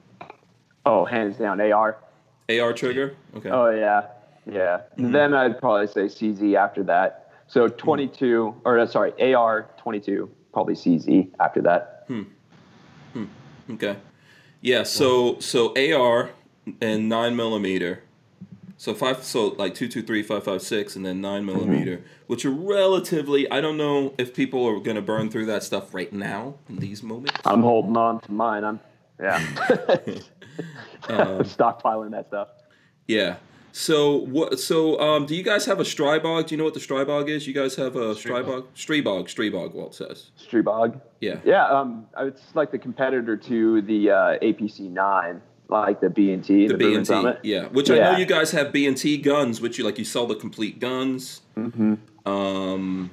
[0.85, 1.97] Oh, hands down, AR.
[2.49, 3.15] AR trigger.
[3.35, 3.49] Okay.
[3.51, 4.07] Oh yeah,
[4.47, 4.81] yeah.
[4.97, 5.11] Mm-hmm.
[5.11, 7.20] Then I'd probably say CZ after that.
[7.51, 12.05] So 22, or uh, sorry, AR 22, probably CZ after that.
[12.07, 12.21] Hmm.
[13.11, 13.25] hmm.
[13.71, 13.97] Okay.
[14.61, 14.83] Yeah.
[14.83, 16.29] So so AR
[16.79, 18.03] and nine millimeter.
[18.77, 19.25] So five.
[19.25, 23.51] So like two two three five five six and then nine millimeter, which are relatively.
[23.51, 27.03] I don't know if people are gonna burn through that stuff right now in these
[27.03, 27.33] moments.
[27.43, 28.63] I'm holding on to mine.
[28.63, 28.79] I'm
[29.19, 29.39] yeah,
[31.09, 32.47] Um, stockpiling that stuff.
[33.07, 33.35] yeah.
[33.71, 34.59] So what?
[34.59, 36.47] So um, do you guys have a Stribog?
[36.47, 37.47] Do you know what the Stribog is?
[37.47, 38.67] You guys have a Stribog?
[38.75, 39.25] Stribog.
[39.25, 39.73] Stribog.
[39.73, 40.31] Walt says.
[40.39, 40.99] Streebog.
[41.19, 41.39] Yeah.
[41.45, 46.43] Yeah, um, it's like the competitor to the uh, APC 9, like the B and
[46.43, 47.67] T, The B Bourbon and T, yeah.
[47.67, 49.97] Which I know you guys have B and T guns, which you like.
[49.97, 51.41] You sell the complete guns.
[51.55, 51.95] Mm-hmm.
[52.29, 53.11] Um,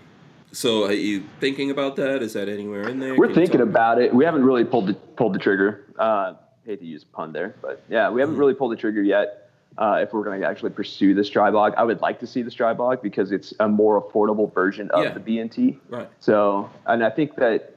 [0.52, 2.22] so are you thinking about that?
[2.22, 3.16] Is that anywhere in there?
[3.16, 4.14] We're Can thinking about it.
[4.14, 5.84] We haven't really pulled the pulled the trigger.
[5.98, 9.47] Uh, hate to use pun there, but yeah, we haven't really pulled the trigger yet.
[9.78, 12.50] Uh, if we're going to actually pursue the Stribog, I would like to see the
[12.50, 15.12] Stribog because it's a more affordable version of Yeah.
[15.12, 15.78] the BNT.
[15.88, 16.08] Right.
[16.18, 17.76] So, and I think that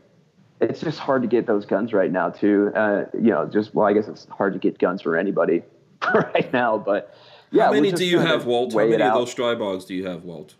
[0.59, 2.71] it's just hard to get those guns right now too.
[2.75, 5.61] Uh, you know, just well, I guess it's hard to get guns for anybody
[6.13, 6.77] right now.
[6.79, 7.15] But
[7.51, 8.73] yeah, How many do you have, Walt?
[8.73, 10.55] How many of those Stribogs do you have, Walt?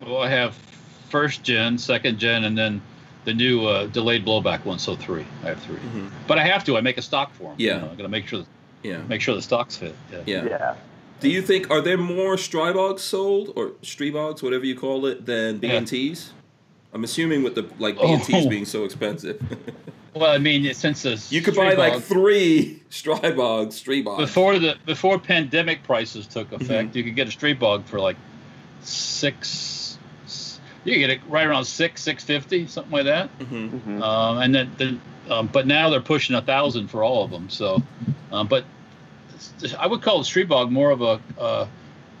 [0.00, 0.54] Well, I have
[1.10, 2.82] first gen, second gen, and then
[3.24, 4.78] the new uh, delayed blowback one.
[4.80, 5.26] So three.
[5.44, 6.10] I have 3 Mhm.
[6.26, 6.76] But I have to.
[6.76, 7.54] I make a stock for them.
[7.58, 7.76] Yeah.
[7.84, 8.44] I got to make sure
[8.82, 8.98] Yeah.
[9.08, 9.94] make sure the stocks fit.
[10.12, 10.22] Yeah.
[10.26, 10.44] Yeah.
[10.46, 10.74] Yeah.
[11.20, 15.60] Do you think are there more Stribogs sold or Streebogs, whatever you call it, than
[15.62, 15.80] Yeah.
[15.80, 16.28] BNTs?
[16.92, 18.48] I'm assuming with the like BNTs Oh.
[18.48, 19.42] being so expensive,
[20.14, 24.16] Well, I mean, since the you could buy like three Stribogs, Streebogs.
[24.18, 26.62] before the before pandemic prices took Mm-hmm.
[26.64, 28.16] effect, you could get a Streebog for like
[28.82, 29.98] six.
[30.84, 33.28] You could get it right around six, six fifty, something like that.
[33.30, 34.02] hmm Mhm.
[34.02, 35.00] Um, and then, then
[35.30, 37.48] um, but now they're pushing a thousand for all of them.
[37.50, 37.82] So,
[38.32, 38.64] um, but
[39.78, 41.66] I would call the Streebog more of a uh,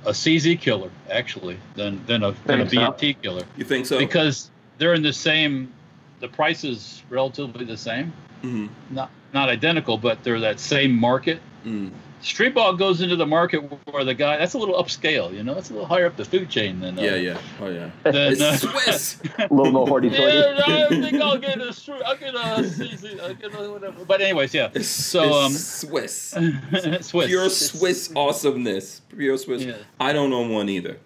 [0.04, 2.92] a CZ killer actually than than a than a Think so?
[2.92, 3.98] BNT killer You think so?
[3.98, 5.72] because they're in the same.
[6.20, 8.12] The price is relatively the same,
[8.42, 8.68] Mhm.
[8.90, 11.40] not not identical, but they're that same market.
[11.64, 11.90] Mm.
[12.22, 13.58] Street ball goes into the market
[13.92, 16.24] where the guy that's a little upscale, you know, that's a little higher up the
[16.24, 17.90] food chain than uh, Yeah, yeah, oh yeah.
[18.04, 19.20] Than, uh, Swiss.
[19.38, 20.62] a little more hoity Yeah, toity.
[20.72, 22.02] I think I'll get a street.
[22.04, 23.20] I'll get a CZ.
[23.20, 24.04] I'll get a whatever.
[24.04, 24.70] But anyways, yeah.
[24.74, 26.30] It's, So um, it's Swiss.
[27.02, 27.26] Swiss.
[27.28, 29.02] Pure Swiss awesomeness.
[29.14, 29.62] Pure Swiss.
[29.64, 29.76] Yeah.
[30.00, 30.98] I don't own one either.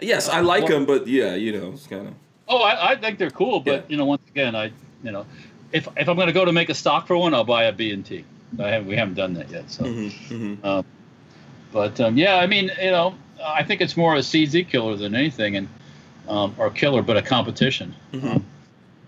[0.00, 2.14] Yes, I like well- them, but yeah, you know, it's kind of.
[2.48, 3.80] Oh, I, I think they're cool, but Yeah.
[3.88, 4.72] you know, once again, I,
[5.04, 5.24] you know,
[5.72, 7.72] if if I'm going to go to make a stock for one, I'll buy a
[7.72, 8.24] B and T.
[8.58, 9.70] I haven't, we haven't done that yet.
[9.70, 10.80] So, hmm
[11.72, 15.14] but um, yeah, I mean, you know, I think it's more a CZ killer than
[15.14, 15.68] anything, and
[16.28, 18.24] um, or killer, but a competition, Mhm.
[18.36, 18.44] um,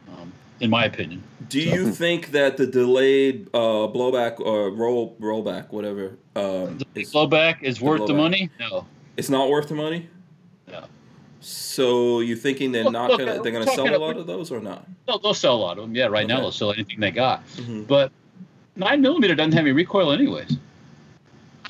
[0.09, 1.23] um, in my opinion.
[1.49, 7.63] Do you think that the delayed uh, blowback or roll rollback, whatever, um, is, Blowback
[7.63, 8.17] is worth the blowback.
[8.17, 8.51] money?
[8.59, 8.87] No.
[9.19, 10.09] it's not worth the money?
[10.71, 10.85] No.
[11.41, 14.51] So you thinking they're not look, gonna uh, they're gonna sell a lot of those
[14.51, 14.89] or not?
[15.07, 15.95] They'll, they'll sell a lot of them.
[15.95, 17.47] Yeah, right now they'll sell anything they got.
[17.57, 17.87] Mhm.
[17.87, 18.11] But
[18.77, 20.57] nine millimeter doesn't have any recoil anyways.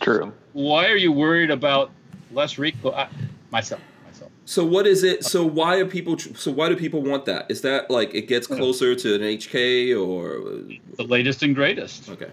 [0.01, 0.33] True.
[0.53, 1.91] Why are you worried about
[2.33, 2.95] less recoil?
[2.95, 3.09] I,
[3.51, 4.31] myself, myself.
[4.45, 5.25] So what is it?
[5.25, 6.19] So why are people?
[6.19, 7.47] So why do people want that?
[7.51, 10.65] Is that like it gets closer to an HK or
[10.97, 12.09] The latest and greatest.
[12.09, 12.31] okay?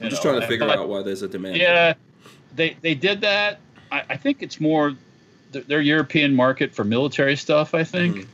[0.00, 1.56] I'm just know, trying to figure but- out why there's a demand.
[1.56, 1.94] Yeah,
[2.54, 3.60] they they did that.
[3.92, 4.94] I, I think it's more
[5.52, 7.74] th- their European market for military stuff.
[7.74, 8.30] I think, Mm-hmm.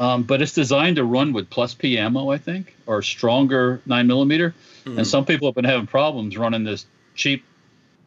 [0.00, 2.30] Um, but it's designed to run with plus P ammo.
[2.30, 4.54] I think or stronger nine millimeter.
[4.84, 4.96] Mhm.
[4.98, 7.44] And some people have been having problems running this cheap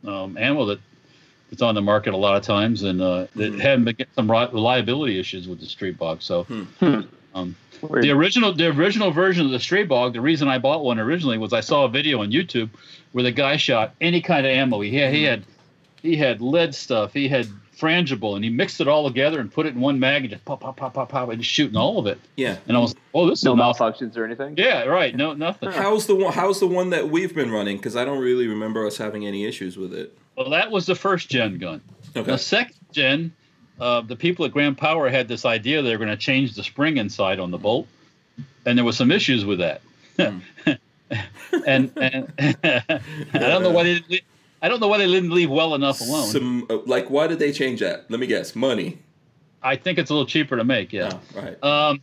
[0.05, 0.79] um, ammo that
[1.49, 3.59] that's on the market a lot of times, and uh, that Mhm.
[3.61, 6.23] haven't been getting some reliability issues with the Streebogs.
[6.23, 6.43] So.
[6.43, 7.01] Hmm.
[7.35, 11.37] Um, the original the original version of the Stribog, the reason I bought one originally
[11.37, 12.69] was I saw a video on YouTube
[13.11, 14.81] where the guy shot any kind of ammo.
[14.81, 15.43] He had he had
[16.01, 17.47] he had lead stuff, he had
[17.77, 20.45] frangible, and he mixed it all together and put it in one mag and just
[20.45, 22.19] pop pop pop pop pop and just shooting all of it.
[22.35, 22.57] Yeah.
[22.67, 24.55] And I was oh this is no an awesome- malfunctions or anything.
[24.57, 25.15] Yeah, right.
[25.15, 25.71] No nothing.
[25.71, 26.33] How's the one?
[26.33, 27.77] How's the one that we've been running?
[27.77, 30.17] Because I don't really remember us having any issues with it.
[30.35, 31.81] Well, that was the first gen gun.
[32.15, 32.31] Okay.
[32.31, 33.33] The second gen,
[33.79, 36.63] uh, the people at Grand Power had this idea they were going to change the
[36.63, 37.87] spring inside on the bolt,
[38.65, 39.81] and there was some issues with that.
[40.19, 40.39] Hmm.
[41.67, 42.33] and and
[42.63, 42.99] I
[43.33, 44.21] don't know why they didn't leave,
[44.63, 46.27] I don't know why they didn't leave well enough alone.
[46.27, 48.09] Some uh, like why did they change that?
[48.09, 48.55] Let me guess.
[48.55, 48.97] Money.
[49.61, 50.91] I think it's a little cheaper to make.
[50.93, 51.11] Yeah.
[51.13, 51.63] Oh, right.
[51.63, 52.01] Um,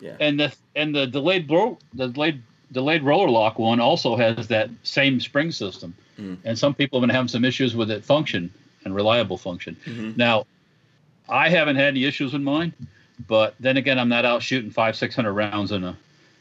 [0.00, 0.16] Yeah.
[0.18, 2.42] and the and the delayed blow the delayed
[2.72, 6.38] delayed roller lock one also has that same spring system, Mm.
[6.44, 8.50] and some people have been having some issues with it function
[8.84, 9.76] and reliable function.
[9.86, 10.16] Mhm.
[10.16, 10.46] Now,
[11.28, 12.72] I haven't had any issues with mine,
[13.28, 15.94] but then again, I'm not out shooting five six hundred rounds in a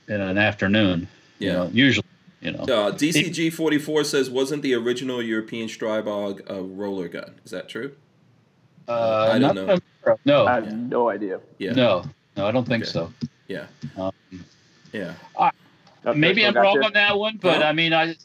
[0.07, 1.07] in an afternoon.
[1.39, 1.53] You Yeah.
[1.53, 2.05] know, usually,
[2.41, 2.59] you know.
[2.63, 7.35] Uh, DCG forty four says wasn't the original European Stribog a roller gun?
[7.45, 7.93] Is that true?
[8.87, 9.67] Uh, I don't not-
[10.05, 10.17] know.
[10.25, 11.39] No, I have no idea.
[11.59, 11.73] Yeah.
[11.73, 12.03] no,
[12.35, 12.91] no, I don't think Okay.
[12.91, 13.13] so.
[13.47, 13.65] Yeah.
[13.97, 14.11] Um,
[14.91, 15.13] Yeah.
[16.05, 16.83] Okay, Maybe I'm wrong you?
[16.83, 17.67] on that one, but Huh?
[17.67, 18.15] I mean, I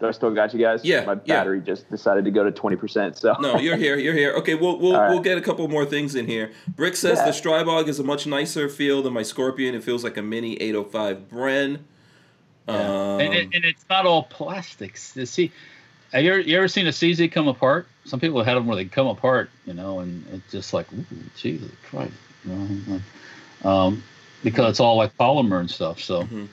[0.00, 0.84] Do I still got you guys?
[0.84, 1.38] Yeah, My yeah.
[1.38, 3.16] battery just decided to go to twenty percent.
[3.16, 3.96] So No, you're here.
[3.96, 4.32] You're here.
[4.34, 5.10] Okay, we'll we'll, All right.
[5.10, 6.50] we'll get a couple more things in here.
[6.76, 7.24] Brick says Yeah.
[7.26, 9.74] the Stribog is a much nicer feel than my Scorpion.
[9.74, 11.78] It feels like a mini 805 Bren.
[12.66, 15.14] Um, and, it, and it's not all plastics.
[15.16, 15.52] You see,
[16.12, 17.86] have you ever, you ever seen a CZ come apart?
[18.04, 20.86] Some people have had them where they come apart, you know, and it's just like,
[20.92, 21.04] ooh,
[21.36, 22.12] Jesus Christ,
[22.44, 23.00] you know,
[23.70, 24.02] um,
[24.42, 26.00] because it's all like polymer and stuff.
[26.00, 26.48] So Mhm.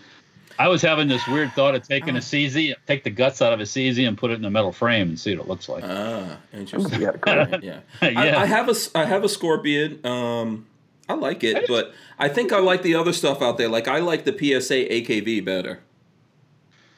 [0.59, 3.59] I was having this weird thought of taking a CZ, take the guts out of
[3.59, 5.83] a CZ and put it in a metal frame and see what it looks like.
[5.85, 7.01] ah, interesting.
[7.01, 7.63] yeah, correct.
[7.63, 7.79] yeah.
[8.09, 10.05] yeah, I, I have a s- I have a Scorpion.
[10.05, 10.67] Um,
[11.09, 13.67] I like it, but I think I like the other stuff out there.
[13.69, 15.79] Like I like the PSA AKV better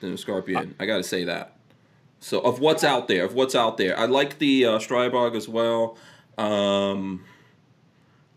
[0.03, 0.75] than the Scorpion.
[0.80, 1.55] I got to say that.
[2.19, 5.49] So of what's out there, of what's out there, I like the uh, Stribog as
[5.49, 5.97] well.
[6.38, 7.23] Um,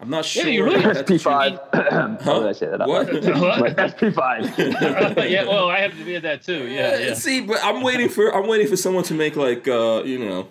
[0.01, 0.45] I'm not sure.
[0.45, 1.19] Yeah, you really- That's true.
[1.19, 2.23] SP5.
[2.23, 2.87] How did I say that?
[2.87, 3.13] What?
[3.13, 3.77] What?
[3.77, 5.31] SP5.
[5.31, 6.67] yeah, well, I have to be at that too.
[6.69, 7.15] Yeah, yeah.
[7.15, 10.49] See, but I'm waiting for I'm waiting for someone to make like uh, you know,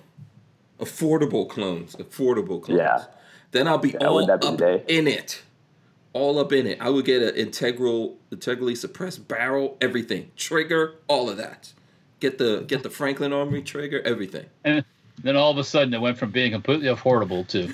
[0.80, 2.80] affordable clones, affordable clones.
[2.80, 3.04] Yeah.
[3.52, 4.84] Then I'll be Yeah, all wouldn't up day?
[4.88, 5.42] in it,
[6.16, 6.78] all up in it.
[6.82, 11.74] I would get an integral, integrally suppressed barrel, everything, trigger, all of that.
[12.22, 14.46] Get the get the Franklin Armory trigger, everything.
[14.64, 14.86] And
[15.22, 17.68] then all of a sudden, it went from being completely affordable to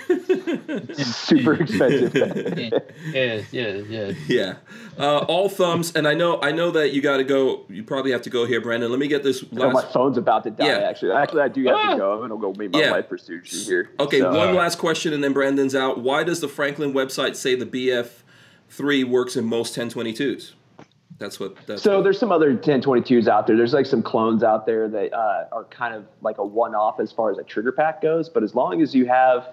[0.96, 2.16] Super expensive.
[3.14, 4.12] yeah, yeah, yeah.
[4.28, 4.54] Yeah,
[4.98, 5.96] uh, all thumbs.
[5.96, 7.62] And I know I know that you got to go.
[7.70, 8.90] You probably have to go here, Brandon.
[8.90, 10.66] Let me get this Oh, my phone's about to die.
[10.66, 10.90] Yeah.
[10.90, 11.92] Actually, actually, I do have Ah.
[11.92, 12.14] to go.
[12.24, 12.92] I'm gonna go meet my Yeah.
[12.92, 13.92] wife for sushi here.
[14.00, 16.00] Okay, So- one last question, and then Brandon's out.
[16.00, 17.66] Why does the Franklin website say the
[18.72, 20.54] BF3 works in most 1022s?
[21.20, 21.56] That's what.
[21.68, 23.56] That's So what- there's some other 1022s out there.
[23.56, 27.12] There's like some clones out there that uh, are kind of like a one-off as
[27.12, 28.28] far as a trigger pack goes.
[28.30, 29.50] But as long as you have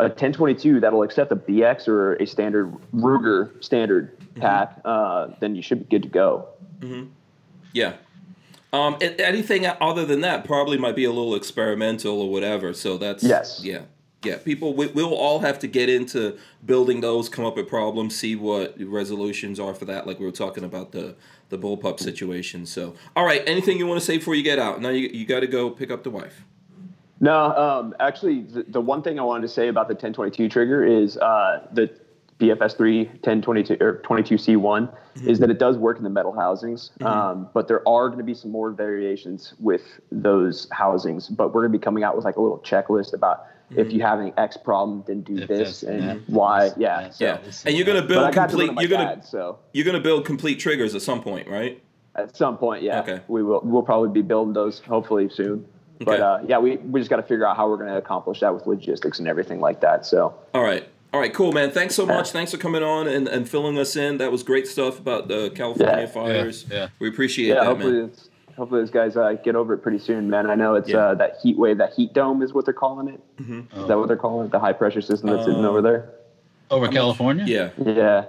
[0.00, 4.40] a 1022 that'll accept a BX or a standard Ruger standard Mm-hmm.
[4.42, 6.48] pack, uh, then you should be good to go.
[7.72, 7.92] Yeah.
[8.72, 12.74] Um, anything other than that probably might be a little experimental or whatever.
[12.74, 13.60] So that's Yes.
[13.62, 13.82] Yeah.
[14.24, 14.38] Yeah.
[14.38, 18.36] People, we, we'll all have to get into building those, come up with problems, see
[18.36, 20.06] what resolutions are for that.
[20.06, 21.16] Like we were talking about the
[21.50, 22.66] the bullpup situation.
[22.66, 23.42] So, all right.
[23.46, 24.80] Anything you want to say before you get out?
[24.80, 26.44] Now you you got to go pick up the wife.
[27.20, 30.84] No, um, actually, the, the one thing I wanted to say about the 1022 trigger
[30.84, 31.88] is uh, the
[32.40, 35.30] BFS3 1022 or 22C1 Mm-hmm.
[35.30, 38.24] is that it does work in the metal housings, um, but there are going to
[38.24, 41.28] be some more variations with those housings.
[41.28, 44.02] But we're going to be coming out with like a little checklist about if you
[44.02, 46.34] have an X problem, then do If this that's- and yeah.
[46.34, 46.70] why.
[46.76, 47.24] Yeah, so.
[47.24, 47.38] Yeah.
[47.66, 48.72] And you're gonna build I to complete.
[48.78, 51.80] You're gonna dad, so you're gonna build complete triggers at some point, right?
[52.16, 53.20] at some point, yeah, Okay.
[53.26, 53.60] we will.
[53.64, 55.66] We'll probably be building those hopefully soon.
[55.98, 58.38] But uh, yeah, we, we just got to figure out how we're going to accomplish
[58.40, 60.06] that with logistics and everything like that.
[60.06, 60.86] So All right.
[61.12, 61.70] All right, cool, man.
[61.70, 62.30] Thanks so much.
[62.32, 64.18] Thanks for coming on and, and filling us in.
[64.18, 66.06] That was great stuff about the California Yeah.
[66.06, 66.66] fires.
[66.68, 66.88] Yeah, yeah.
[66.98, 68.12] We appreciate yeah, that, hopefully, man.
[68.54, 70.48] It's, hopefully those guys uh, get over it pretty soon, man.
[70.50, 70.98] I know it's Yeah.
[70.98, 73.20] uh, that heat wave, that heat dome is what they're calling it.
[73.42, 73.80] Mm-hmm.
[73.80, 74.52] Is that what they're calling it?
[74.52, 76.10] The high pressure system that's sitting Uh, over there.
[76.70, 77.44] Over California?
[77.46, 77.70] Yeah.
[77.84, 78.24] Yeah,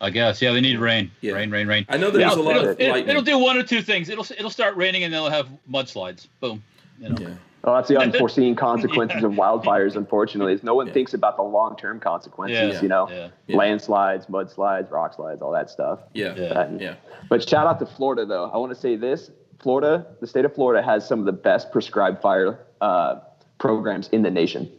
[0.00, 0.40] I guess.
[0.40, 1.10] Yeah, they need rain.
[1.20, 1.32] Yeah.
[1.32, 1.86] Rain, rain, rain.
[1.88, 3.10] I know there's It'll- a lot it'll, of it'll- lightning.
[3.10, 4.08] it'll do one or two things.
[4.08, 6.28] It'll it'll start raining and they'll have mudslides.
[6.40, 6.62] Boom.
[7.00, 7.16] You know.
[7.18, 7.28] Yeah.
[7.64, 9.26] well, that's the unforeseen consequences Yeah.
[9.28, 9.96] of wildfires.
[9.96, 10.92] Unfortunately, is no one Yeah.
[10.92, 12.74] thinks about the long term consequences.
[12.76, 13.28] Yeah, You know, yeah.
[13.48, 13.56] Yeah.
[13.56, 15.98] landslides, mudslides, rock slides, all that stuff.
[16.14, 16.34] Yeah.
[16.36, 16.52] Yeah.
[16.54, 16.94] That- Yeah.
[17.28, 18.50] But shout out to Florida, though.
[18.52, 19.30] I want to say this:
[19.60, 23.20] Florida, the state of Florida, has some of the best prescribed fire uh,
[23.58, 24.70] programs in the nation.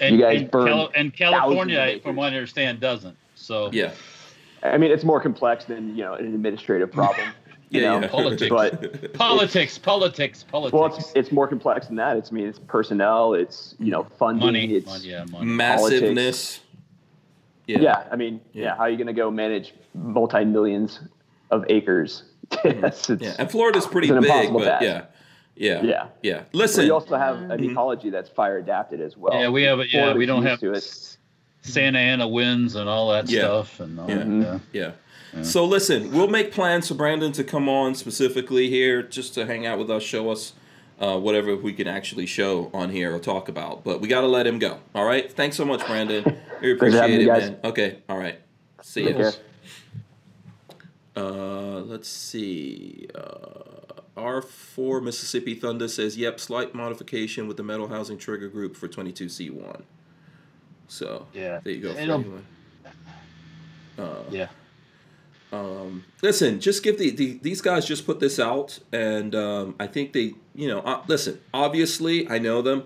[0.00, 3.16] And, You guys and, burn Cali- and California, from what I understand, doesn't.
[3.34, 3.92] So Yeah.
[4.62, 7.28] I mean, it's more complex than you know an administrative problem.
[7.68, 8.00] You Yeah, know?
[8.02, 8.08] yeah.
[8.08, 8.48] Politics.
[8.48, 10.72] But politics, politics, politics.
[10.72, 12.16] well, it's, it's more complex than that.
[12.16, 13.34] It's I mean, it's personnel.
[13.34, 14.46] It's you know funding.
[14.46, 14.74] money.
[14.76, 15.08] It's money.
[15.08, 15.46] Yeah, money.
[15.46, 16.60] Massiveness.
[17.66, 17.80] Yeah.
[17.80, 18.04] yeah.
[18.12, 18.62] I mean, yeah.
[18.66, 18.76] Yeah.
[18.76, 21.00] How are you going to go manage multi millions
[21.50, 22.22] of acres?
[22.64, 23.34] yes, it's, Yeah.
[23.38, 24.82] And Florida's pretty It's an big, but task.
[24.84, 25.02] yeah.
[25.58, 25.82] Yeah.
[25.82, 26.06] Yeah.
[26.22, 26.40] Yeah.
[26.52, 26.84] Listen.
[26.84, 27.70] We also have an Mhm.
[27.70, 29.32] ecology that's fire adapted as well.
[29.34, 29.80] yeah, we have.
[29.80, 29.88] it.
[29.92, 31.16] Yeah, we don't have to it.
[31.62, 33.40] Santa Ana winds and all that Yeah.
[33.40, 33.80] stuff.
[33.80, 34.16] And all Yeah.
[34.18, 34.60] that, Mhm.
[34.72, 34.90] yeah.
[35.34, 35.42] Yeah.
[35.42, 39.66] So listen, we'll make plans for Brandon to come on specifically here just to hang
[39.66, 40.52] out with us, show us
[40.98, 43.84] uh, whatever we can actually show on here or talk about.
[43.84, 44.78] But we got to let him go.
[44.94, 45.30] All right.
[45.30, 46.24] Thanks so much, Brandon.
[46.62, 47.50] We Thanks for having appreciate it, guys.
[47.50, 47.56] man.
[47.64, 47.96] Okay.
[48.08, 48.36] All right.
[48.80, 49.22] See Take ya.
[49.24, 49.32] care.
[51.16, 53.08] Uh, let's see.
[53.14, 58.88] Uh, R4 Mississippi Thunder says, "Yep, slight modification with the metal housing trigger group for
[58.88, 59.82] 22C1."
[60.88, 61.60] So Yeah.
[61.64, 61.94] there you go.
[61.94, 62.24] for It'll-
[63.98, 64.48] Uh, Yeah.
[65.52, 69.86] um, listen, just give the, the these guys just put this out, and um, I
[69.86, 71.40] think they, you know, uh, listen.
[71.54, 72.84] Obviously, I know them.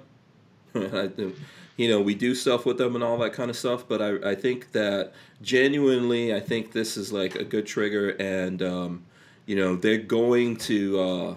[1.80, 3.88] You know, we do stuff with them and all that kind of stuff.
[3.88, 8.62] But I, I think that genuinely, I think this is like a good trigger, and
[8.62, 9.04] um,
[9.46, 11.34] you know, they're going to uh,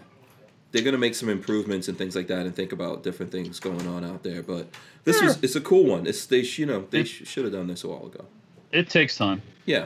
[0.73, 3.57] they're going to make some improvements and things like that, and think about different things
[3.61, 4.43] going on out there.
[4.43, 4.67] But
[5.05, 6.05] this was it's a cool one.
[6.05, 8.25] It's they, you know, they sh- should have done this a while ago.
[8.73, 9.41] It takes time.
[9.65, 9.85] Yeah.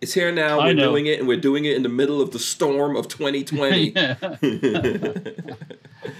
[0.00, 0.60] It's here now.
[0.60, 0.90] I We're know.
[0.90, 3.94] doing it, and we're doing it in the middle of the storm of 2020.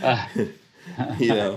[0.02, 0.28] Ah,
[1.18, 1.56] you know,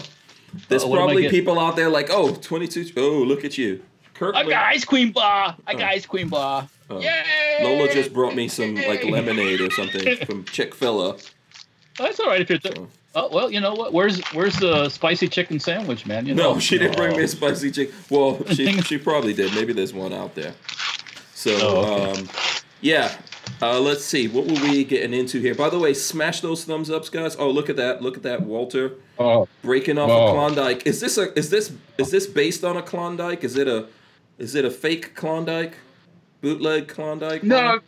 [0.70, 1.40] there's Uh, what am I probably getting?
[1.40, 2.92] people out there like, oh, 22.
[2.98, 3.82] Oh, look at you.
[4.14, 4.36] Kirk.
[4.36, 5.56] I got ice cream bar.
[5.66, 5.96] I got Oh.
[5.96, 6.68] ice cream bar.
[6.90, 7.00] Oh.
[7.00, 7.60] Yay!
[7.62, 9.12] Lola just brought me some like Yay!
[9.12, 11.18] lemonade or something from Chick Fil A.
[11.98, 12.60] That's all right if you're.
[12.60, 13.94] Th- So- oh well, you know what?
[13.94, 16.26] Where's where's the spicy chicken sandwich, man?
[16.26, 16.54] You know.
[16.56, 17.26] No, she didn't bring me Oh.
[17.26, 17.94] a spicy chicken.
[18.10, 19.54] Well, she she probably did.
[19.56, 20.54] Maybe there's one out there.
[21.36, 22.20] So, Oh, okay.
[22.22, 22.30] um,
[22.82, 23.16] yeah.
[23.62, 24.28] Uh, let's see.
[24.28, 25.54] What were we getting into here?
[25.56, 27.36] By the way, smash those thumbs ups, guys.
[27.38, 28.02] Oh, look at that!
[28.02, 30.28] Look at that, Walter Oh, breaking off Wow.
[30.28, 30.86] a Klondike.
[30.88, 33.44] Is this a is this is this based on a Klondike?
[33.44, 33.88] Is it a
[34.38, 35.74] is it a fake Klondike?
[36.42, 37.44] Bootleg Klondike?
[37.44, 37.80] no,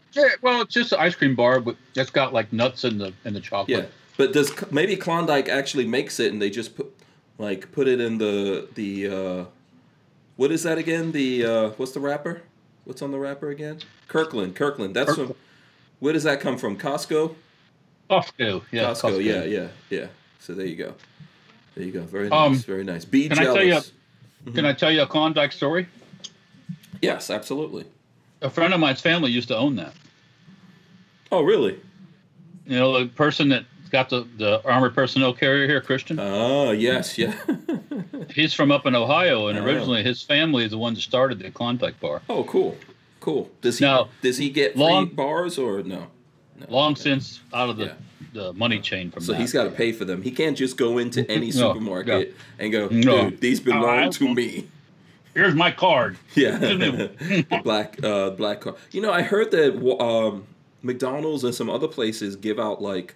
[0.41, 3.33] well, it's just an ice cream bar, but it's got like nuts in the in
[3.33, 3.69] the chocolate.
[3.77, 3.85] Yeah,
[4.17, 6.93] but does maybe Klondike actually makes it and they just put
[7.37, 9.45] like put it in the the uh,
[10.35, 11.13] what is that again?
[11.13, 12.41] The uh, what's the wrapper?
[12.83, 13.79] What's on the wrapper again?
[14.09, 14.55] Kirkland.
[14.55, 14.93] Kirkland.
[14.95, 15.33] That's from.
[16.01, 16.77] Where does that come from?
[16.77, 17.35] Costco.
[18.09, 18.63] Costco.
[18.71, 19.23] Yeah, Costco.
[19.23, 20.07] Yeah, yeah, yeah.
[20.39, 20.95] So there you go.
[21.75, 22.01] There you go.
[22.01, 22.47] Very nice.
[22.47, 23.05] Um, very nice.
[23.05, 23.79] Be can I tell you-
[24.53, 25.87] Can I tell you a Klondike story?
[27.01, 27.85] Yes, absolutely.
[28.41, 29.93] A friend of mine's family used to own that.
[31.31, 31.79] Oh, really?
[32.65, 37.17] You know, the person that got the, the armored personnel carrier here, Christian, Oh, yes,
[37.17, 37.35] yeah.
[38.33, 39.63] he's from up in Ohio, and Oh.
[39.63, 42.21] originally his family is the one that started the Klondike bar.
[42.29, 42.75] oh, cool,
[43.21, 43.49] cool.
[43.61, 46.07] Does he Now, does he get free bars or no?
[46.59, 46.65] No.
[46.67, 47.93] Long since out of the, Yeah.
[48.33, 49.39] the money chain from So that.
[49.41, 50.21] he's got to pay for them.
[50.21, 53.29] He can't just go into any No, supermarket and go, No.
[53.29, 54.67] "Dude, these belong to me."
[55.33, 56.17] Here's my card.
[56.35, 58.75] Yeah, the black uh, black card.
[58.91, 60.43] You know, I heard that um,
[60.83, 63.15] McDonald's and some other places give out like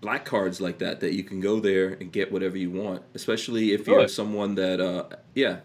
[0.00, 3.02] black cards like that that you can go there and get whatever you want.
[3.14, 5.04] Especially if you're someone that, uh,
[5.34, 5.58] yeah,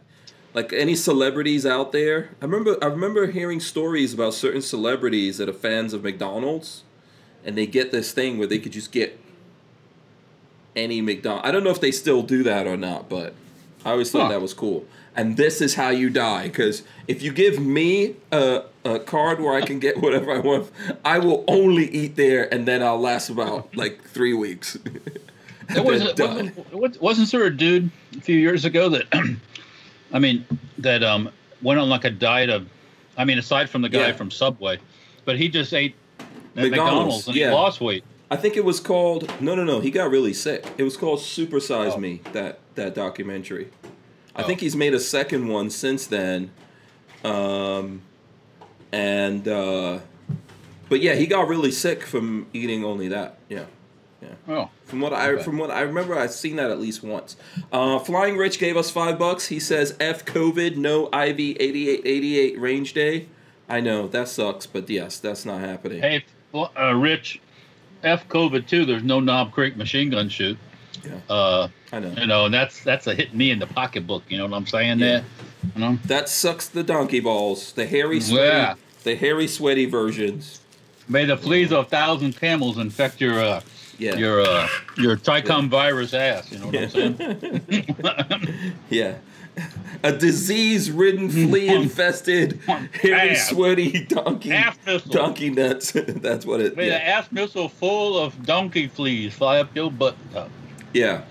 [0.57, 2.31] like any celebrities out there.
[2.41, 6.83] I remember I remember hearing stories about certain celebrities that are fans of McDonald's,
[7.45, 9.19] and they get this thing where they could just get
[10.75, 11.45] any McDonald.
[11.45, 13.33] I don't know if they still do that or not, but
[13.85, 14.29] I always thought Huh.
[14.29, 14.85] that was cool.
[15.15, 19.53] And this is how you die, because if you give me a, a card where
[19.55, 20.71] I can get whatever I want,
[21.05, 24.77] I will only eat there, and then I'll last about like three weeks.
[25.69, 26.29] It was Then a, done.
[26.37, 29.03] wasn't, wasn't- wasn't there a dude a few years ago that,
[30.11, 30.45] I mean,
[30.79, 31.29] that um
[31.61, 32.67] went on like a diet of,
[33.17, 34.13] I mean, aside from the guy Yeah.
[34.13, 34.79] from Subway,
[35.25, 35.95] but he just ate
[36.55, 37.49] McDonald's, McDonald's, and yeah.
[37.49, 38.03] he lost weight.
[38.29, 39.79] I think it was called no, no, no.
[39.79, 40.65] He got really sick.
[40.77, 41.99] It was called Super Size Oh.
[41.99, 42.21] Me.
[42.33, 43.69] That that documentary.
[44.35, 44.47] I Oh.
[44.47, 46.51] think he's made a second one since then.
[47.23, 48.01] Um,
[48.91, 49.99] and uh,
[50.89, 53.37] but yeah, he got really sick from eating only that.
[53.49, 53.65] Yeah.
[54.49, 55.43] Oh, From what I Okay.
[55.43, 57.35] from what I remember, I've seen that at least once.
[57.71, 59.47] Uh, Flying Rich gave us five bucks.
[59.47, 63.27] He says, "F COVID, no IV eighty eight eighty eight range day."
[63.69, 66.01] I know that sucks, but yes, that's not happening.
[66.01, 66.23] hey,
[66.53, 67.41] uh, Rich,
[68.03, 68.85] F COVID too.
[68.85, 70.57] There's no Knob Creek machine gun shoot.
[71.05, 71.19] Yeah.
[71.29, 74.23] Uh, I know you know, and that's that's a hit me in the pocketbook.
[74.29, 74.99] You know what I'm saying?
[74.99, 75.05] Yeah.
[75.05, 75.23] There,
[75.75, 75.99] you know.
[76.05, 76.67] that sucks.
[76.67, 78.75] The donkey balls, the hairy sweaty, Yeah.
[79.03, 80.61] the hairy sweaty versions.
[81.09, 83.61] May the fleas of a thousand camels infect your uh,
[83.99, 84.67] Yeah, your uh,
[84.97, 86.51] your trichom virus ass.
[86.51, 87.05] You know what Yeah.
[87.05, 88.75] I'm saying?
[88.89, 89.15] yeah.
[90.03, 92.59] A disease-ridden, flea-infested,
[93.01, 93.49] hairy, Ass.
[93.49, 94.53] sweaty donkey.
[95.09, 95.91] Donkey nuts.
[95.95, 96.77] That's what it.
[96.77, 96.99] May Yeah.
[96.99, 100.15] the ass missile full of donkey fleas fly up your butt.
[100.31, 100.51] top.
[100.93, 101.23] Yeah.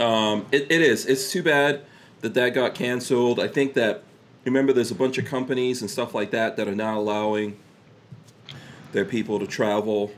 [0.00, 1.06] Um, it, it is.
[1.06, 1.82] It's too bad
[2.22, 3.38] that that got canceled.
[3.38, 4.02] I think that,
[4.44, 7.56] remember, there's a bunch of companies and stuff like that that are not allowing
[8.90, 10.10] their people to travel.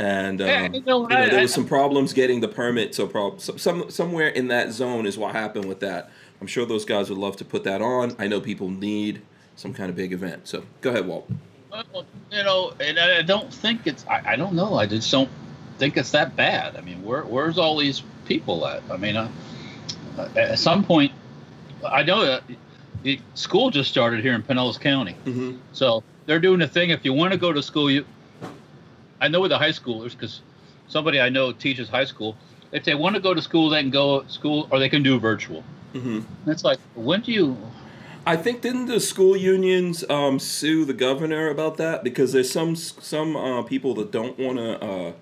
[0.00, 2.48] And um, Yeah, you know, you know, I- there I- was some problems getting the
[2.48, 2.94] permit.
[2.94, 6.10] So, prob- some somewhere in that zone is what happened with that.
[6.40, 8.16] I'm sure those guys would love to put that on.
[8.18, 9.20] I know people need
[9.56, 10.48] some kind of big event.
[10.48, 11.28] So go ahead, Walt.
[11.70, 14.06] Well, you know, and I don't think it's.
[14.08, 14.76] I, I don't know.
[14.76, 15.28] I just don't
[15.78, 16.76] think it's that bad.
[16.76, 18.82] I mean, where where's all these people at?
[18.90, 19.28] I mean, uh,
[20.16, 21.12] uh, at some point,
[21.86, 22.42] I know that
[23.04, 25.58] it, school just started here in Pinellas County, Mm-hmm.
[25.74, 26.88] so they're doing a thing.
[26.88, 28.06] If you want to go to school, you.
[29.20, 30.40] I know with the high schoolers because
[30.88, 32.36] somebody I know teaches high school.
[32.72, 35.02] If they want to go to school, they can go to school or they can
[35.02, 35.62] do virtual.
[35.94, 36.50] Mm-hmm.
[36.50, 37.56] It's like, when do you?
[38.26, 42.76] I think didn't the school unions um, sue the governor about that because there's some
[42.76, 45.12] some uh, people that don't want to uh,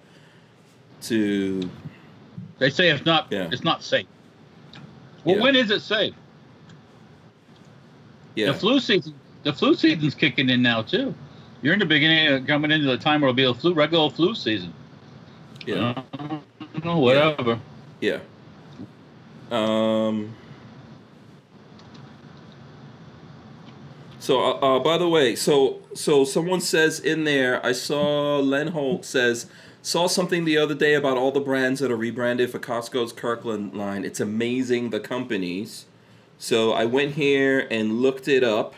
[1.03, 1.71] to
[2.59, 3.29] They say it's not.
[3.31, 3.49] Yeah.
[3.53, 4.07] It's not safe.
[5.25, 5.43] Well, Yeah.
[5.43, 6.15] when is it safe?
[8.35, 11.15] yeah The flu season, the flu season's kicking in now too.
[11.63, 14.11] You're in the beginning, of coming into the time where it'll be a flu, regular
[14.11, 14.73] flu season.
[15.67, 16.39] yeah Uh,
[16.85, 17.59] no, whatever.
[18.01, 18.19] yeah.
[19.51, 20.35] Um.
[24.21, 28.69] So, uh, uh, by the way, so so someone says in there, I saw Len
[28.69, 29.47] Holt says
[29.81, 33.75] saw something the other day about all the brands that are rebranded for Costco's Kirkland
[33.75, 34.05] line.
[34.05, 35.87] It's amazing the companies.
[36.37, 38.75] So I went here and looked it up,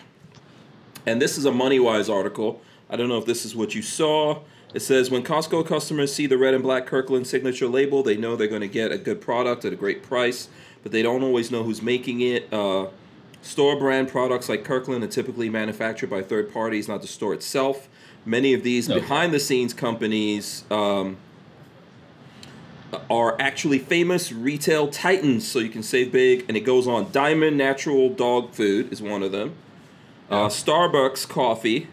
[1.05, 2.62] and this is a MoneyWise article.
[2.91, 4.41] I don't know if this is what you saw.
[4.75, 8.37] It says when Costco customers see the red and black Kirkland signature label, they know
[8.37, 10.49] they're going to get a good product at a great price,
[10.83, 12.53] but they don't always know who's making it.
[12.53, 12.87] Uh,
[13.43, 17.89] store brand products like Kirkland are typically manufactured by third parties, not the store itself.
[18.27, 19.01] Many of these Okay.
[19.01, 21.17] behind the scenes companies um,
[23.09, 26.45] are actually famous retail titans, so you can save big.
[26.49, 27.11] And it goes on.
[27.12, 29.55] Diamond Natural Dog Food is one of them.
[30.29, 31.89] Uh, Starbucks Coffee,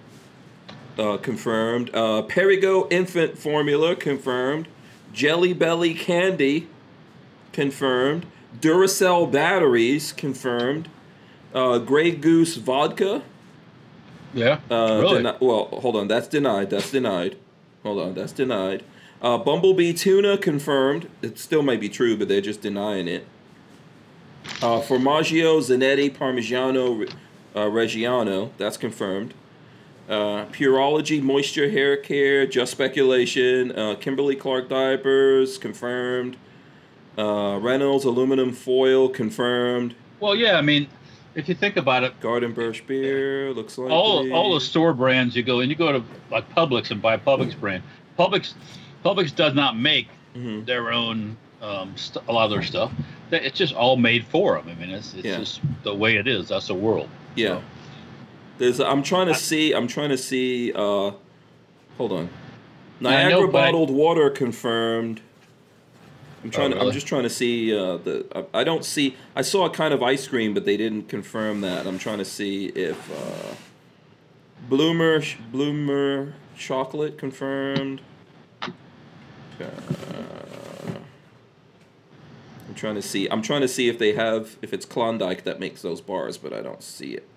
[0.98, 1.90] uh, confirmed.
[1.94, 4.68] Uh, Perrigo Infant Formula, confirmed.
[5.14, 6.68] Jelly Belly Candy,
[7.54, 8.26] confirmed.
[8.60, 10.90] Duracell Batteries, confirmed.
[11.54, 13.24] Uh, Grey Goose Vodka,
[14.34, 14.60] Yeah.
[14.70, 15.24] uh, really?
[15.24, 16.08] deni- well, hold on.
[16.08, 16.70] That's denied.
[16.70, 17.38] That's denied.
[17.84, 18.14] Hold on.
[18.14, 18.84] That's denied.
[19.22, 21.10] Uh, Bumblebee tuna confirmed.
[21.22, 23.26] It still might be true, but they're just denying it.
[24.62, 27.10] Uh, Formaggio Zanetti Parmigiano
[27.56, 28.52] uh, Reggiano.
[28.58, 29.34] That's confirmed.
[30.08, 32.46] Uh, Pureology Moisture Hair Care.
[32.48, 33.78] Just speculation.
[33.78, 36.38] Uh, Kimberly Clark Diapers confirmed.
[37.18, 39.96] Uh, Reynolds Aluminum Foil confirmed.
[40.20, 40.58] well, yeah.
[40.58, 40.88] I mean,
[41.36, 45.36] if you think about it, Garden Birch Beer looks like all all the store brands
[45.36, 47.84] you go and you go to like Publix and buy a Publix brand.
[48.18, 48.54] Publix
[49.04, 50.66] Publix does not make Mhm.
[50.66, 52.92] their own um, st- a lot of their stuff.
[53.32, 54.70] It's just all made for them.
[54.70, 55.38] I mean, it's it's Yeah.
[55.40, 56.50] just the way it is.
[56.50, 57.10] That's the world.
[57.36, 57.62] Yeah.
[58.58, 61.12] There's I'm trying to see I'm trying to see uh
[61.98, 62.30] hold on.
[63.00, 65.22] Niagara know, bottled water confirmed.
[66.44, 69.42] I'm trying to, I'm just trying to see uh the I, I don't see I
[69.42, 71.86] saw a kind of ice cream but they didn't confirm that.
[71.86, 73.56] I'm trying to see if uh
[74.70, 78.02] Blommer Blommer chocolate confirmed.
[78.62, 79.66] Uh,
[82.68, 83.28] I'm trying to see.
[83.28, 86.54] I'm trying to see if they have if it's Klondike that makes those bars, but
[86.54, 87.28] I don't see it.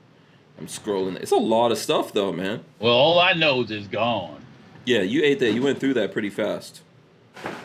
[0.60, 1.16] I'm scrolling.
[1.16, 2.62] It's a lot of stuff though, man.
[2.78, 4.40] Well, all I know is it's gone.
[4.84, 5.52] Yeah, you ate that.
[5.52, 6.82] You went through that pretty fast.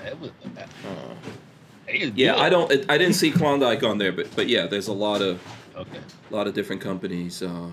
[0.03, 0.55] That was, Uh,
[1.91, 2.29] yeah, good.
[2.41, 2.71] I don't.
[2.71, 5.39] It, I didn't see Klondike on there, but but yeah, there's a lot of
[5.75, 5.99] Okay.
[6.29, 7.69] lot of different companies uh,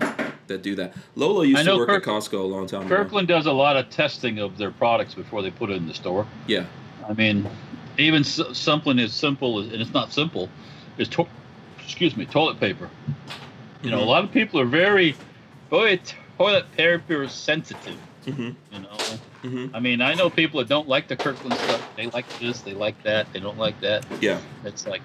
[0.47, 0.93] that do that.
[1.15, 2.95] Lola used to work Kirk- at Costco a long time ago.
[2.97, 5.93] Kirkland does a lot of testing of their products before they put it in the
[5.93, 6.27] store.
[6.47, 6.65] Yeah,
[7.07, 7.47] I mean,
[7.97, 10.49] even s- something as simple as, and it's not simple,
[10.97, 11.27] is to-
[11.81, 12.89] excuse me, toilet paper.
[13.83, 14.07] You know, a Mhm.
[14.07, 15.15] lot of people are very,
[15.69, 15.99] boy,
[16.37, 17.97] toilet paper sensitive.
[18.25, 18.97] hmm You know,
[19.41, 21.81] hmm I mean, I know people that don't like the Kirkland stuff.
[21.97, 24.05] They like this, they like that, they don't like that.
[24.21, 25.01] yeah, It's like,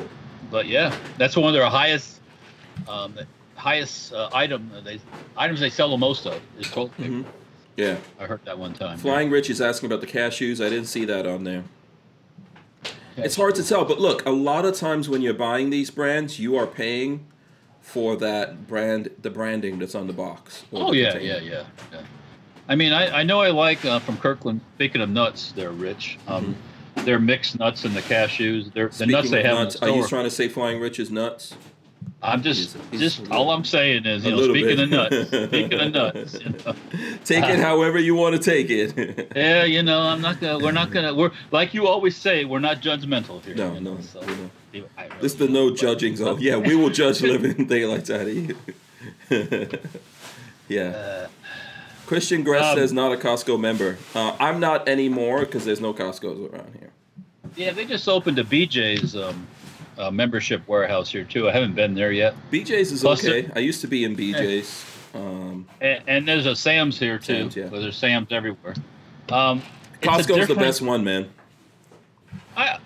[0.51, 2.21] but yeah, that's one of their highest,
[2.89, 3.15] um,
[3.57, 5.01] highest uh, item they
[5.37, 7.09] items they sell the most of is toilet paper.
[7.09, 7.23] hmm
[7.77, 7.97] yeah.
[8.21, 8.99] I heard that one time.
[8.99, 10.65] Flying Rich is asking about the cashews.
[10.65, 11.65] I didn't see that on there.
[13.17, 16.39] It's hard to tell, but look, a lot of times when you're buying these brands,
[16.39, 17.27] you are paying
[17.89, 20.65] for that brand, the branding that's on the box.
[20.73, 21.39] Oh the yeah, container.
[21.41, 22.01] yeah, yeah, yeah.
[22.69, 24.61] I mean, I, I know I like uh, from Kirkland.
[24.77, 26.19] Speaking of nuts, they're rich.
[26.29, 26.55] Um,
[27.05, 28.73] They're mixed nuts and the cashews.
[28.75, 30.99] They're the nuts they have nuts, in the are you trying to say Flying Rich
[30.99, 31.55] is nuts?
[32.21, 34.81] I'm just, He's- he's just all I'm saying is, you know, speaking bit.
[34.81, 36.35] of nuts, speaking of nuts.
[36.45, 36.75] You know,
[37.25, 39.31] Take it however you want to take it.
[39.37, 40.59] yeah, you know, I'm not gonna.
[40.59, 41.15] We're not gonna.
[41.15, 42.45] We're like you always say.
[42.45, 43.55] We're not judgmental here.
[43.55, 44.21] no, you know, no, so-
[44.73, 44.91] we don't.
[44.97, 46.39] I really This is the no judging zone.
[46.41, 48.57] Yeah, we will judge living daylights out of you.
[50.69, 50.83] yeah.
[50.83, 51.29] Uh,
[52.07, 53.99] Christian Gress Um, says not a Costco member.
[54.15, 56.91] Uh, I'm not anymore because there's no Costco's around here.
[57.57, 59.47] yeah, they just opened a BJ's um,
[59.99, 61.49] uh, membership warehouse here too.
[61.49, 62.35] I haven't been there yet.
[62.51, 63.51] BJ's is Plus okay.
[63.55, 64.85] I used to be in BJ's.
[65.15, 67.43] Um, And, and there's a Sam's here too.
[67.51, 67.67] Sam's, yeah.
[67.69, 68.75] Well, there's Sam's everywhere.
[69.31, 69.63] Um,
[70.01, 71.29] Costco's the best one, man.
[72.57, 72.79] I-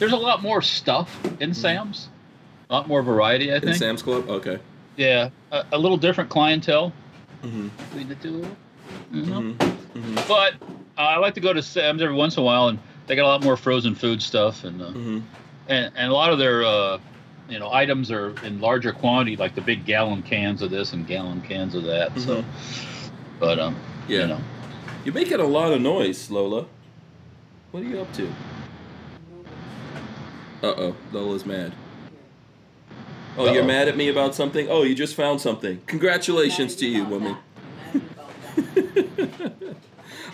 [0.00, 2.08] there's a lot more stuff in Sam's.
[2.68, 3.62] A lot more variety, I Mm-hmm.
[3.68, 3.76] In think.
[3.78, 4.28] Sam's Club?
[4.28, 4.58] Okay.
[4.96, 6.92] Yeah, a, a little different clientele
[7.42, 8.56] hmm between the two.
[9.12, 9.40] You know?
[9.42, 10.54] hmm hmm But
[10.98, 13.24] uh, I like to go to Sam's every once in a while, and they got
[13.24, 15.20] a lot more frozen food stuff, and uh, hmm
[15.68, 16.98] and, and a lot of their uh,
[17.48, 21.06] you know items are in larger quantity, like the big gallon cans of this and
[21.06, 22.18] gallon cans of that.
[22.18, 22.44] So,
[23.38, 23.76] but um,
[24.08, 24.20] Yeah.
[24.22, 24.40] you know,
[25.04, 26.66] You're making a lot of noise, Lola.
[27.72, 28.28] What are you up to?
[30.62, 31.72] Uh oh, Lola's mad.
[33.36, 34.68] Oh, you're mad at me about something?
[34.68, 35.80] Oh, you just found something.
[35.86, 37.36] Congratulations to you, woman.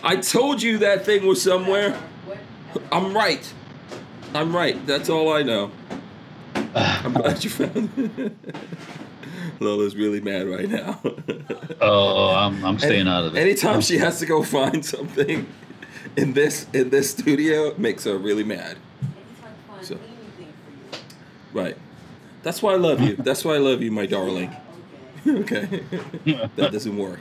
[0.03, 1.97] I told you that thing was somewhere.
[2.91, 3.53] I'm right.
[4.33, 4.85] I'm right.
[4.85, 5.71] That's all I know.
[6.75, 8.35] I'm glad you found it.
[9.59, 11.01] Lola's really mad right now.
[11.81, 13.39] oh, I'm I'm staying out of it.
[13.39, 15.47] Anytime she has to go find something
[16.15, 18.77] in this in this studio, it makes her really mad.
[21.57, 21.75] Right.
[22.43, 23.15] That's why I love you.
[23.15, 24.55] That's why I love you, my darling.
[25.27, 25.83] okay.
[26.55, 27.19] that doesn't work.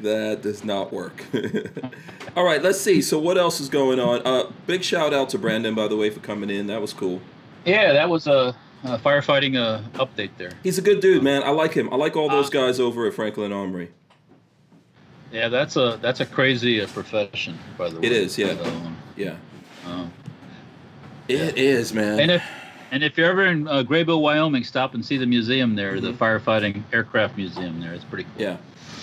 [0.00, 1.24] That does not work.
[2.36, 3.00] All right, let's see.
[3.00, 4.20] So what else is going on?
[4.26, 6.66] Uh, big shout out to Brandon, by the way, for coming in.
[6.66, 7.22] That was cool.
[7.64, 10.50] Yeah, that was a, a firefighting uh, update there.
[10.64, 11.44] He's a good dude, man.
[11.44, 11.88] I like him.
[11.92, 13.92] I like all those guys over at Franklin Armory.
[15.30, 18.06] Yeah, that's a that's a crazy uh, profession, by the way.
[18.06, 18.56] It is, yeah.
[19.16, 19.36] Yeah,
[19.86, 20.12] um,
[21.28, 22.18] it is, man.
[22.18, 22.42] and if
[22.92, 26.12] and if you're ever in uh, Greybull, Wyoming, stop and see the museum there, the
[26.12, 26.16] Mhm.
[26.16, 27.92] firefighting aircraft museum there.
[27.94, 28.32] It's pretty cool.
[28.42, 28.56] Yeah.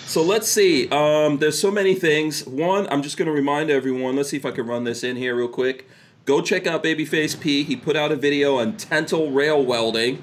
[0.06, 0.88] So let's see.
[0.90, 2.46] Um, there's so many things.
[2.46, 4.16] One, I'm just going to remind everyone.
[4.16, 5.88] Let's see if I can run this in here real quick.
[6.24, 7.64] Go check out Babyface P.
[7.64, 10.22] He put out a video on Tental rail welding.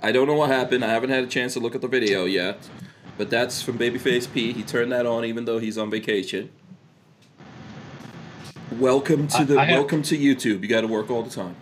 [0.00, 0.84] I don't know what happened.
[0.84, 2.68] I haven't had a chance to look at the video yet.
[3.16, 4.52] But that's from Babyface P.
[4.52, 6.50] He turned that on even though he's on vacation.
[8.78, 10.62] Welcome to the I have- welcome to YouTube.
[10.62, 11.56] You got to work all the time.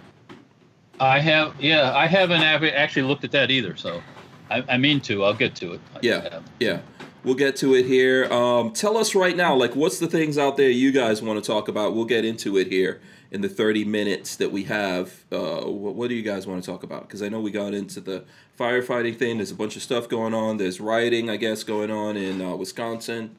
[0.99, 3.77] I have, yeah, I haven't actually looked at that either.
[3.77, 4.03] So
[4.51, 5.25] I, I mean to.
[5.25, 5.81] I'll get to it.
[6.03, 6.41] Yeah.
[6.61, 6.81] Yeah,
[7.25, 8.33] we'll get to it here.
[8.33, 11.47] Um, tell us right now, like, what's the things out there you guys want to
[11.47, 11.95] talk about?
[11.95, 13.01] We'll get into it here
[13.31, 15.25] in the 30 minutes that we have.
[15.33, 17.03] Uh, what, what do you guys want to talk about?
[17.03, 18.25] Because I know we got into the
[18.59, 19.39] firefighting thing.
[19.39, 20.57] There's a bunch of stuff going on.
[20.57, 23.37] There's rioting, I guess, going on in uh, Wisconsin.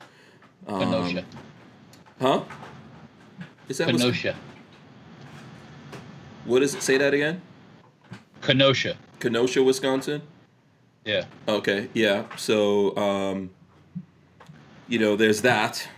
[0.67, 1.25] Um, Kenosha.
[2.19, 2.43] Huh?
[3.69, 4.35] Is that Kenosha.
[6.45, 6.81] what is it?
[6.81, 7.41] Say that again.
[8.47, 8.95] Kenosha.
[9.19, 10.21] Kenosha, Wisconsin.
[11.03, 11.25] Yeah.
[11.49, 12.23] Okay, yeah.
[12.37, 13.49] So, um,
[14.87, 15.89] you know, there's that.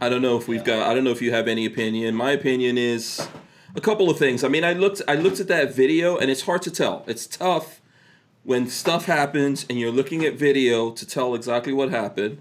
[0.00, 0.90] I don't know if we've got.
[0.90, 2.16] I don't know if you have any opinion.
[2.16, 3.28] My opinion is
[3.76, 4.42] a couple of things.
[4.42, 5.02] I mean, I looked.
[5.06, 7.04] I looked at that video, and it's hard to tell.
[7.06, 7.80] It's tough
[8.42, 12.38] when stuff happens, and you're looking at video to tell exactly what happened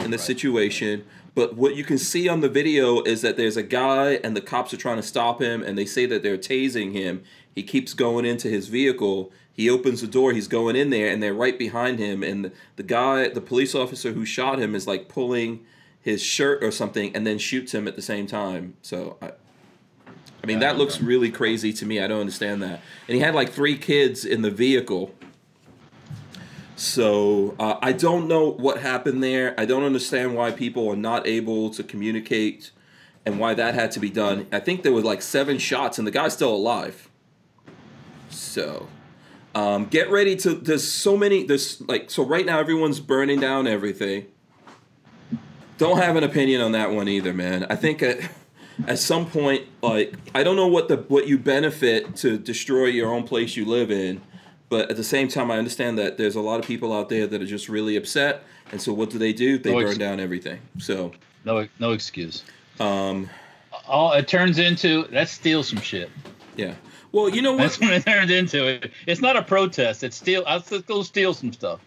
[0.00, 1.04] in the situation.
[1.36, 4.40] But what you can see on the video is that there's a guy, and the
[4.40, 7.22] cops are trying to stop him, and they say that they're tasing him.
[7.58, 9.32] He keeps going into his vehicle.
[9.52, 10.32] He opens the door.
[10.32, 12.22] He's going in there, and they're right behind him.
[12.22, 15.66] And the, the guy, the police officer who shot him, is like pulling
[16.00, 18.76] his shirt or something, and then shoots him at the same time.
[18.80, 19.32] So I,
[20.06, 22.00] I mean, that looks really crazy to me.
[22.00, 22.80] I don't understand that.
[23.08, 25.12] And he had like three kids in the vehicle.
[26.76, 29.52] So uh, I don't know what happened there.
[29.58, 32.70] I don't understand why people are not able to communicate
[33.26, 34.46] and why that had to be done.
[34.52, 37.07] I think there was like seven shots and the guy's still alive.
[38.30, 38.88] So
[39.54, 40.54] um, get ready to.
[40.54, 41.44] There's so many.
[41.44, 44.26] There's like so right now everyone's burning down everything.
[45.78, 47.64] Don't have an opinion on that one either, man.
[47.70, 48.18] I think at
[48.86, 53.12] at some point, like I don't know what the what you benefit to destroy your
[53.12, 54.20] own place you live in,
[54.68, 57.26] but at the same time, I understand that there's a lot of people out there
[57.26, 58.42] that are just really upset,
[58.72, 59.56] and so what do they do?
[59.58, 60.58] They No burn ex- down everything.
[60.78, 61.12] So,
[61.44, 62.42] No, no excuse.
[62.80, 63.30] um,
[63.86, 66.10] All it turns into that's steal some shit.
[66.56, 66.74] yeah.
[67.12, 67.62] Well, you know what?
[67.62, 68.66] That's what it turned into.
[68.66, 70.04] It, it's not a protest.
[70.04, 70.42] It's steal.
[70.44, 71.80] Let's let's go steal some stuff.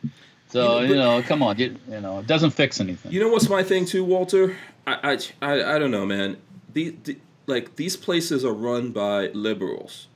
[0.50, 3.12] So You know, you know, come on, you, you know, it doesn't fix anything.
[3.12, 4.58] You know what's my thing too, Walter?
[4.86, 6.38] I I, I, I don't know, man.
[6.74, 7.18] The, the
[7.48, 10.08] like these places are run by liberals.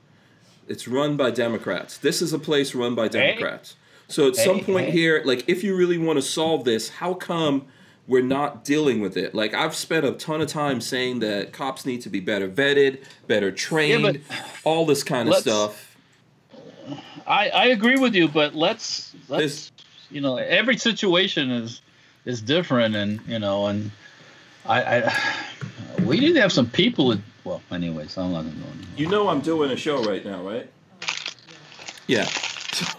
[0.68, 1.96] It's run by Democrats.
[1.96, 3.76] This is a place run by Democrats.
[4.08, 4.92] So at some point hey.
[4.92, 7.66] here, like if you really want to solve this, how come
[8.08, 9.34] we're not dealing with it?
[9.34, 13.02] Like I've spent a ton of time saying that cops need to be better vetted,
[13.26, 14.22] better trained,
[14.64, 15.96] all this kind of stuff.
[17.26, 19.72] I I agree with you, but let's let's This-
[20.10, 21.80] you know every situation is
[22.24, 23.90] is different, and you know, and
[24.64, 25.14] I I
[26.04, 27.10] we need to have some people.
[27.12, 28.66] In, well, anyways, I'm not going to go.
[28.72, 30.68] into- You know I'm doing a show right now, right?
[32.06, 32.28] Yeah.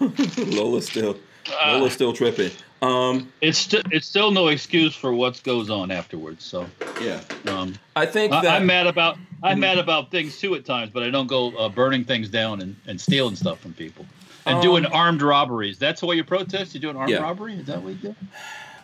[0.38, 1.18] Lola still
[1.66, 2.50] Lola's still tripping.
[2.80, 6.44] Um, It's st- it's still no excuse for what goes on afterwards.
[6.44, 6.66] So
[7.02, 7.20] yeah.
[7.46, 10.90] um, I think I, that I'm mad about I'm mad about things too at times,
[10.92, 14.04] but I don't go uh, burning things down and, and stealing stuff from people
[14.46, 15.78] and Um, doing armed robberies.
[15.78, 16.74] That's the way you protest.
[16.74, 17.18] You do an armed Yeah.
[17.18, 17.54] robbery.
[17.54, 18.14] Is that what you do?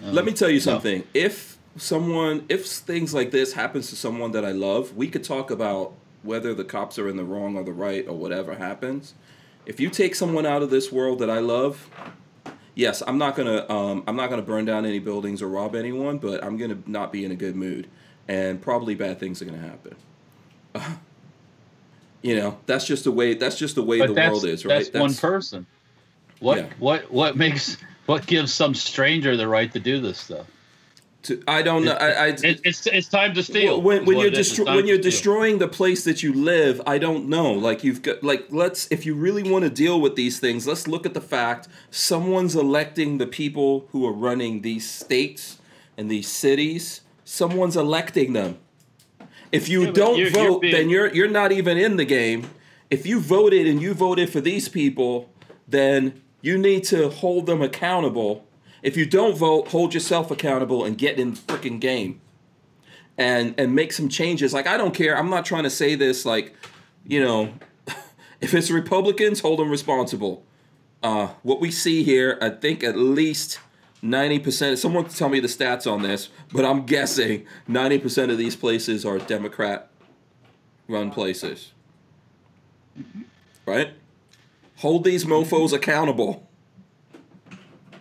[0.00, 0.60] Let me tell you No.
[0.60, 1.04] something.
[1.14, 5.50] If someone, if things like this happens to someone that I love, we could talk
[5.50, 5.92] about
[6.22, 9.14] whether the cops are in the wrong or the right or whatever happens.
[9.66, 11.88] If you take someone out of this world that I love,
[12.74, 16.18] yes, I'm not gonna, um, I'm not gonna burn down any buildings or rob anyone,
[16.18, 17.88] but I'm gonna not be in a good mood,
[18.28, 19.96] and probably bad things are gonna happen.
[22.22, 23.34] you know, that's just the way.
[23.34, 24.90] That's just the way But the world is, right?
[24.92, 25.66] that's, one person.
[26.40, 26.66] What Yeah.
[26.78, 27.76] what what makes
[28.06, 30.46] what gives some stranger the right to do this stuff?
[31.24, 31.92] To- I don't know.
[31.92, 33.80] I, I, it's it's time to steal.
[33.82, 34.50] When, when you're it is.
[34.50, 35.10] It's destro- when you're steal.
[35.10, 37.52] destroying the place that you live, I don't know.
[37.52, 40.86] Like you've got like let's if you really want to deal with these things, let's
[40.88, 45.58] look at the fact someone's electing the people who are running these states
[45.96, 47.02] and these cities.
[47.24, 48.58] Someone's electing them.
[49.52, 52.04] If you Yeah, don't you're- you're vote, being- then you're you're not even in the
[52.04, 52.50] game.
[52.90, 55.30] If you voted and you voted for these people,
[55.66, 58.44] then you need to hold them accountable.
[58.84, 62.20] If you don't vote, hold yourself accountable and get in the freaking game
[63.16, 64.52] and and make some changes.
[64.52, 65.16] Like I don't care.
[65.16, 66.54] I'm not trying to say this like,
[67.06, 67.54] you know,
[68.42, 70.44] if it's Republicans, hold them responsible.
[71.02, 73.58] Uh, what we see here, I think at least
[74.02, 74.78] ninety percent.
[74.78, 79.06] Someone tell me the stats on this, but I'm guessing ninety percent of these places
[79.06, 81.72] are Democrat-run places.
[83.64, 83.94] Right?
[84.76, 86.46] Hold these mofo's accountable.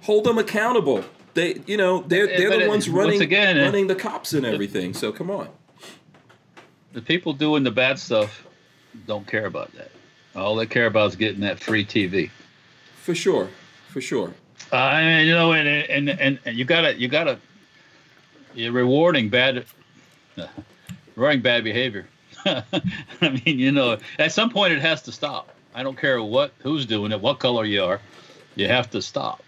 [0.03, 1.03] Hold them accountable.
[1.33, 4.45] They, you know, they're they're but the it- ones running again, running the cops and
[4.45, 4.93] everything.
[4.93, 5.49] So come on.
[6.93, 8.45] The people doing the bad stuff
[9.07, 9.91] don't care about that.
[10.35, 12.29] All they care about is getting that free TV.
[13.01, 13.49] For sure.
[13.89, 14.33] For sure.
[14.71, 17.39] Uh, mean, you know, and and and, and you gotta you gotta
[18.53, 19.65] you're rewarding bad,
[21.15, 22.07] rewarding bad behavior.
[22.45, 22.63] I
[23.21, 25.49] mean, you know, at some point it has to stop.
[25.73, 27.99] I don't care what who's doing it, what color you are,
[28.55, 29.43] you have to stop.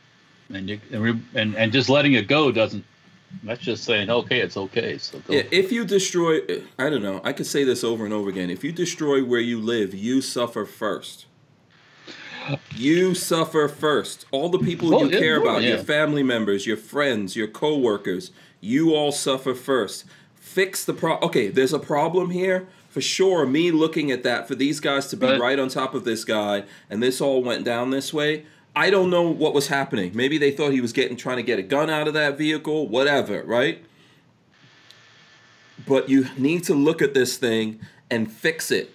[0.54, 2.86] And you and re- and, and just letting it go doesn't.
[3.44, 4.98] That's just saying okay, it's okay.
[4.98, 5.34] So go.
[5.34, 6.40] Yeah, if you destroy,
[6.78, 7.20] I don't know.
[7.24, 8.50] I could say this over and over again.
[8.50, 11.26] If you destroy where you live, you suffer first.
[12.76, 14.26] You suffer first.
[14.32, 18.32] All the people Well, you yeah, care about, your family members, your friends, your coworkers,
[18.62, 20.06] you all suffer first.
[20.36, 21.18] Fix the pro.
[21.20, 23.46] Okay, there's a problem here for sure.
[23.46, 26.24] Me looking at that for these guys to be But- right on top of this
[26.24, 28.46] guy, and this all went down this way.
[28.76, 30.12] I don't know what was happening.
[30.14, 32.88] Maybe they thought he was getting trying to get a gun out of that vehicle,
[32.88, 33.84] whatever, right?
[35.86, 37.80] but you need to look at this thing
[38.10, 38.94] and fix it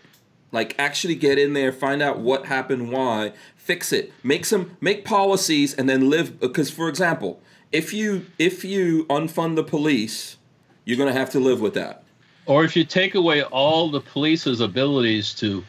[0.52, 5.04] like actually get in there find out what happened why fix it make some make
[5.04, 7.40] policies and then live because for example
[7.72, 10.36] if you if you unfund the police
[10.84, 12.02] you're going to have to live with that
[12.46, 15.62] Or if you take away all the police's abilities to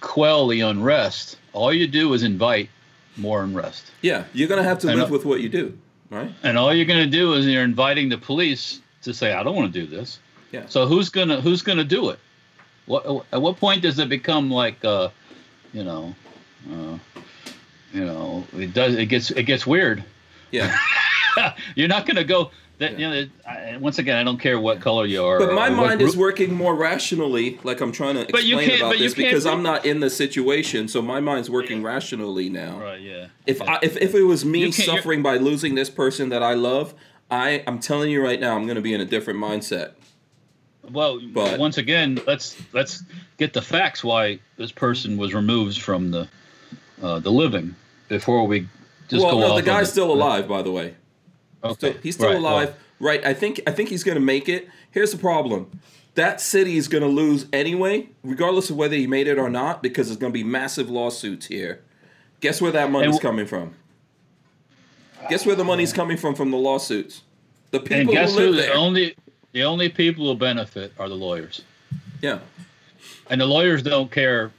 [0.00, 2.68] quell the unrest, all you do is invite
[3.16, 3.84] more unrest.
[4.02, 5.12] yeah you're going to have to I live know.
[5.16, 5.76] with what you do
[6.10, 9.42] right And all you're going to do is you're inviting the police to say, "I
[9.42, 10.18] don't want to do this."
[10.52, 10.64] Yeah.
[10.68, 12.18] So who's gonna who's gonna do it?
[12.86, 15.08] What at what point does it become like, uh,
[15.72, 16.14] you know,
[16.72, 16.98] uh,
[17.92, 20.02] you know, it does it gets it gets weird.
[20.52, 20.76] yeah
[21.74, 22.50] you're not gonna go.
[22.78, 25.38] That you know, I, once again, I don't care what color you are.
[25.38, 29.46] but my mind is working more rationally like i'm trying to explain about this because
[29.46, 33.00] i'm not in the situation so my mind's working rationally now Right.
[33.00, 33.26] Yeah.
[33.46, 36.30] If I, if if it was me You can't- you're- suffering by losing this person
[36.30, 36.94] that I love,
[37.30, 39.92] I I'm telling you right now, I'm going to be in a different mindset.
[40.90, 43.02] Well, But- once again, let's let's
[43.38, 46.28] get the facts why this person was removed from the
[47.02, 47.74] uh, the living
[48.08, 48.66] before we
[49.08, 50.94] just well, go no, off the guy's still alive, by the way.
[51.64, 51.96] Okay.
[52.02, 53.24] He's still Right, alive, right?
[53.24, 54.68] I think I think he's going to make it.
[54.90, 55.80] Here's the problem:
[56.14, 59.82] that city is going to lose anyway, regardless of whether he made it or not,
[59.82, 61.80] because there's going to be massive lawsuits here.
[62.40, 63.74] Guess where that money's And- coming from?
[65.30, 67.22] Guess where the money's coming from from the lawsuits?
[67.70, 68.52] The people and guess who who?
[68.56, 69.16] The only
[69.52, 71.62] the only people who benefit are the lawyers,
[72.20, 72.40] yeah,
[73.30, 74.52] and the lawyers don't care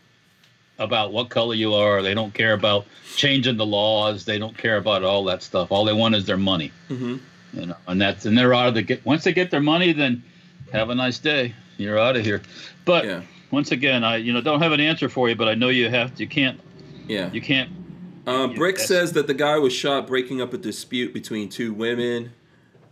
[0.79, 2.01] about what color you are.
[2.01, 2.85] They don't care about
[3.15, 4.25] changing the laws.
[4.25, 5.71] They don't care about all that stuff.
[5.71, 6.71] All they want is their money.
[6.89, 7.19] Mhm.
[7.53, 9.05] You know, and that's and they're out of the get.
[9.05, 10.21] Once they get their money, then
[10.73, 11.53] have a nice day.
[11.77, 12.41] You're out of here.
[12.83, 13.21] But yeah,
[13.51, 15.89] once again, I you know don't have an answer for you, but I know you
[15.89, 16.19] have.
[16.19, 16.59] You can't.
[17.07, 17.31] yeah.
[17.31, 17.69] You can't.
[18.27, 22.31] Yeah, Brick says that the guy was shot breaking up a dispute between two women.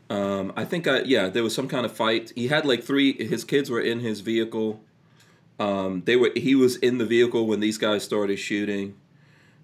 [0.10, 2.32] Um, I think, I, yeah, there was some kind of fight.
[2.36, 3.14] He had like three.
[3.14, 4.80] His kids were in his vehicle.
[5.64, 6.32] Um, they were.
[6.36, 8.96] He was in the vehicle when these guys started shooting.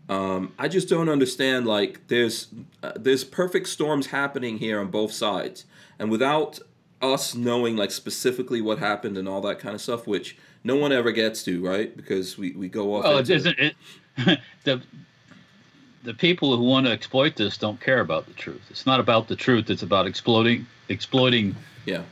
[0.08, 1.68] Um, I just don't understand.
[1.68, 2.48] Like, there's
[2.82, 5.66] uh, there's perfect storms happening here on both sides,
[6.00, 6.60] and without
[7.02, 10.92] us knowing like specifically what happened and all that kind of stuff, which no one
[10.92, 11.96] ever gets to, right?
[11.96, 13.04] Because we, we go off.
[13.04, 13.60] Well, into- isn't.
[13.60, 13.76] It,
[14.64, 14.82] the
[16.04, 18.62] the people who want to exploit this don't care about the truth.
[18.70, 19.70] It's not about the truth.
[19.70, 21.56] It's about exploiting exploiting
[21.86, 22.04] Yeah.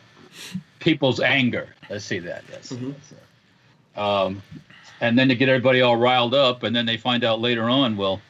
[0.80, 1.70] people's anger.
[1.90, 2.44] Let's see that.
[2.52, 2.72] Yes.
[2.74, 2.94] Mhm.
[3.98, 4.42] Um,
[5.02, 7.98] and then to get everybody all riled up, and then they find out later on.
[7.98, 8.22] Well,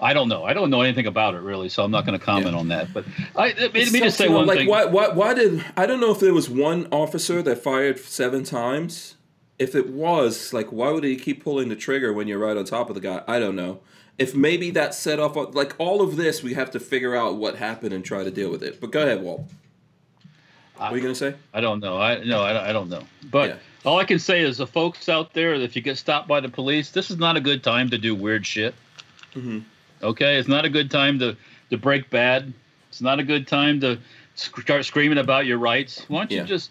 [0.00, 0.44] I don't know.
[0.44, 2.58] I don't know anything about it really, so I'm not going to comment Yeah.
[2.58, 2.92] on that.
[2.92, 3.04] But
[3.36, 4.68] I, let me, let just say one like, thing.
[4.68, 8.44] Why, why, why did I don't know if there was one officer that fired seven
[8.44, 9.16] times.
[9.58, 12.64] If it was, like, why would he keep pulling the trigger when you're right on
[12.64, 13.22] top of the guy?
[13.28, 13.80] I don't know.
[14.16, 17.56] If maybe that set off, like all of this, we have to figure out what
[17.56, 18.80] happened and try to deal with it.
[18.80, 19.42] But go ahead, Walt.
[20.76, 21.34] What are you gonna say?
[21.52, 21.98] I don't know.
[21.98, 23.02] I no, I, I don't know.
[23.30, 23.56] But Yeah.
[23.84, 26.48] All I can say is the folks out there, if you get stopped by the
[26.48, 28.74] police, this is not a good time to do weird shit.
[29.34, 29.62] Mhm.
[30.02, 31.36] Okay, it's not a good time to
[31.70, 32.52] to break bad.
[32.88, 33.98] It's not a good time to
[34.34, 36.04] sc- start screaming about your rights.
[36.08, 36.70] Why don't you just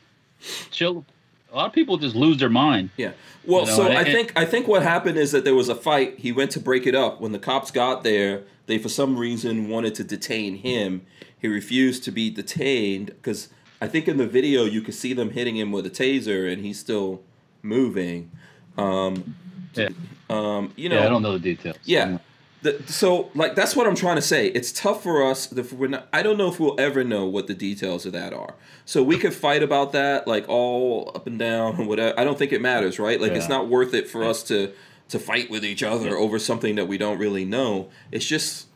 [0.72, 1.06] chill?
[1.52, 2.90] A lot of people just lose their mind.
[2.98, 3.12] Yeah.
[3.46, 5.70] Well, You know, so and- I think I think what happened is that there was
[5.70, 6.16] a fight.
[6.20, 7.22] He went to break it up.
[7.22, 11.02] When the cops got there, they for some reason wanted to detain him.
[11.42, 13.48] He refused to be detained because
[13.82, 16.64] I think in the video you could see them hitting him with a taser, and
[16.66, 17.22] he's still
[17.62, 18.32] moving.
[18.78, 19.36] Um,
[19.76, 19.90] Yeah,
[20.30, 21.06] um, you know, yeah.
[21.06, 21.78] I don't know the details.
[21.86, 22.18] Yeah.
[22.62, 24.48] the, so like that's what I'm trying to say.
[24.48, 26.08] It's tough for us if we're not.
[26.12, 28.56] I don't know if we'll ever know what the details of that are.
[28.86, 32.20] So we could fight about that like all up and down and whatever.
[32.20, 33.22] I don't think it matters, right?
[33.22, 34.74] Like it's not worth it for us to
[35.10, 37.90] to fight with each other over something that we don't really know.
[38.12, 38.68] It's just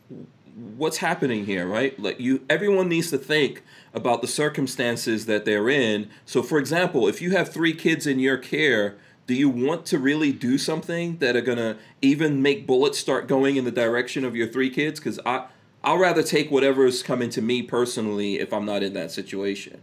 [0.54, 1.98] what's happening here, right?
[1.98, 3.62] Like you everyone needs to think
[3.92, 6.08] about the circumstances that they're in.
[6.24, 9.98] So for example, if you have 3 kids in your care, do you want to
[9.98, 14.36] really do something that are to even make bullets start going in the direction of
[14.36, 15.46] your 3 kids cuz I
[15.82, 19.80] I'll rather take whatever is coming to me personally if I'm not in that situation.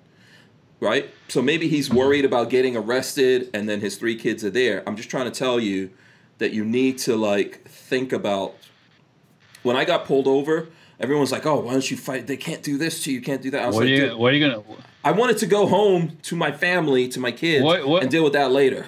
[0.80, 1.12] Right?
[1.28, 4.84] So maybe he's worried about getting arrested and then his 3 kids are there.
[4.88, 5.92] I'm just trying to tell you
[6.40, 8.56] that you need to like think about
[9.64, 10.68] when I got pulled over,
[11.00, 12.28] everyone's like, "Oh, why don't you fight?
[12.28, 13.22] They can't do this to you.
[13.22, 14.18] Can't do that." I was What are you?
[14.18, 14.64] What are you gonna?
[15.04, 18.24] I wanted to go home to my family, to my kids, What- what- and deal
[18.24, 18.88] with that later.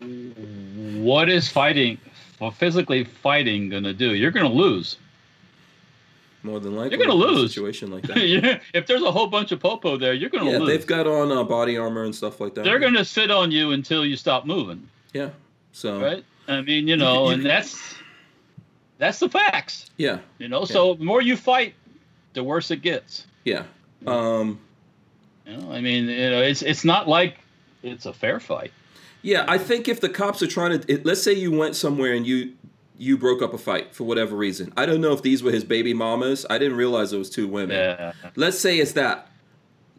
[0.00, 1.98] What is fighting?
[2.40, 4.14] Well, physically fighting gonna do?
[4.14, 4.98] You're gonna lose.
[6.42, 7.50] More than likely, You're gonna in a lose.
[7.54, 8.18] situation like that.
[8.26, 10.52] Yeah, if there's a whole bunch of popo there, you're gonna lose.
[10.52, 10.68] yeah, lose.
[10.68, 12.64] they've got on uh, body armor and stuff like that.
[12.64, 15.30] They're gonna sit on you until you stop moving, yeah.
[15.72, 16.24] So right?
[16.48, 17.94] I mean, you know, you and that's
[18.98, 19.90] that's the facts.
[19.96, 21.74] yeah, You know, so the more you fight,
[22.34, 23.26] the worse it gets.
[23.44, 23.64] yeah.
[24.06, 24.60] Um,
[25.46, 27.38] You know, I mean, you know, it's it's not like
[27.82, 28.72] it's a fair fight.
[29.22, 32.12] Yeah, I think if the cops are trying to, it, let's say you went somewhere
[32.14, 32.52] and you
[32.98, 34.72] you broke up a fight for whatever reason.
[34.76, 36.46] I don't know if these were his baby mamas.
[36.48, 37.76] I didn't realize it was two women.
[37.76, 38.12] Yeah.
[38.36, 39.30] Let's say it's that.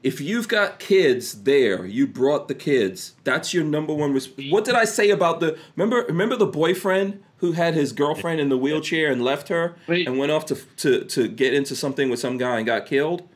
[0.04, 3.14] If you've got kids there, you brought the kids.
[3.24, 4.14] That's your number one.
[4.14, 5.58] Res- what did I say about the?
[5.76, 10.08] Remember, remember the boyfriend who had his girlfriend in the wheelchair and left her Wait.
[10.08, 13.28] and went off to to to get into something with some guy and got killed.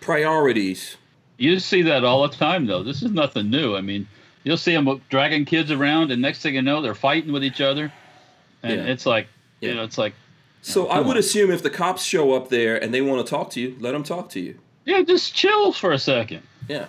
[0.00, 0.96] Priorities.
[1.38, 2.82] You see that all the time, though.
[2.82, 3.76] This is nothing new.
[3.76, 4.06] I mean,
[4.44, 7.60] you'll see them dragging kids around, and next thing you know, they're fighting with each
[7.60, 7.92] other,
[8.62, 8.86] and Yeah.
[8.92, 9.26] it's like,
[9.60, 9.70] Yeah.
[9.70, 10.14] you know, it's like,
[10.62, 11.18] So I would on.
[11.18, 13.92] assume if the cops show up there and they want to talk to you, let
[13.92, 14.58] them talk to you.
[14.84, 16.42] yeah, just chill for a second.
[16.68, 16.86] Yeah.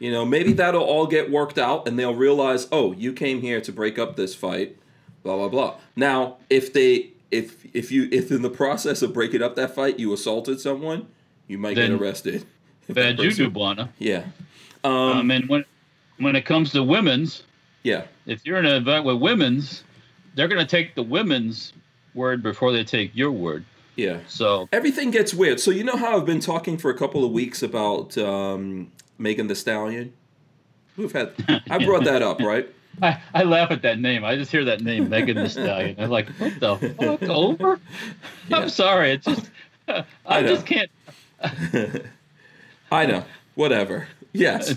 [0.00, 3.60] You know, maybe that'll all get worked out and they'll realize, oh, you came here
[3.60, 4.76] to break up this fight,
[5.22, 5.76] blah blah blah.
[5.96, 9.98] Now, if they if if you if in the process of breaking up that fight
[9.98, 11.08] you assaulted someone,
[11.46, 12.46] you might Then get arrested.
[12.88, 13.90] Bad juju, Buana.
[13.98, 14.24] Yeah.
[14.82, 15.64] Um, Um, and when
[16.18, 17.44] when it comes to women's,
[17.82, 18.04] yeah.
[18.26, 19.84] if you're in an event with women's,
[20.34, 21.72] they're going to take the women's
[22.14, 23.64] word before they take your word.
[23.96, 24.20] Yeah.
[24.28, 25.60] So Everything gets weird.
[25.60, 29.46] So you know how I've been talking for a couple of weeks about um, Megan
[29.46, 30.12] Thee Stallion?
[30.96, 31.32] We've had
[31.70, 32.68] I brought that up, right?
[33.02, 34.24] I, I laugh at that name.
[34.24, 35.96] I just hear that name, Megan Thee Stallion.
[35.98, 37.80] I'm like, what the fuck, over?
[38.48, 38.56] Yeah.
[38.58, 39.12] I'm sorry.
[39.12, 39.50] It's just,
[39.88, 40.90] I, I just can't.
[42.92, 43.24] I know.
[43.54, 44.08] Whatever.
[44.32, 44.76] Yes.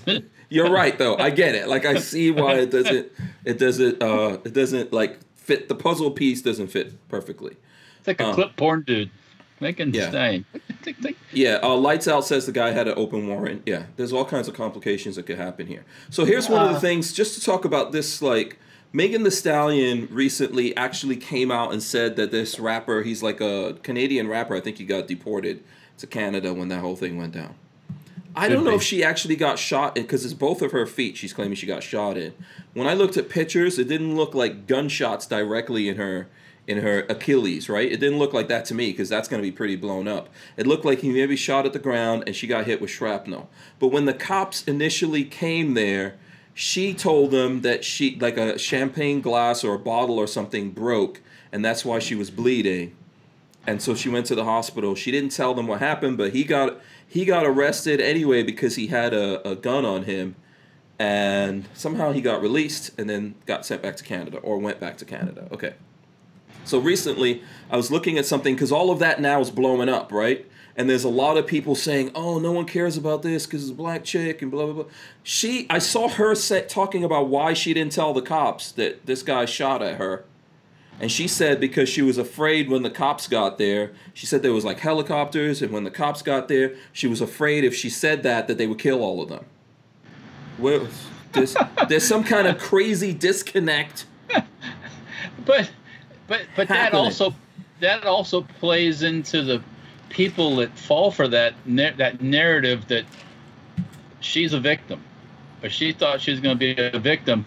[0.49, 1.15] You're right though.
[1.17, 1.67] I get it.
[1.67, 3.11] Like I see why it doesn't
[3.43, 7.55] it doesn't uh it doesn't like fit the puzzle piece doesn't fit perfectly.
[7.99, 8.33] It's like a Uh.
[8.33, 9.09] clip porn dude.
[9.59, 10.09] Megan Thee Yeah.
[10.09, 10.45] Stallion.
[10.81, 11.15] Tick, tick.
[11.31, 13.63] Yeah, uh, Lights Out says the guy had an open warrant.
[13.65, 15.85] Yeah, there's all kinds of complications that could happen here.
[16.09, 16.81] So here's one of the Uh.
[16.81, 18.57] things, just to talk about this, like
[18.91, 23.77] Megan Thee Stallion recently actually came out and said that this rapper, he's like a
[23.83, 24.55] Canadian rapper.
[24.55, 25.61] I think he got deported
[25.99, 27.55] to Canada when that whole thing went down.
[28.35, 28.77] I don't know be.
[28.77, 31.17] if she actually got shot in because it's both of her feet.
[31.17, 32.33] She's claiming she got shot in.
[32.73, 36.27] When I looked at pictures, it didn't look like gunshots directly in her
[36.67, 37.91] in her Achilles, right?
[37.91, 40.29] It didn't look like that to me because that's going to be pretty blown up.
[40.55, 43.49] It looked like he maybe shot at the ground and she got hit with shrapnel.
[43.79, 46.15] But when the cops initially came there,
[46.53, 51.19] she told them that she like a champagne glass or a bottle or something broke
[51.51, 52.95] and that's why she was bleeding
[53.65, 54.95] and so she went to the hospital.
[54.95, 58.87] She didn't tell them what happened, but he got he got arrested anyway because he
[58.87, 60.35] had a, a gun on him,
[60.99, 64.97] and somehow he got released and then got sent back to Canada or went back
[64.97, 65.47] to Canada.
[65.51, 65.73] Okay.
[66.65, 70.11] So recently, I was looking at something because all of that now is blowing up,
[70.11, 70.45] right?
[70.75, 73.71] And there's a lot of people saying, "Oh, no one cares about this because it's
[73.71, 74.91] a black chick and blah blah blah."
[75.21, 79.21] She, I saw her say, talking about why she didn't tell the cops that this
[79.21, 80.25] guy shot at her.
[80.99, 84.53] And she said because she was afraid when the cops got there, she said there
[84.53, 88.23] was like helicopters, and when the cops got there, she was afraid if she said
[88.23, 89.45] that that they would kill all of them.
[90.57, 90.87] Well,
[91.33, 91.55] there's,
[91.89, 94.05] there's some kind of crazy disconnect.
[95.45, 95.71] But,
[96.27, 97.33] but, but that also,
[97.79, 99.61] that also plays into the
[100.09, 103.03] people that fall for that that narrative that
[104.19, 105.01] she's a victim,
[105.63, 107.45] or she thought she was going to be a victim.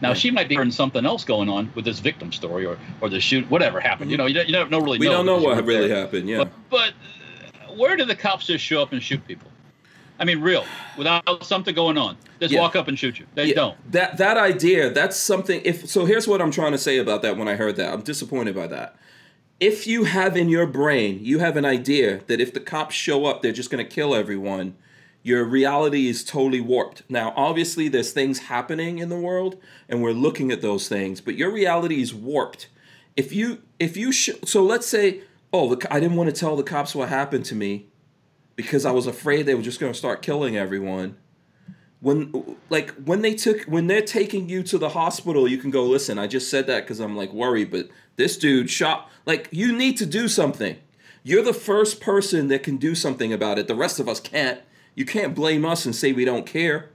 [0.00, 3.08] Now she might be hearing something else going on with this victim story, or or
[3.08, 4.10] the shoot, whatever happened.
[4.10, 4.98] You know, you don't, you don't know really.
[4.98, 5.98] We know don't know what really there.
[5.98, 6.28] happened.
[6.28, 6.44] Yeah.
[6.44, 6.94] But,
[7.68, 9.50] but where do the cops just show up and shoot people?
[10.18, 10.64] I mean, real,
[10.96, 12.16] without something going on.
[12.40, 12.60] just Yeah.
[12.60, 13.26] walk up and shoot you.
[13.34, 13.92] They Yeah, don't.
[13.92, 17.36] That that idea, that's something if so here's what I'm trying to say about that
[17.36, 17.92] when I heard that.
[17.92, 18.96] I'm disappointed by that.
[19.60, 23.24] If you have in your brain, you have an idea that if the cops show
[23.26, 24.76] up, they're just going to kill everyone,
[25.24, 27.02] your reality is totally warped.
[27.08, 29.56] Now, obviously there's things happening in the world
[29.88, 32.68] and we're looking at those things, but your reality is warped.
[33.16, 35.22] If you if you sh- so let's say,
[35.52, 37.86] oh, the, I didn't want to tell the cops what happened to me
[38.58, 41.16] because I was afraid they were just going to start killing everyone.
[42.00, 45.84] When like when they took when they're taking you to the hospital you can go
[45.84, 49.76] listen i just said that because i'm like worried but this dude shot like you
[49.76, 50.76] need to do something.
[51.24, 53.66] You're the first person that can do something about it.
[53.66, 54.60] The rest of us can't.
[54.94, 56.90] You can't blame us and say we don't care.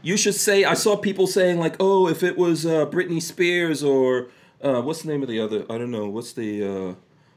[0.00, 3.82] You should say i saw people saying like oh if it was uh, britney spears
[3.82, 4.28] or
[4.62, 6.94] uh, what's the name of the other i don't know what's the uh,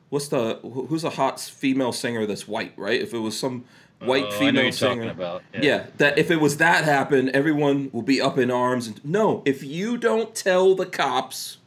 [0.10, 3.66] what's the who's a hot female singer that's white right if it was some
[4.00, 5.44] white Oh, female singer talking about.
[5.60, 5.88] yeah.
[5.98, 8.88] that if it was that happen, everyone will be up in arms.
[8.88, 11.58] And no, if you don't tell the cops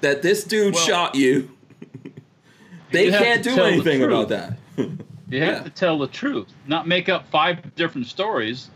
[0.00, 1.50] that this dude Well, shot you,
[2.90, 4.54] they you can't do anything about that.
[4.76, 4.88] You
[5.42, 5.62] have Yeah.
[5.62, 8.70] to tell the truth, not make up five different stories,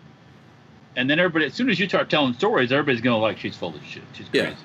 [0.97, 1.47] and then everybody.
[1.47, 4.03] As soon as you start telling stories, everybody's going to like she's full of shit.
[4.13, 4.43] She's Yeah.
[4.45, 4.57] crazy.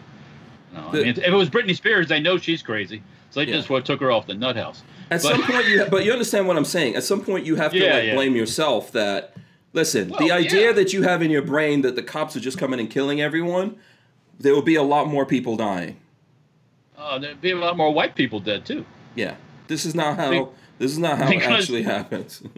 [0.75, 3.47] No, The- I mean, if it was Britney Spears, they know she's crazy, so they
[3.49, 3.57] Yeah.
[3.57, 4.81] just what took her off the nut house.
[5.11, 6.95] At But- some point, you but you understand what I'm saying.
[6.95, 8.15] At some point, you have to Yeah, like yeah.
[8.15, 8.91] blame yourself.
[8.91, 9.33] That
[9.73, 10.71] listen, the idea yeah.
[10.73, 13.75] that you have in your brain that the cops are just coming and killing everyone,
[14.39, 15.97] there will be a lot more people dying.
[16.97, 18.85] Uh, there'd be a lot more white people dead too.
[19.15, 19.35] Yeah,
[19.67, 20.29] this is not how.
[20.31, 20.45] Be-
[20.79, 22.41] This is not how it actually happens.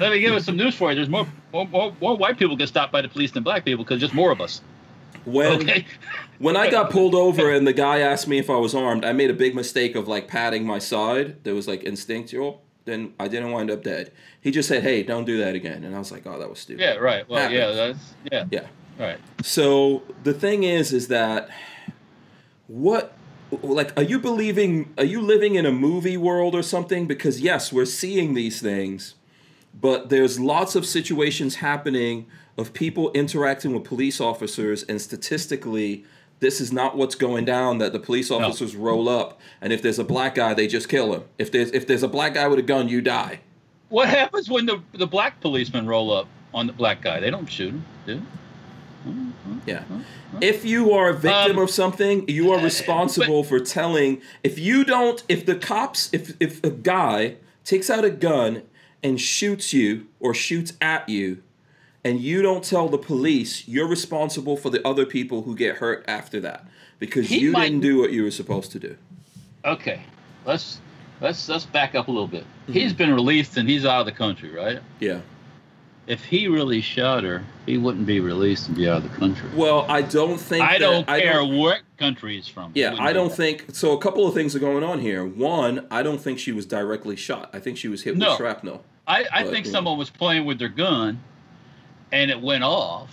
[0.00, 0.96] Let me give us some news for you.
[0.96, 3.84] There's more, more, more, more white people get stopped by the police than black people
[3.84, 4.62] because just more of us.
[5.32, 5.86] When Okay.
[6.38, 9.12] When I got pulled over and the guy asked me if I was armed, I
[9.12, 11.42] made a big mistake of like patting my side.
[11.42, 12.62] That was like instinctual.
[12.84, 14.12] Then I didn't wind up dead.
[14.40, 16.60] He just said, "Hey, don't do that again," and I was like, "Oh, that was
[16.60, 16.94] stupid." Yeah.
[16.94, 17.28] Right.
[17.28, 17.50] Well.
[17.50, 17.72] Yeah.
[17.72, 18.44] That's yeah.
[18.50, 18.66] Yeah.
[18.98, 19.18] Right.
[19.42, 21.50] So the thing is, is that
[22.66, 23.12] what,
[23.62, 24.94] like, are you believing?
[24.96, 27.06] Are you living in a movie world or something?
[27.06, 29.16] Because yes, we're seeing these things,
[29.78, 32.26] but there's lots of situations happening
[32.58, 36.04] of people interacting with police officers, and statistically,
[36.40, 37.78] this is not what's going down.
[37.78, 41.14] That the police officers roll up, and if there's a black guy, they just kill
[41.14, 41.24] him.
[41.38, 43.40] If there's if there's a black guy with a gun, you die.
[43.88, 47.20] What happens when the the black policemen roll up on the black guy?
[47.20, 48.16] They don't shoot him, do?
[48.16, 48.22] they?
[49.66, 49.84] Yeah.
[50.40, 54.20] If you are a victim Um, of something, you are responsible for telling.
[54.44, 58.62] If you don't, if the cops, if if a guy takes out a gun
[59.02, 61.42] and shoots you or shoots at you,
[62.04, 66.04] and you don't tell the police, you're responsible for the other people who get hurt
[66.08, 66.66] after that
[66.98, 68.96] because He you might- didn't do what you were supposed to do.
[69.64, 70.02] Okay.
[70.44, 70.80] Let's
[71.20, 72.44] let's let's back up a little bit.
[72.44, 72.72] Mm-hmm.
[72.72, 74.80] He's been released and he's out of the country, right?
[75.00, 75.20] Yeah.
[76.06, 79.50] If he really shot her, he wouldn't be released and be out of the country.
[79.54, 80.64] Well, I don't think.
[80.64, 82.72] I that- don't I care what country he's from.
[82.74, 83.92] Yeah, I do don't think so.
[83.92, 85.26] A couple of things are going on here.
[85.26, 87.50] One, I don't think she was directly shot.
[87.52, 88.30] I think she was hit No.
[88.30, 88.82] with shrapnel.
[89.06, 89.72] I, I But, think yeah.
[89.72, 91.20] someone was playing with their gun,
[92.12, 93.10] and it went off,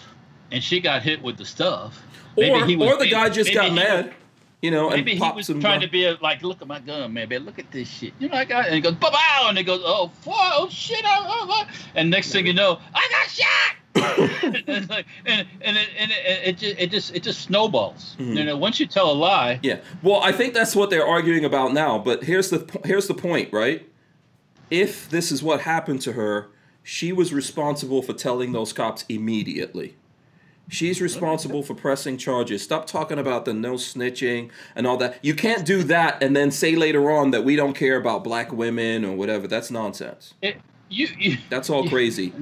[0.51, 2.01] and she got hit with the stuff.
[2.37, 4.13] Maybe or, he was or the guy just maybe got mad,
[4.61, 7.13] you know, and Maybe he was trying to be a, like, look at my gun,
[7.13, 7.37] maybe.
[7.37, 8.13] Look at this shit.
[8.19, 10.67] You know, I got, and he goes, bow, bow, and he goes, oh, fuck, oh
[10.69, 11.67] shit, oh, oh, oh.
[11.93, 13.75] and next thing you know, I got shot.
[14.67, 18.17] and like, and and it, and it, it just it just it just snowballs.
[18.19, 18.35] Mhm.
[18.35, 19.77] You know, once you tell a lie, Yeah.
[20.03, 21.97] Well, I think that's what they're arguing about now.
[21.97, 23.87] But here's the here's the point, right?
[24.69, 26.47] If this is what happened to her,
[26.87, 29.95] she was responsible for telling those cops immediately.
[30.69, 32.61] She's responsible for pressing charges.
[32.61, 35.17] Stop talking about the no snitching and all that.
[35.23, 38.53] You can't do that and then say later on that we don't care about black
[38.53, 39.47] women or whatever.
[39.47, 40.35] That's nonsense.
[40.43, 40.57] it,
[40.87, 42.33] you, you That's all crazy.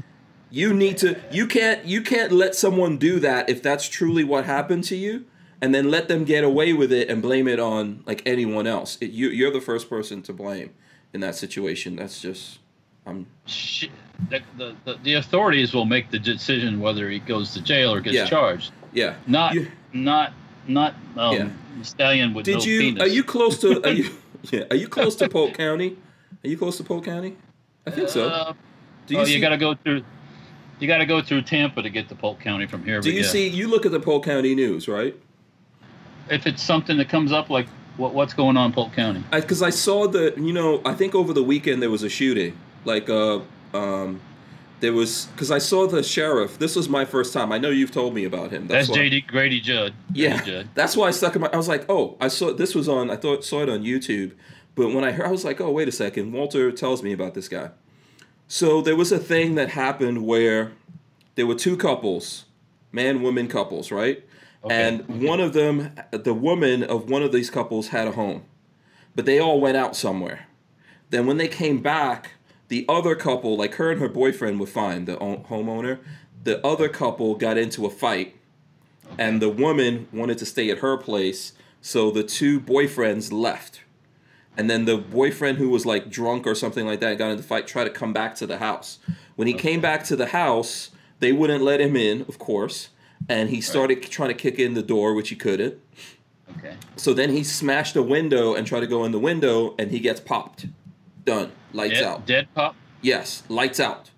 [0.49, 4.43] You need to you can't you can't let someone do that if that's truly what
[4.43, 5.23] happened to you
[5.61, 8.97] and then let them get away with it and blame it on like anyone else.
[8.99, 10.71] It, you you're the first person to blame
[11.13, 11.95] in that situation.
[11.95, 12.59] That's just
[13.05, 13.87] I'm sh-
[14.29, 18.15] the, the, the, authorities will make the decision whether he goes to jail or gets
[18.15, 18.25] Yeah.
[18.25, 18.71] charged.
[18.93, 19.15] yeah.
[19.27, 20.33] Not You- not
[20.67, 21.49] not um, Yeah.
[21.83, 23.03] stallion with Did no you penis.
[23.03, 24.09] are you close to are you
[24.51, 25.97] yeah, are you close to Polk County?
[26.43, 27.35] Are you close to Polk County?
[27.85, 28.27] I think so.
[28.29, 28.53] Uh,
[29.07, 30.03] Do oh, see- you got to go through.
[30.79, 32.99] You got to go through Tampa to get to Polk County from here.
[32.99, 33.27] Do you yeah.
[33.27, 35.15] see you look at the Polk County news, right?
[36.29, 37.67] if it's something that comes up like
[37.97, 39.23] what, what's going on in Polk County?
[39.31, 42.57] because I, saw the you know I think over the weekend there was a shooting
[42.85, 43.39] like uh
[43.73, 44.19] um
[44.79, 47.91] there was because I saw the sheriff this was my first time I know you've
[47.91, 49.93] told me about him That's, why- JD Grady Judd.
[50.07, 50.69] Grady yeah Judd.
[50.75, 53.09] that's why I stuck in my I was like oh I saw this was on
[53.09, 54.33] I thought saw it on YouTube
[54.75, 57.33] but when I heard I was like oh wait a second Walter tells me about
[57.33, 57.69] this guy
[58.47, 60.73] so there was a thing that happened where
[61.35, 62.45] there were two couples,
[62.91, 64.23] man woman couples, right?
[64.63, 65.25] Okay, And okay.
[65.27, 68.43] one of them, the woman of one of these couples had a home,
[69.15, 70.47] but they all went out somewhere.
[71.09, 72.31] Then when they came back,
[72.67, 75.05] the other couple, like her and her boyfriend, were fine.
[75.05, 75.99] The homeowner,
[76.43, 78.35] the other couple got into a fight,
[79.17, 83.81] and the woman wanted to stay at her place, so the two boyfriends left.
[84.55, 87.47] And then the boyfriend who was like drunk or something like that got into the
[87.47, 88.99] fight, tried to come back to the house.
[89.35, 92.89] When he came back to the house, they wouldn't let him in, of course,
[93.27, 95.79] and he started trying to kick in the door, which he couldn't.
[96.57, 96.75] Okay.
[96.95, 99.99] So then he smashed a window and tried to go in the window, and he
[99.99, 100.67] gets popped.
[101.25, 101.51] Done.
[101.73, 102.25] Lights Dead, out.
[102.25, 102.75] dead pop.
[103.01, 104.09] Yes, lights out.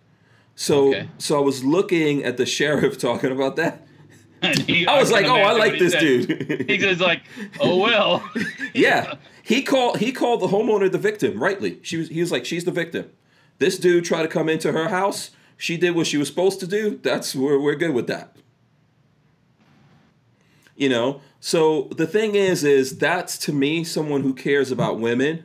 [0.56, 1.10] So Okay.
[1.18, 3.82] so I was looking at the sheriff talking about that.
[4.68, 6.02] He- I was can like, oh, I like this said.
[6.02, 6.70] dude.
[6.70, 7.22] He's like,
[7.60, 8.24] oh well.
[8.74, 11.40] yeah, he called he called the homeowner the victim.
[11.42, 13.10] Rightly, she was he was like, she's the victim.
[13.58, 15.32] This dude tried to come into her house.
[15.58, 17.00] She did what she was supposed to do.
[17.02, 18.36] That's we're we're good with that.
[20.76, 21.22] You know.
[21.40, 25.44] So the thing is, is that's to me someone who cares about women,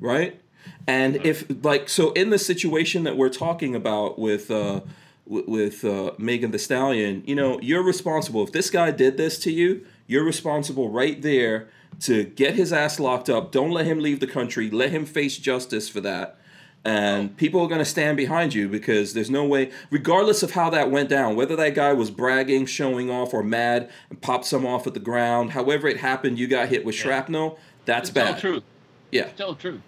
[0.00, 0.40] right?
[0.86, 4.80] And if like so in the situation that we're talking about with uh
[5.26, 8.42] with uh, Megan Thee Stallion, you know, you're responsible.
[8.42, 11.68] If this guy did this to you, you're responsible right there
[12.00, 13.52] to get his ass locked up.
[13.52, 14.68] Don't let him leave the country.
[14.70, 16.36] Let him face justice for that.
[16.84, 20.70] And people are going to stand behind you because there's no way, regardless of how
[20.70, 24.64] that went down, whether that guy was bragging, showing off, or mad and popped some
[24.64, 27.58] off at the ground, however it happened, you got hit with shrapnel.
[27.84, 28.24] That's bad.
[28.24, 28.62] Tell the truth.
[29.10, 29.80] Yeah Tell the truth.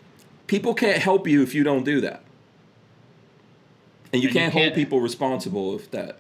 [0.52, 2.22] People can't help you if you don't do that.
[4.12, 6.18] And you And can't hold can't- people responsible if that.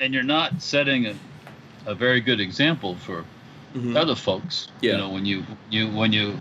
[0.00, 1.14] And you're not setting a,
[1.86, 3.24] a very good example for
[3.94, 4.66] other folks.
[4.66, 4.84] Mm-hmm.
[4.84, 4.92] Yeah.
[4.92, 6.36] You know, when you you when you,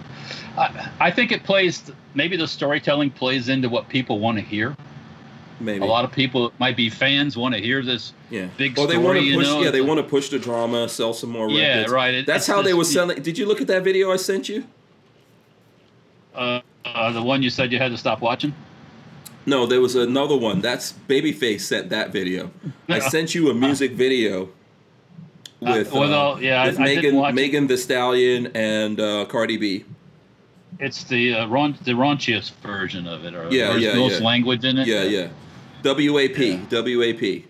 [0.58, 1.92] I, I think it plays.
[2.16, 4.76] Maybe the storytelling plays into what people want to hear.
[5.60, 8.14] Maybe A lot of people might be fans want to hear this.
[8.32, 8.48] yeah.
[8.58, 10.90] big or they want story, to you know, yeah, they want to push the drama,
[10.90, 12.14] sell some more Yeah, right.
[12.16, 13.22] It- That's how they were selling.
[13.22, 14.64] Did you look at that video I sent you?
[16.34, 16.62] Uh,
[16.96, 18.54] uh, the one you said you had to stop watching.
[19.46, 20.62] No, there was another one.
[20.62, 22.52] That's Babyface sent that video.
[22.88, 24.50] I sent you a music video
[25.60, 27.34] with, Uh, well, uh, yeah, with I Megan, it.
[27.34, 29.86] Megan Thee Stallion and uh, Cardi B.
[30.80, 34.26] It's the uh, raun- the raunchiest version of it, or Yeah, there's yeah, most yeah.
[34.28, 34.88] language in it.
[34.88, 35.30] Yeah, yeah.
[35.84, 36.38] WAP,
[36.72, 37.44] WAP.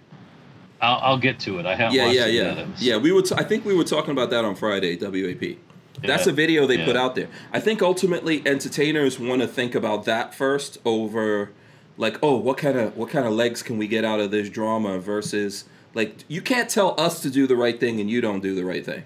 [0.82, 1.66] I'll, I'll get to it.
[1.66, 2.58] I haven't Yeah, yeah, yeah, yet.
[2.60, 2.98] It was- yeah.
[2.98, 3.22] We were.
[3.24, 4.96] T- I think we were talking about that on Friday.
[4.96, 5.58] WAP.
[6.04, 7.28] That's a video they put out there.
[7.52, 11.52] I think ultimately entertainers want to think about that first over,
[11.98, 14.50] like, oh, what kind of what kind of legs can we get out of this
[14.50, 18.42] drama versus like you can't tell us to do the right thing and you don't
[18.42, 19.04] do the right thing.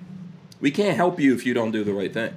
[0.61, 2.33] We can't help you if you don't do the right thing.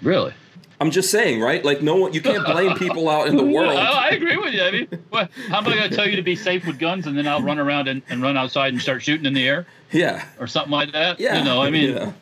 [0.00, 0.34] Really?
[0.80, 1.64] I'm just saying, right?
[1.64, 3.76] Like no one, you can't blame people out in the world.
[3.76, 4.62] I, I agree with you.
[4.62, 7.06] I mean, what, how am I going to tell you to be safe with guns
[7.06, 9.64] and then I'll run around and, and run outside and start shooting in the air
[9.92, 11.20] Yeah, or something like that?
[11.20, 11.38] yeah.
[11.38, 12.12] You know, I mean, yeah,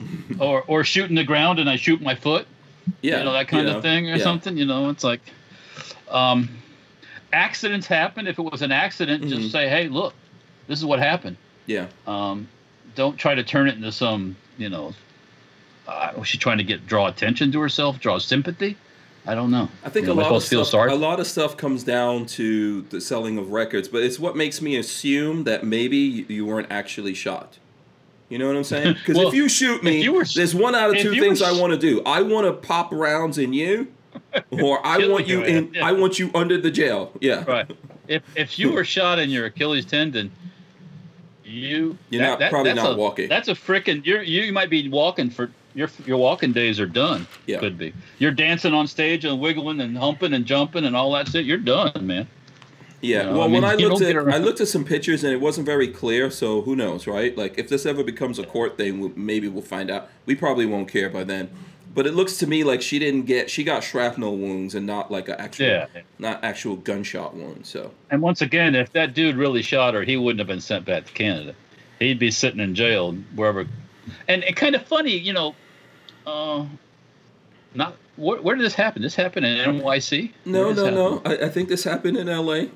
[0.40, 2.46] or or shooting the ground and I shoot my foot.
[3.02, 4.22] yeah you know that kind you of thing or yeah.
[4.22, 4.56] something.
[4.56, 5.20] You know, it's like,
[6.10, 6.48] um,
[7.32, 8.26] accidents happen.
[8.26, 9.28] If it was an accident, Mhm.
[9.28, 10.14] just say, hey, look,
[10.66, 11.36] this is what happened.
[11.66, 12.48] Yeah, Um,
[12.94, 14.94] don't try to turn it into some, you know,
[15.86, 18.76] uh, was she trying to get draw attention to herself, draw sympathy?
[19.26, 19.68] I don't know.
[19.84, 20.70] I think You know, a lot of feel stuff.
[20.80, 20.90] sorry.
[20.92, 24.62] A lot of stuff comes down to the selling of records, but it's what makes
[24.62, 27.58] me assume that maybe you weren't actually shot.
[28.28, 28.94] You know what I'm saying?
[28.98, 31.52] Because Well, if you shoot me, you were- there's one out of two things I
[31.52, 32.02] want to do.
[32.04, 33.88] I want to pop rounds in you,
[34.50, 35.72] or I want you in.
[35.74, 35.86] yeah.
[35.86, 37.12] I want you under the jail.
[37.20, 37.44] Yeah.
[37.44, 37.70] right.
[38.06, 40.30] If if you were shot in your Achilles tendon,
[41.44, 43.28] you You're not- probably not a, walking.
[43.28, 44.04] That's a freaking.
[44.04, 47.26] You you might be walking for your your walking days are done.
[47.46, 47.58] Yeah.
[47.60, 47.92] Could be.
[48.18, 51.44] You're dancing on stage and wiggling and humping and jumping and all that shit.
[51.46, 52.28] You're done, man.
[53.00, 53.18] Yeah.
[53.20, 55.32] You know, well, I mean, when I looked at I looked at some pictures and
[55.32, 56.30] it wasn't very clear.
[56.30, 57.36] So who knows, right?
[57.36, 60.08] Like if this ever becomes a court thing, we'll, maybe we'll find out.
[60.26, 61.50] We probably won't care by then.
[61.94, 65.10] But it looks to me like she didn't get she got shrapnel wounds and not
[65.10, 65.86] like an actual Yeah.
[66.18, 67.66] not actual gunshot wound.
[67.66, 70.84] So And once again, if that dude really shot her, he wouldn't have been sent
[70.84, 71.54] back to Canada.
[71.98, 73.66] He'd be sitting in jail wherever.
[74.28, 75.54] And it kind of funny, you know.
[76.26, 76.66] Uh,
[77.74, 79.02] not where, where did this happen?
[79.02, 80.32] This happened in NYC.
[80.44, 81.22] no, no, no.
[81.24, 82.70] I, I think this happened in L.A.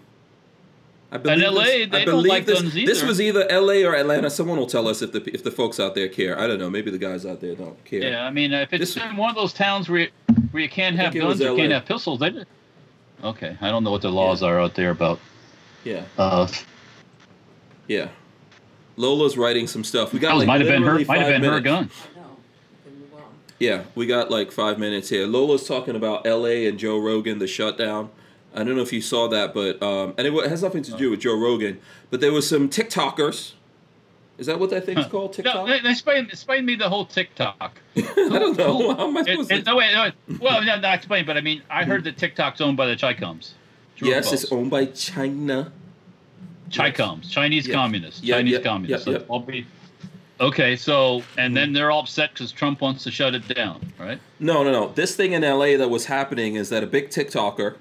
[1.13, 3.85] I believe LA, this, they I don't like this, guns This was either L.A.
[3.85, 4.31] or Atlanta.
[4.31, 6.39] Someone will tell us if the if the folks out there care.
[6.41, 6.71] I don't know.
[6.71, 8.01] Maybe the guys out there don't care.
[8.03, 10.09] Yeah, I mean, if it's This- in one of those towns where you,
[10.53, 12.33] where you can't have think it was guns or can't have pistols, they
[13.23, 13.57] okay.
[13.61, 15.21] I don't know what the laws are out there about.
[15.85, 16.05] Yeah.
[16.17, 16.49] Uh,
[17.89, 18.09] Yeah.
[18.97, 20.13] Lola's writing some stuff.
[20.13, 20.93] We got that like might have been her.
[20.99, 21.65] literally Might have five been her minutes.
[21.65, 21.91] gun.
[22.17, 22.37] I know.
[22.85, 23.23] Then move on.
[23.59, 25.27] Yeah, we got like five minutes here.
[25.27, 26.67] Lola's talking about L.A.
[26.67, 28.11] and Joe Rogan, the shutdown,
[28.55, 31.11] I don't know if you saw that, but um, and it has nothing to do
[31.11, 31.81] with Joe Rogan.
[32.11, 33.53] But there was some TikTokers.
[34.39, 35.35] Is that what that thing's called?
[35.35, 35.67] TikTok.
[35.69, 37.81] No, explain explain me the whole TikTok.
[37.97, 38.95] I don't know.
[38.95, 39.71] How am I supposed it, to?
[39.71, 40.41] no, wait, no, wait.
[40.41, 42.97] Well, no, not explain, but I mean, I heard that TikTok's owned by the
[44.03, 44.43] or Yes, false?
[44.43, 45.73] it's owned by China.
[46.71, 47.75] Chicums, Chinese Yeah.
[47.75, 49.07] communists, Chinese yeah, communists.
[49.07, 49.67] yeah, So be-
[50.41, 54.19] okay, so and then they're all upset because Trump wants to shut it down, right?
[54.41, 54.89] No, no, no.
[54.95, 57.77] This thing in LA that was happening is that a big TikToker.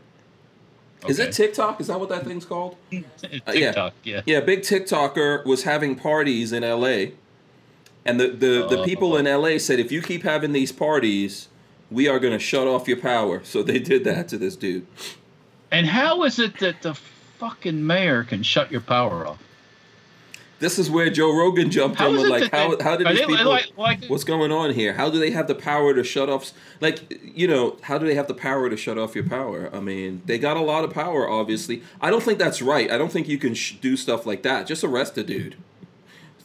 [1.07, 1.81] Is it TikTok?
[1.81, 2.75] Is that what that thing's called?
[2.91, 3.89] It's Uh, yeah.
[4.03, 4.21] Yeah.
[4.25, 7.11] Yeah, big TikToker was having parties in LA,
[8.05, 11.47] and the the, the Uh, people in LA said, if you keep having these parties,
[11.89, 13.41] we are going to shut off your power.
[13.43, 14.85] So they did that to this dude.
[15.71, 16.93] And how is it that the
[17.39, 19.39] fucking mayor can shut your power off?
[20.61, 23.49] This is where Joe Rogan jumped How in with like, how how did these people?
[23.49, 24.93] like- like- what's going on here?
[24.93, 26.51] How do they have the power to shut off?
[26.79, 29.71] Like, you know, how do they have the power to shut off your power?
[29.73, 31.81] I mean, they got a lot of power, obviously.
[31.99, 32.91] I don't think that's right.
[32.91, 34.67] I don't think you can sh- do stuff like that.
[34.67, 35.55] Just arrest a dude.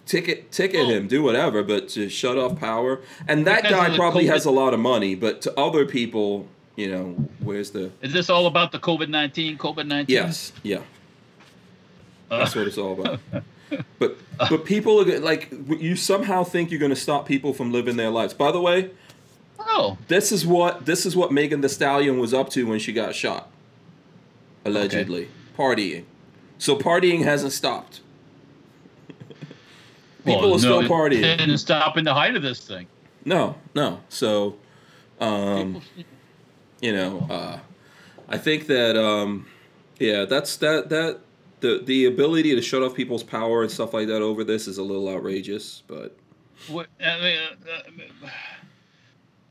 [0.07, 3.01] Ticket, ticket him, do whatever, but to shut off power.
[3.29, 6.91] And that guy probably COVID has a lot of money, but to other people, you
[6.91, 7.91] know, where's the?
[8.01, 9.59] Is this all about the COVID nineteen?
[9.59, 10.15] COVID nineteen?
[10.15, 10.79] Yes, yeah.
[12.31, 13.21] Uh, That's what it's all about.
[13.99, 17.97] But but people are like you somehow think you're going to stop people from living
[17.97, 18.35] their lives.
[18.35, 18.91] By the way,
[19.59, 22.93] oh, this is what this is what Megan Thee Stallion was up to when she
[22.93, 23.51] got shot.
[24.65, 26.05] Allegedly, partying.
[26.59, 28.01] So partying hasn't stopped.
[30.25, 31.23] People well, are still no, partying.
[31.23, 32.87] It didn't stop in the height of this thing.
[33.25, 34.01] No, no.
[34.09, 34.57] So,
[35.21, 35.83] um,
[36.81, 37.59] you know, uh,
[38.29, 39.47] I think that um,
[39.99, 41.21] yeah, that's that that
[41.61, 44.79] the the ability to shut off people's power and stuff like that over this is
[44.79, 46.17] a little outrageous, but
[46.69, 47.21] What, I
[47.91, 48.11] mean,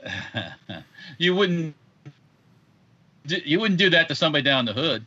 [0.06, 0.82] uh,
[1.18, 1.76] you wouldn't
[3.26, 5.06] do- you wouldn't do that to somebody down the hood.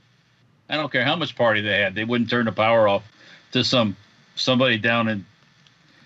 [0.68, 1.94] I don't care how much party they had.
[1.94, 3.02] They wouldn't turn the power off
[3.52, 3.96] to some
[4.34, 5.24] somebody down in.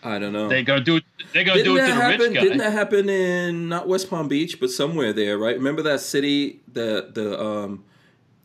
[0.04, 0.48] I don't know.
[0.48, 1.04] They gonna do it.
[1.32, 2.20] They gonna didn't do it to the happen?
[2.20, 2.40] rich guy.
[2.42, 5.56] Didn't that happen in not West Palm Beach, but somewhere there, right?
[5.56, 7.84] Remember that city the the um,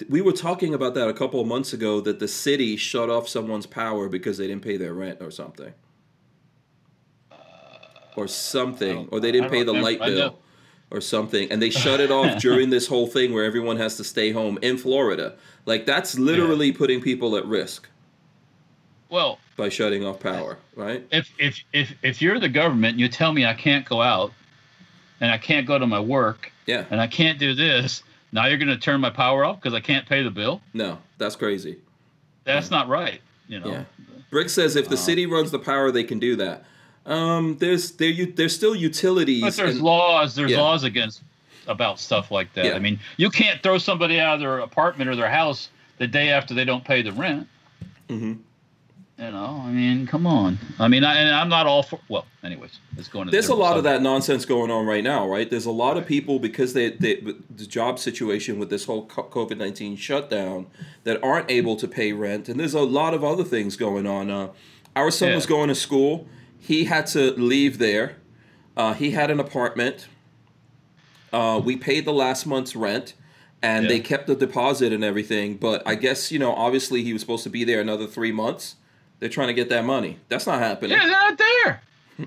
[0.09, 3.27] we were talking about that a couple of months ago that the city shut off
[3.27, 5.73] someone's power because they didn't pay their rent or something,
[8.15, 10.03] or something, or they didn't pay the light remember.
[10.03, 10.29] I know.
[10.29, 10.39] bill.
[10.89, 14.05] Or something, and they shut it off during this whole thing where everyone has to
[14.05, 15.35] stay home in Florida.
[15.65, 17.89] Like that's literally putting people at risk
[19.09, 21.05] well, by shutting off power, right?
[21.11, 24.31] if if if if you're the government, and you tell me I can't go out,
[25.21, 28.03] and I can't go to my work, Yeah, and I can't do this.
[28.31, 30.61] Now you're gonna turn my power off because I can't pay the bill.
[30.73, 31.77] no, that's crazy.
[32.43, 33.21] That's not right.
[33.47, 33.71] You know.
[33.71, 33.83] Yeah.
[34.29, 36.65] Brick says if the city runs the power, they can do that.
[37.05, 39.41] Um, there's there you there's still utilities.
[39.41, 40.35] But there's and- laws.
[40.35, 40.61] There's Yeah.
[40.61, 41.21] laws against
[41.67, 42.65] about stuff like that.
[42.65, 42.73] Yeah.
[42.73, 46.29] I mean, you can't throw somebody out of their apartment or their house the day
[46.29, 47.47] after they don't pay the rent.
[48.09, 48.39] Mhm.
[49.19, 50.59] You know, I mean, come on.
[50.77, 51.99] I mean, I, and I'm not all for.
[52.07, 53.31] Well, anyways, let's go into.
[53.31, 55.49] There's a different lot of that nonsense going on right now, right?
[55.49, 57.15] There's a lot of people because they, they
[57.49, 60.67] the job situation with this whole COVID nineteen shutdown
[61.03, 64.29] that aren't able to pay rent, and there's a lot of other things going on.
[64.29, 64.49] Uh,
[64.95, 65.35] our son Yeah.
[65.35, 66.27] was going to school.
[66.59, 68.17] He had to leave there.
[68.75, 70.07] Uh, he had an apartment.
[71.33, 73.15] Uh, we paid the last month's rent,
[73.63, 73.89] and Yeah.
[73.89, 75.55] they kept the deposit and everything.
[75.55, 78.75] But I guess you know, obviously, he was supposed to be there another three months.
[79.19, 80.17] They're trying to get that money.
[80.29, 80.91] That's not happening.
[80.91, 81.81] Yeah, they're not there.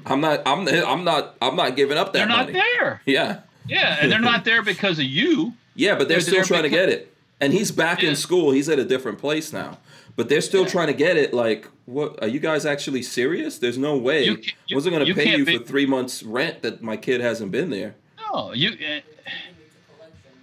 [0.06, 0.42] I'm not.
[0.46, 0.66] I'm.
[0.68, 1.36] I'm not.
[1.42, 2.52] I'm not giving up that They're not money.
[2.78, 3.00] there.
[3.06, 3.40] Yeah.
[3.66, 5.52] Yeah, and they're not there because of you.
[5.74, 7.14] Yeah, but they're, They're still trying to get it.
[7.40, 8.10] And he's back Yeah.
[8.10, 8.50] in school.
[8.50, 9.78] He's at a different place now.
[10.16, 10.68] But they're still Yeah.
[10.68, 11.32] trying to get it.
[11.32, 12.20] Like, what?
[12.22, 13.58] Are you guys actually serious?
[13.58, 14.24] There's no way.
[14.24, 16.96] You you- I wasn't going to pay you be- for three months' rent that my
[16.96, 17.94] kid hasn't been there.
[18.32, 18.70] No, you.
[18.70, 19.00] Uh,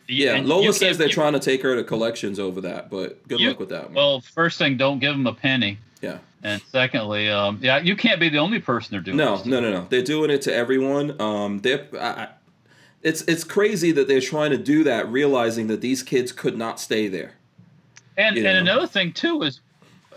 [0.09, 3.59] Yeah, Lola says they're trying to take her to collections over that, but good luck
[3.59, 3.91] with that.
[3.91, 5.79] Well, first thing, don't give them a penny.
[6.01, 6.19] yeah.
[6.43, 9.17] And secondly, um, yeah, you can't be the only person they're doing.
[9.17, 9.87] No, no, no, no.
[9.89, 11.19] They're doing it to everyone.
[11.19, 12.29] Um, I,
[13.01, 16.79] it's it's crazy that they're trying to do that, realizing that these kids could not
[16.79, 17.33] stay there.
[18.17, 18.73] And you and know.
[18.73, 19.61] another thing too is,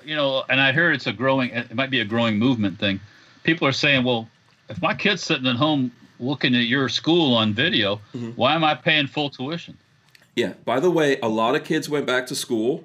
[0.04, 3.00] you know, and I heard it's a growing, it might be a growing movement thing.
[3.42, 4.28] People are saying, well,
[4.68, 8.30] if my kid's sitting at home looking at your school on video, Mm-hmm.
[8.32, 9.76] why am I paying full tuition?
[10.36, 10.52] Yeah.
[10.64, 12.84] By the way, a lot of kids went back to school,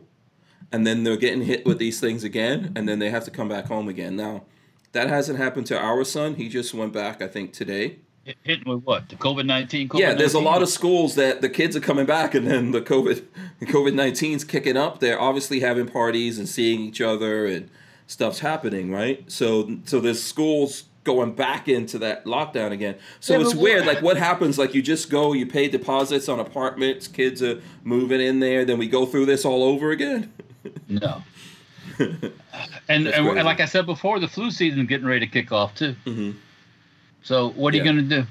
[0.76, 3.48] and then they're getting hit with these things again, and then they have to come
[3.48, 4.18] back home again.
[4.18, 4.44] Now,
[4.92, 6.36] that hasn't happened to our son.
[6.36, 8.00] He just went back, I think, today.
[8.44, 9.08] Hit- with what?
[9.08, 9.90] The COVID nineteen.
[9.94, 12.82] yeah, there's a lot of schools that the kids are coming back, and then the
[12.82, 13.24] COVID
[13.62, 15.00] COVID 19's kicking up.
[15.00, 17.70] They're obviously having parties and seeing each other, and
[18.06, 19.24] stuff's happening, right?
[19.32, 22.96] So, so there's schools going back into that lockdown again.
[23.20, 23.86] So Yeah, it's weird.
[23.86, 24.58] what- Like what happens?
[24.58, 28.80] Like you just go, you pay deposits on apartments, kids are moving in there, then
[28.80, 30.34] we go through this all over again.
[30.88, 31.24] No.
[32.00, 35.76] and, That's and, like I said before, the flu season's getting ready to kick off
[35.76, 35.96] too.
[36.06, 36.32] hmm
[37.24, 37.84] So what are Yeah.
[37.84, 38.28] you gonna do?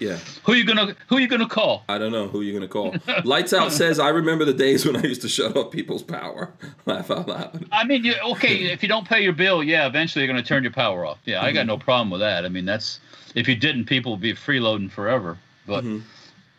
[0.00, 1.84] Yeah, Who you gonna Who you gonna call?
[1.86, 2.94] I don't know who you're gonna call.
[3.24, 6.50] Lights out says I remember the days when I used to shut off people's power.
[6.86, 7.66] Laugh out loud.
[7.70, 10.62] I mean, you, okay, if you don't pay your bill, yeah, eventually you're gonna turn
[10.62, 11.18] your power off.
[11.26, 12.46] Yeah, I got no problem with that.
[12.46, 12.98] I mean, that's
[13.34, 15.36] if you didn't, people would be freeloading forever.
[15.66, 16.02] But Mhm.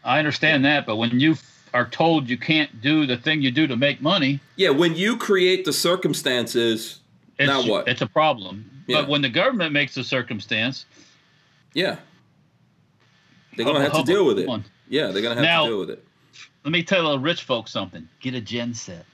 [0.03, 0.85] I understand that.
[0.85, 1.35] But when you
[1.73, 5.17] are told you can't do the thing you do to make money, Yeah, when you
[5.17, 6.99] create the circumstances,
[7.39, 7.87] it's, now what?
[7.87, 8.69] It's a problem.
[8.87, 9.01] Yeah.
[9.01, 10.85] But when the government makes the circumstance,
[11.73, 11.97] Yeah.
[13.55, 14.45] They're gonna have to deal with it.
[14.45, 14.65] come on.
[14.89, 16.05] Yeah, they're gonna have Now- to deal with it.
[16.63, 19.05] let me tell the rich folks something: get a gen set.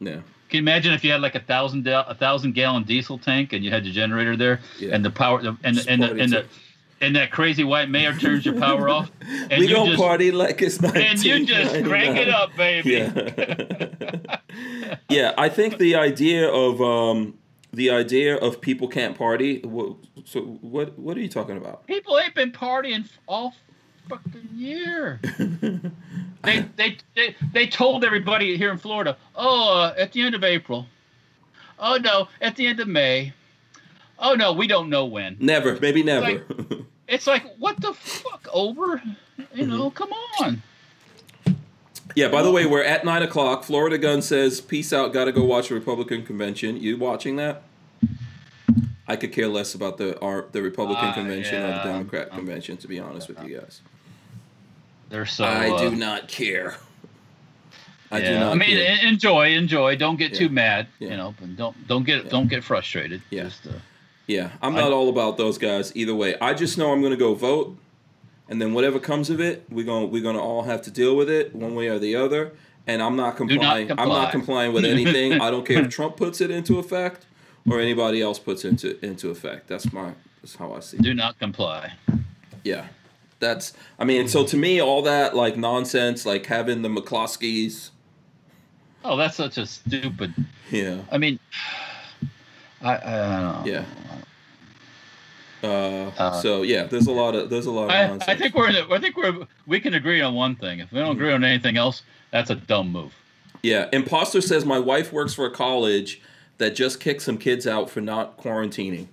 [0.00, 0.12] Yeah.
[0.48, 3.64] Can you imagine if you had like a thousand a thousand gallon diesel tank and
[3.64, 4.90] you had your generator there Yeah.
[4.94, 6.44] and the power the, and Just and the, and, the.
[7.00, 10.30] And that crazy white mayor turns your power off and we you gonna just party
[10.30, 12.90] like it's and you just crank it up, baby.
[12.90, 14.38] Yeah.
[15.08, 17.38] yeah, I think the idea of um,
[17.72, 19.62] the idea of people can't party.
[20.24, 21.86] So what what are you talking about?
[21.86, 23.54] People ain't been partying all
[24.08, 25.20] fucking year.
[26.42, 30.44] they, they they they told everybody here in Florida, oh, uh, at the end of
[30.44, 30.86] April.
[31.78, 33.32] Oh no, at the end of May.
[34.18, 35.36] Oh no, we don't know when.
[35.40, 36.26] Never, maybe never.
[36.26, 36.44] Like-
[37.08, 39.02] It's like what the fuck over?
[39.54, 39.94] You know, Mm-hmm.
[39.94, 40.10] come
[40.40, 40.62] on.
[42.14, 42.28] yeah.
[42.28, 43.62] By the way, we're at nine o'clock.
[43.64, 45.12] Florida Gun says, "Peace out.
[45.12, 47.62] Got to go watch the Republican convention." You watching that?
[49.06, 52.28] I could care less about the our, the Republican Uh, convention or the yeah, Democrat
[52.30, 52.78] um, convention.
[52.78, 53.82] To be honest with you guys,
[55.10, 55.44] They're so.
[55.44, 56.76] I uh, do not care.
[58.10, 59.06] I yeah, do not I mean, care.
[59.06, 59.96] enjoy, enjoy.
[59.96, 60.38] Don't get Yeah.
[60.38, 60.86] too mad.
[61.00, 61.10] Yeah.
[61.10, 62.30] You know, but don't don't get Yeah.
[62.30, 63.20] don't get frustrated.
[63.28, 63.44] Yeah.
[63.44, 63.72] Just, uh,
[64.26, 66.36] Yeah, I'm I- not all about those guys either way.
[66.40, 67.76] I just know I'm going to go vote,
[68.48, 71.16] and then whatever comes of it, we're going we're going to all have to deal
[71.16, 72.52] with it one way or the other.
[72.86, 73.90] And I'm not not complying.
[73.92, 75.40] I'm not complying with anything.
[75.40, 77.24] I don't care if Trump puts it into effect
[77.70, 79.68] or anybody else puts it into into effect.
[79.68, 80.98] That's my that's how I see.
[80.98, 81.02] it.
[81.02, 81.92] do not comply.
[82.62, 82.88] Yeah,
[83.40, 83.72] that's.
[83.98, 87.90] I mean, so to me, all that like nonsense, like having the McCloskeys.
[89.02, 90.34] Oh, that's such a stupid.
[90.70, 91.02] Yeah.
[91.10, 91.38] I mean,
[92.84, 93.62] I, I don't know.
[93.64, 93.84] Yeah.
[95.62, 98.32] Uh, Uh, so yeah, there's a lot of there's a lot of I.
[98.32, 100.80] I think we're I think we're we can agree on one thing.
[100.80, 103.14] If we don't agree on anything else, that's a dumb move.
[103.62, 106.20] Yeah, imposter says my wife works for a college
[106.58, 109.06] that just kicked some kids out for not quarantining.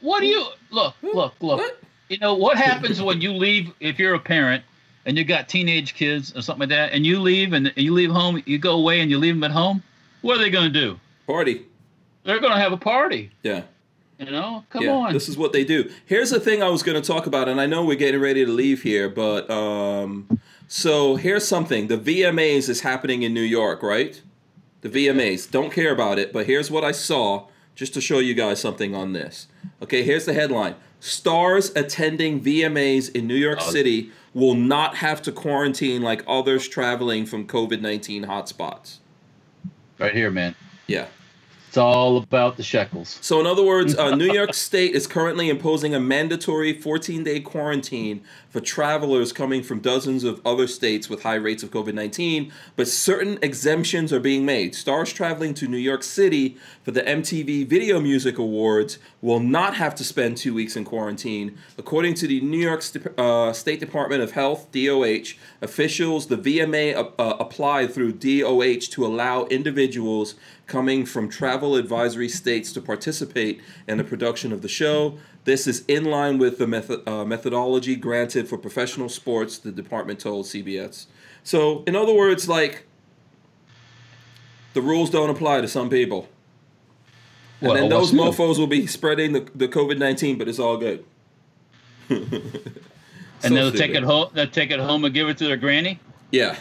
[0.00, 1.60] What do you look look look?
[1.60, 1.78] What?
[2.08, 4.64] You know what happens when you leave if you're a parent
[5.06, 8.10] and you got teenage kids or something like that, and you leave and you leave
[8.10, 9.82] home, you go away and you leave them at home.
[10.22, 11.00] What are they going to do?
[11.30, 11.66] Party.
[12.24, 13.30] They're going to have a party.
[13.42, 13.62] Yeah.
[14.18, 14.90] You know, come yeah.
[14.92, 15.12] on.
[15.14, 15.90] This is what they do.
[16.04, 18.44] Here's the thing I was going to talk about, and I know we're getting ready
[18.44, 20.38] to leave here, but um,
[20.68, 21.86] so here's something.
[21.86, 24.20] The VMAs is happening in New York, right?
[24.82, 25.50] The VMAs.
[25.50, 28.94] Don't care about it, but here's what I saw just to show you guys something
[28.94, 29.46] on this.
[29.80, 30.74] Okay, here's the headline.
[31.00, 33.70] Stars attending VMAs in New York Oh.
[33.70, 38.98] City will not have to quarantine like others traveling from COVID 19 hotspots.
[39.98, 40.54] right here, man.
[40.86, 41.06] Yeah.
[41.70, 43.16] It's all about the shekels.
[43.20, 47.38] So, in other words, uh, New York State is currently imposing a mandatory 14 day
[47.38, 52.50] quarantine for travelers coming from dozens of other states with high rates of COVID 19,
[52.74, 54.74] but certain exemptions are being made.
[54.74, 59.94] Stars traveling to New York City for the MTV Video Music Awards will not have
[59.94, 61.56] to spend two weeks in quarantine.
[61.78, 66.96] According to the New York St- uh, State Department of Health, DOH, officials, the VMA
[66.96, 70.34] uh, applied through DOH to allow individuals
[70.70, 75.18] coming from travel advisory states to participate in the production of the show.
[75.44, 80.20] This is in line with the method, uh, methodology granted for professional sports, the department
[80.20, 81.06] told CBS.
[81.42, 82.84] So, in other words, like,
[84.74, 86.28] the rules don't apply to some people.
[87.60, 90.76] And Well, then those mofos will be spreading the, the COVID 19, but it's all
[90.76, 91.04] good.
[93.42, 93.86] So and they'll stupid.
[93.86, 94.28] take it home.
[94.34, 95.98] They'll take it home and give it to their granny,
[96.30, 96.56] Yeah.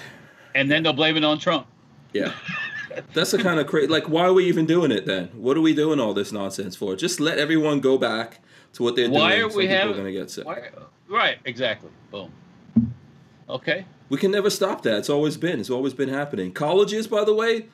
[0.55, 1.67] and then they'll blame it on Trump.
[2.13, 2.31] Yeah.
[3.13, 3.87] That's the kind of crazy.
[3.87, 5.27] Like, why are we even doing it then?
[5.33, 6.95] What are we doing all this nonsense for?
[6.95, 8.39] Just let everyone go back
[8.73, 9.41] to what they're Why doing.
[9.41, 9.93] Why are Some we having?
[9.93, 10.45] going to get sick.
[10.45, 10.69] Why,
[11.07, 11.89] right, exactly.
[12.11, 12.31] Boom.
[13.49, 13.85] Okay.
[14.09, 14.97] We can never stop that.
[14.99, 15.59] It's always been.
[15.59, 16.51] It's always been happening.
[16.51, 17.67] Colleges, by the way,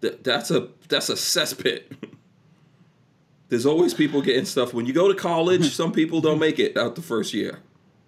[0.00, 1.84] th- that's a that's a cesspit.
[3.48, 4.74] There's always people getting stuff.
[4.74, 7.60] When you go to college, some people don't make it out the first year.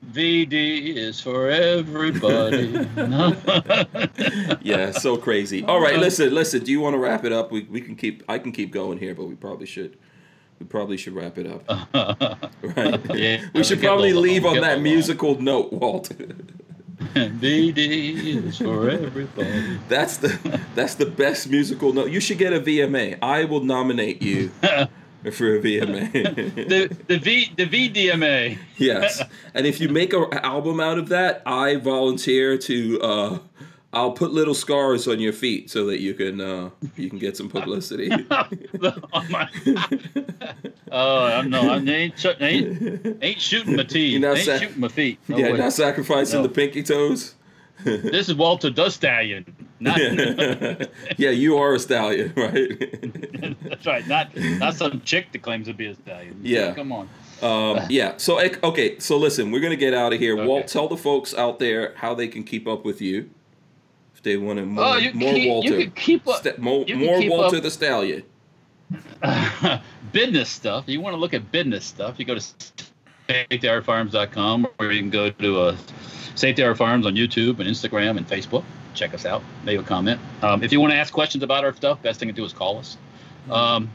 [0.07, 2.87] VD is for everybody.
[4.63, 5.65] Yeah, so crazy.
[5.65, 6.63] All right, listen, listen.
[6.63, 7.51] Do you want to wrap it up?
[7.51, 8.23] We, we can keep.
[8.29, 9.97] I can keep going here, but we probably should.
[10.61, 11.65] we probably should wrap it up.
[12.63, 13.17] Right.
[13.17, 16.11] Yeah, we should probably leave on that musical note, Walt.
[17.15, 17.77] VD
[18.47, 19.79] is for everybody.
[19.89, 22.11] That's the that's the best musical note.
[22.11, 23.19] You should get a VMA.
[23.23, 24.51] I will nominate you
[25.31, 26.13] for a VMA.
[26.69, 28.59] the the V the VDMA.
[28.77, 29.23] yes,
[29.55, 33.01] and if you make an album out of that, I volunteer to.
[33.01, 33.39] Uh,
[33.91, 37.39] I'll put little scars on your feet so that you can uh, you can get
[37.39, 38.11] some publicity.
[38.31, 39.49] oh my!
[40.93, 44.23] Oh I'm no, I ain't, ain't ain't shooting my teeth.
[44.23, 45.19] Ain't shooting my feet.
[45.29, 45.59] No yeah, way.
[45.59, 46.47] not sacrificing No.
[46.47, 47.35] the pinky toes.
[47.85, 49.55] This is Walter Dust Stallion.
[49.81, 49.99] Not
[51.19, 53.61] yeah, you are a stallion, right?
[53.63, 54.07] that's right.
[54.09, 56.41] Not not some chick that claims to be a stallion.
[56.43, 56.75] Yeah.
[56.75, 57.09] Come on.
[57.43, 58.15] Um, yeah.
[58.17, 58.99] So okay.
[58.99, 60.37] So listen, we're gonna get out of here.
[60.37, 60.47] Okay.
[60.47, 63.31] Walt, tell the folks out there how they can keep up with you
[64.17, 65.79] if they want to more, Oh, you more keep- you Walter.
[65.83, 68.25] can keep up- more more keep Walter up- the Stallion.
[70.13, 70.85] business stuff.
[70.89, 72.41] You want to look at business stuff, you go to
[73.29, 75.77] safetyhourfarms.com or you can go to
[76.39, 78.65] Safety Hour Farms on YouTube and Instagram and Facebook.
[78.95, 79.43] Check us out.
[79.65, 80.21] Leave a comment.
[80.43, 82.53] Um, if you want to ask questions about our stuff, best thing to do is
[82.53, 82.97] call us.
[83.51, 83.91] Um,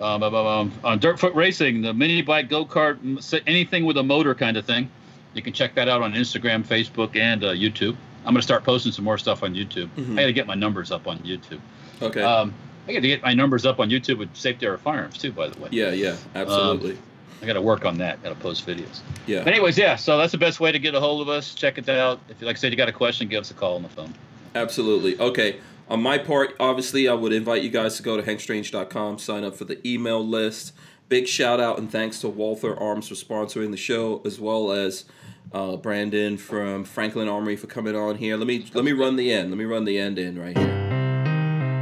[0.00, 4.02] um, um, um, on Dirt Foot Racing, the mini bike, go kart, anything with a
[4.02, 4.90] motor kind of thing.
[5.34, 7.96] You can check that out on Instagram, Facebook, and uh, YouTube.
[8.24, 9.88] I'm going to start posting some more stuff on YouTube.
[9.96, 10.12] Mhm.
[10.12, 11.60] I got to get my numbers up on YouTube.
[12.00, 12.22] Okay.
[12.22, 12.54] Um,
[12.88, 15.48] I got to get my numbers up on YouTube with Safety Hour Farms too, by
[15.48, 15.68] the way.
[15.72, 15.90] yeah.
[15.90, 16.16] Yeah.
[16.34, 16.98] Absolutely.
[17.44, 18.22] I got to work on that.
[18.22, 19.00] Got to post videos.
[19.26, 19.44] yeah.
[19.44, 19.96] But anyways, yeah.
[19.96, 21.54] So that's the best way to get a hold of us.
[21.54, 22.18] Check it out.
[22.28, 23.88] If you like I said, you got a question, give us a call on the
[23.88, 24.14] phone.
[24.54, 25.18] Absolutely.
[25.18, 25.60] Okay.
[25.88, 29.54] On my part, obviously, I would invite you guys to go to hankstrange.com, sign up
[29.54, 30.72] for the email list.
[31.10, 35.04] Big shout out and thanks to Walther Arms for sponsoring the show, as well as
[35.52, 38.38] uh, Brandon from Franklin Armory for coming on here.
[38.38, 39.50] Let me let me run the end.
[39.50, 40.83] Let me run the end in right here.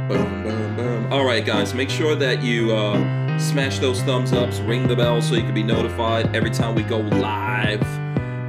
[0.09, 1.13] Boom, boom, boom.
[1.13, 5.21] All right, guys, make sure that you uh, smash those thumbs ups, ring the bell
[5.21, 7.81] so you can be notified every time we go live.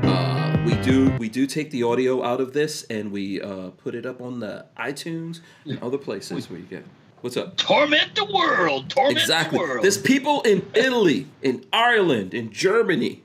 [0.04, 3.94] Uh, we do we do take the audio out of this and we uh, put
[3.94, 6.84] it up on the iTunes and other places where you get.
[7.20, 7.56] What's up?
[7.56, 8.90] Torment the world.
[8.90, 9.56] Torment Exactly.
[9.58, 9.84] the world.
[9.84, 13.22] There's people in Italy, in Ireland, in Germany,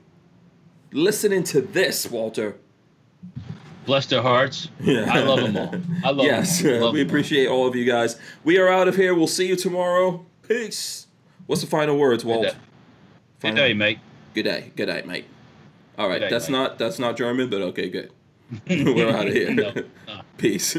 [0.92, 2.56] listening to this, Walter.
[3.86, 4.68] Bless their hearts.
[4.80, 5.06] Yeah.
[5.10, 5.74] I love them all.
[6.04, 6.80] I love yes, them all.
[6.86, 7.10] Love we them all.
[7.10, 8.16] appreciate all of you guys.
[8.44, 9.14] We are out of here.
[9.14, 10.24] We'll see you tomorrow.
[10.46, 11.06] Peace.
[11.46, 12.42] What's the final words, Walt?
[12.42, 12.58] Good day.
[13.40, 13.98] Good day, mate.
[14.34, 14.72] Good day.
[14.76, 15.24] Good day, mate.
[15.98, 16.58] All right, day, that's mate.
[16.58, 18.12] not that's not German, but okay, good.
[18.68, 19.52] We're out of here.
[19.52, 20.20] No, no.
[20.38, 20.76] Peace.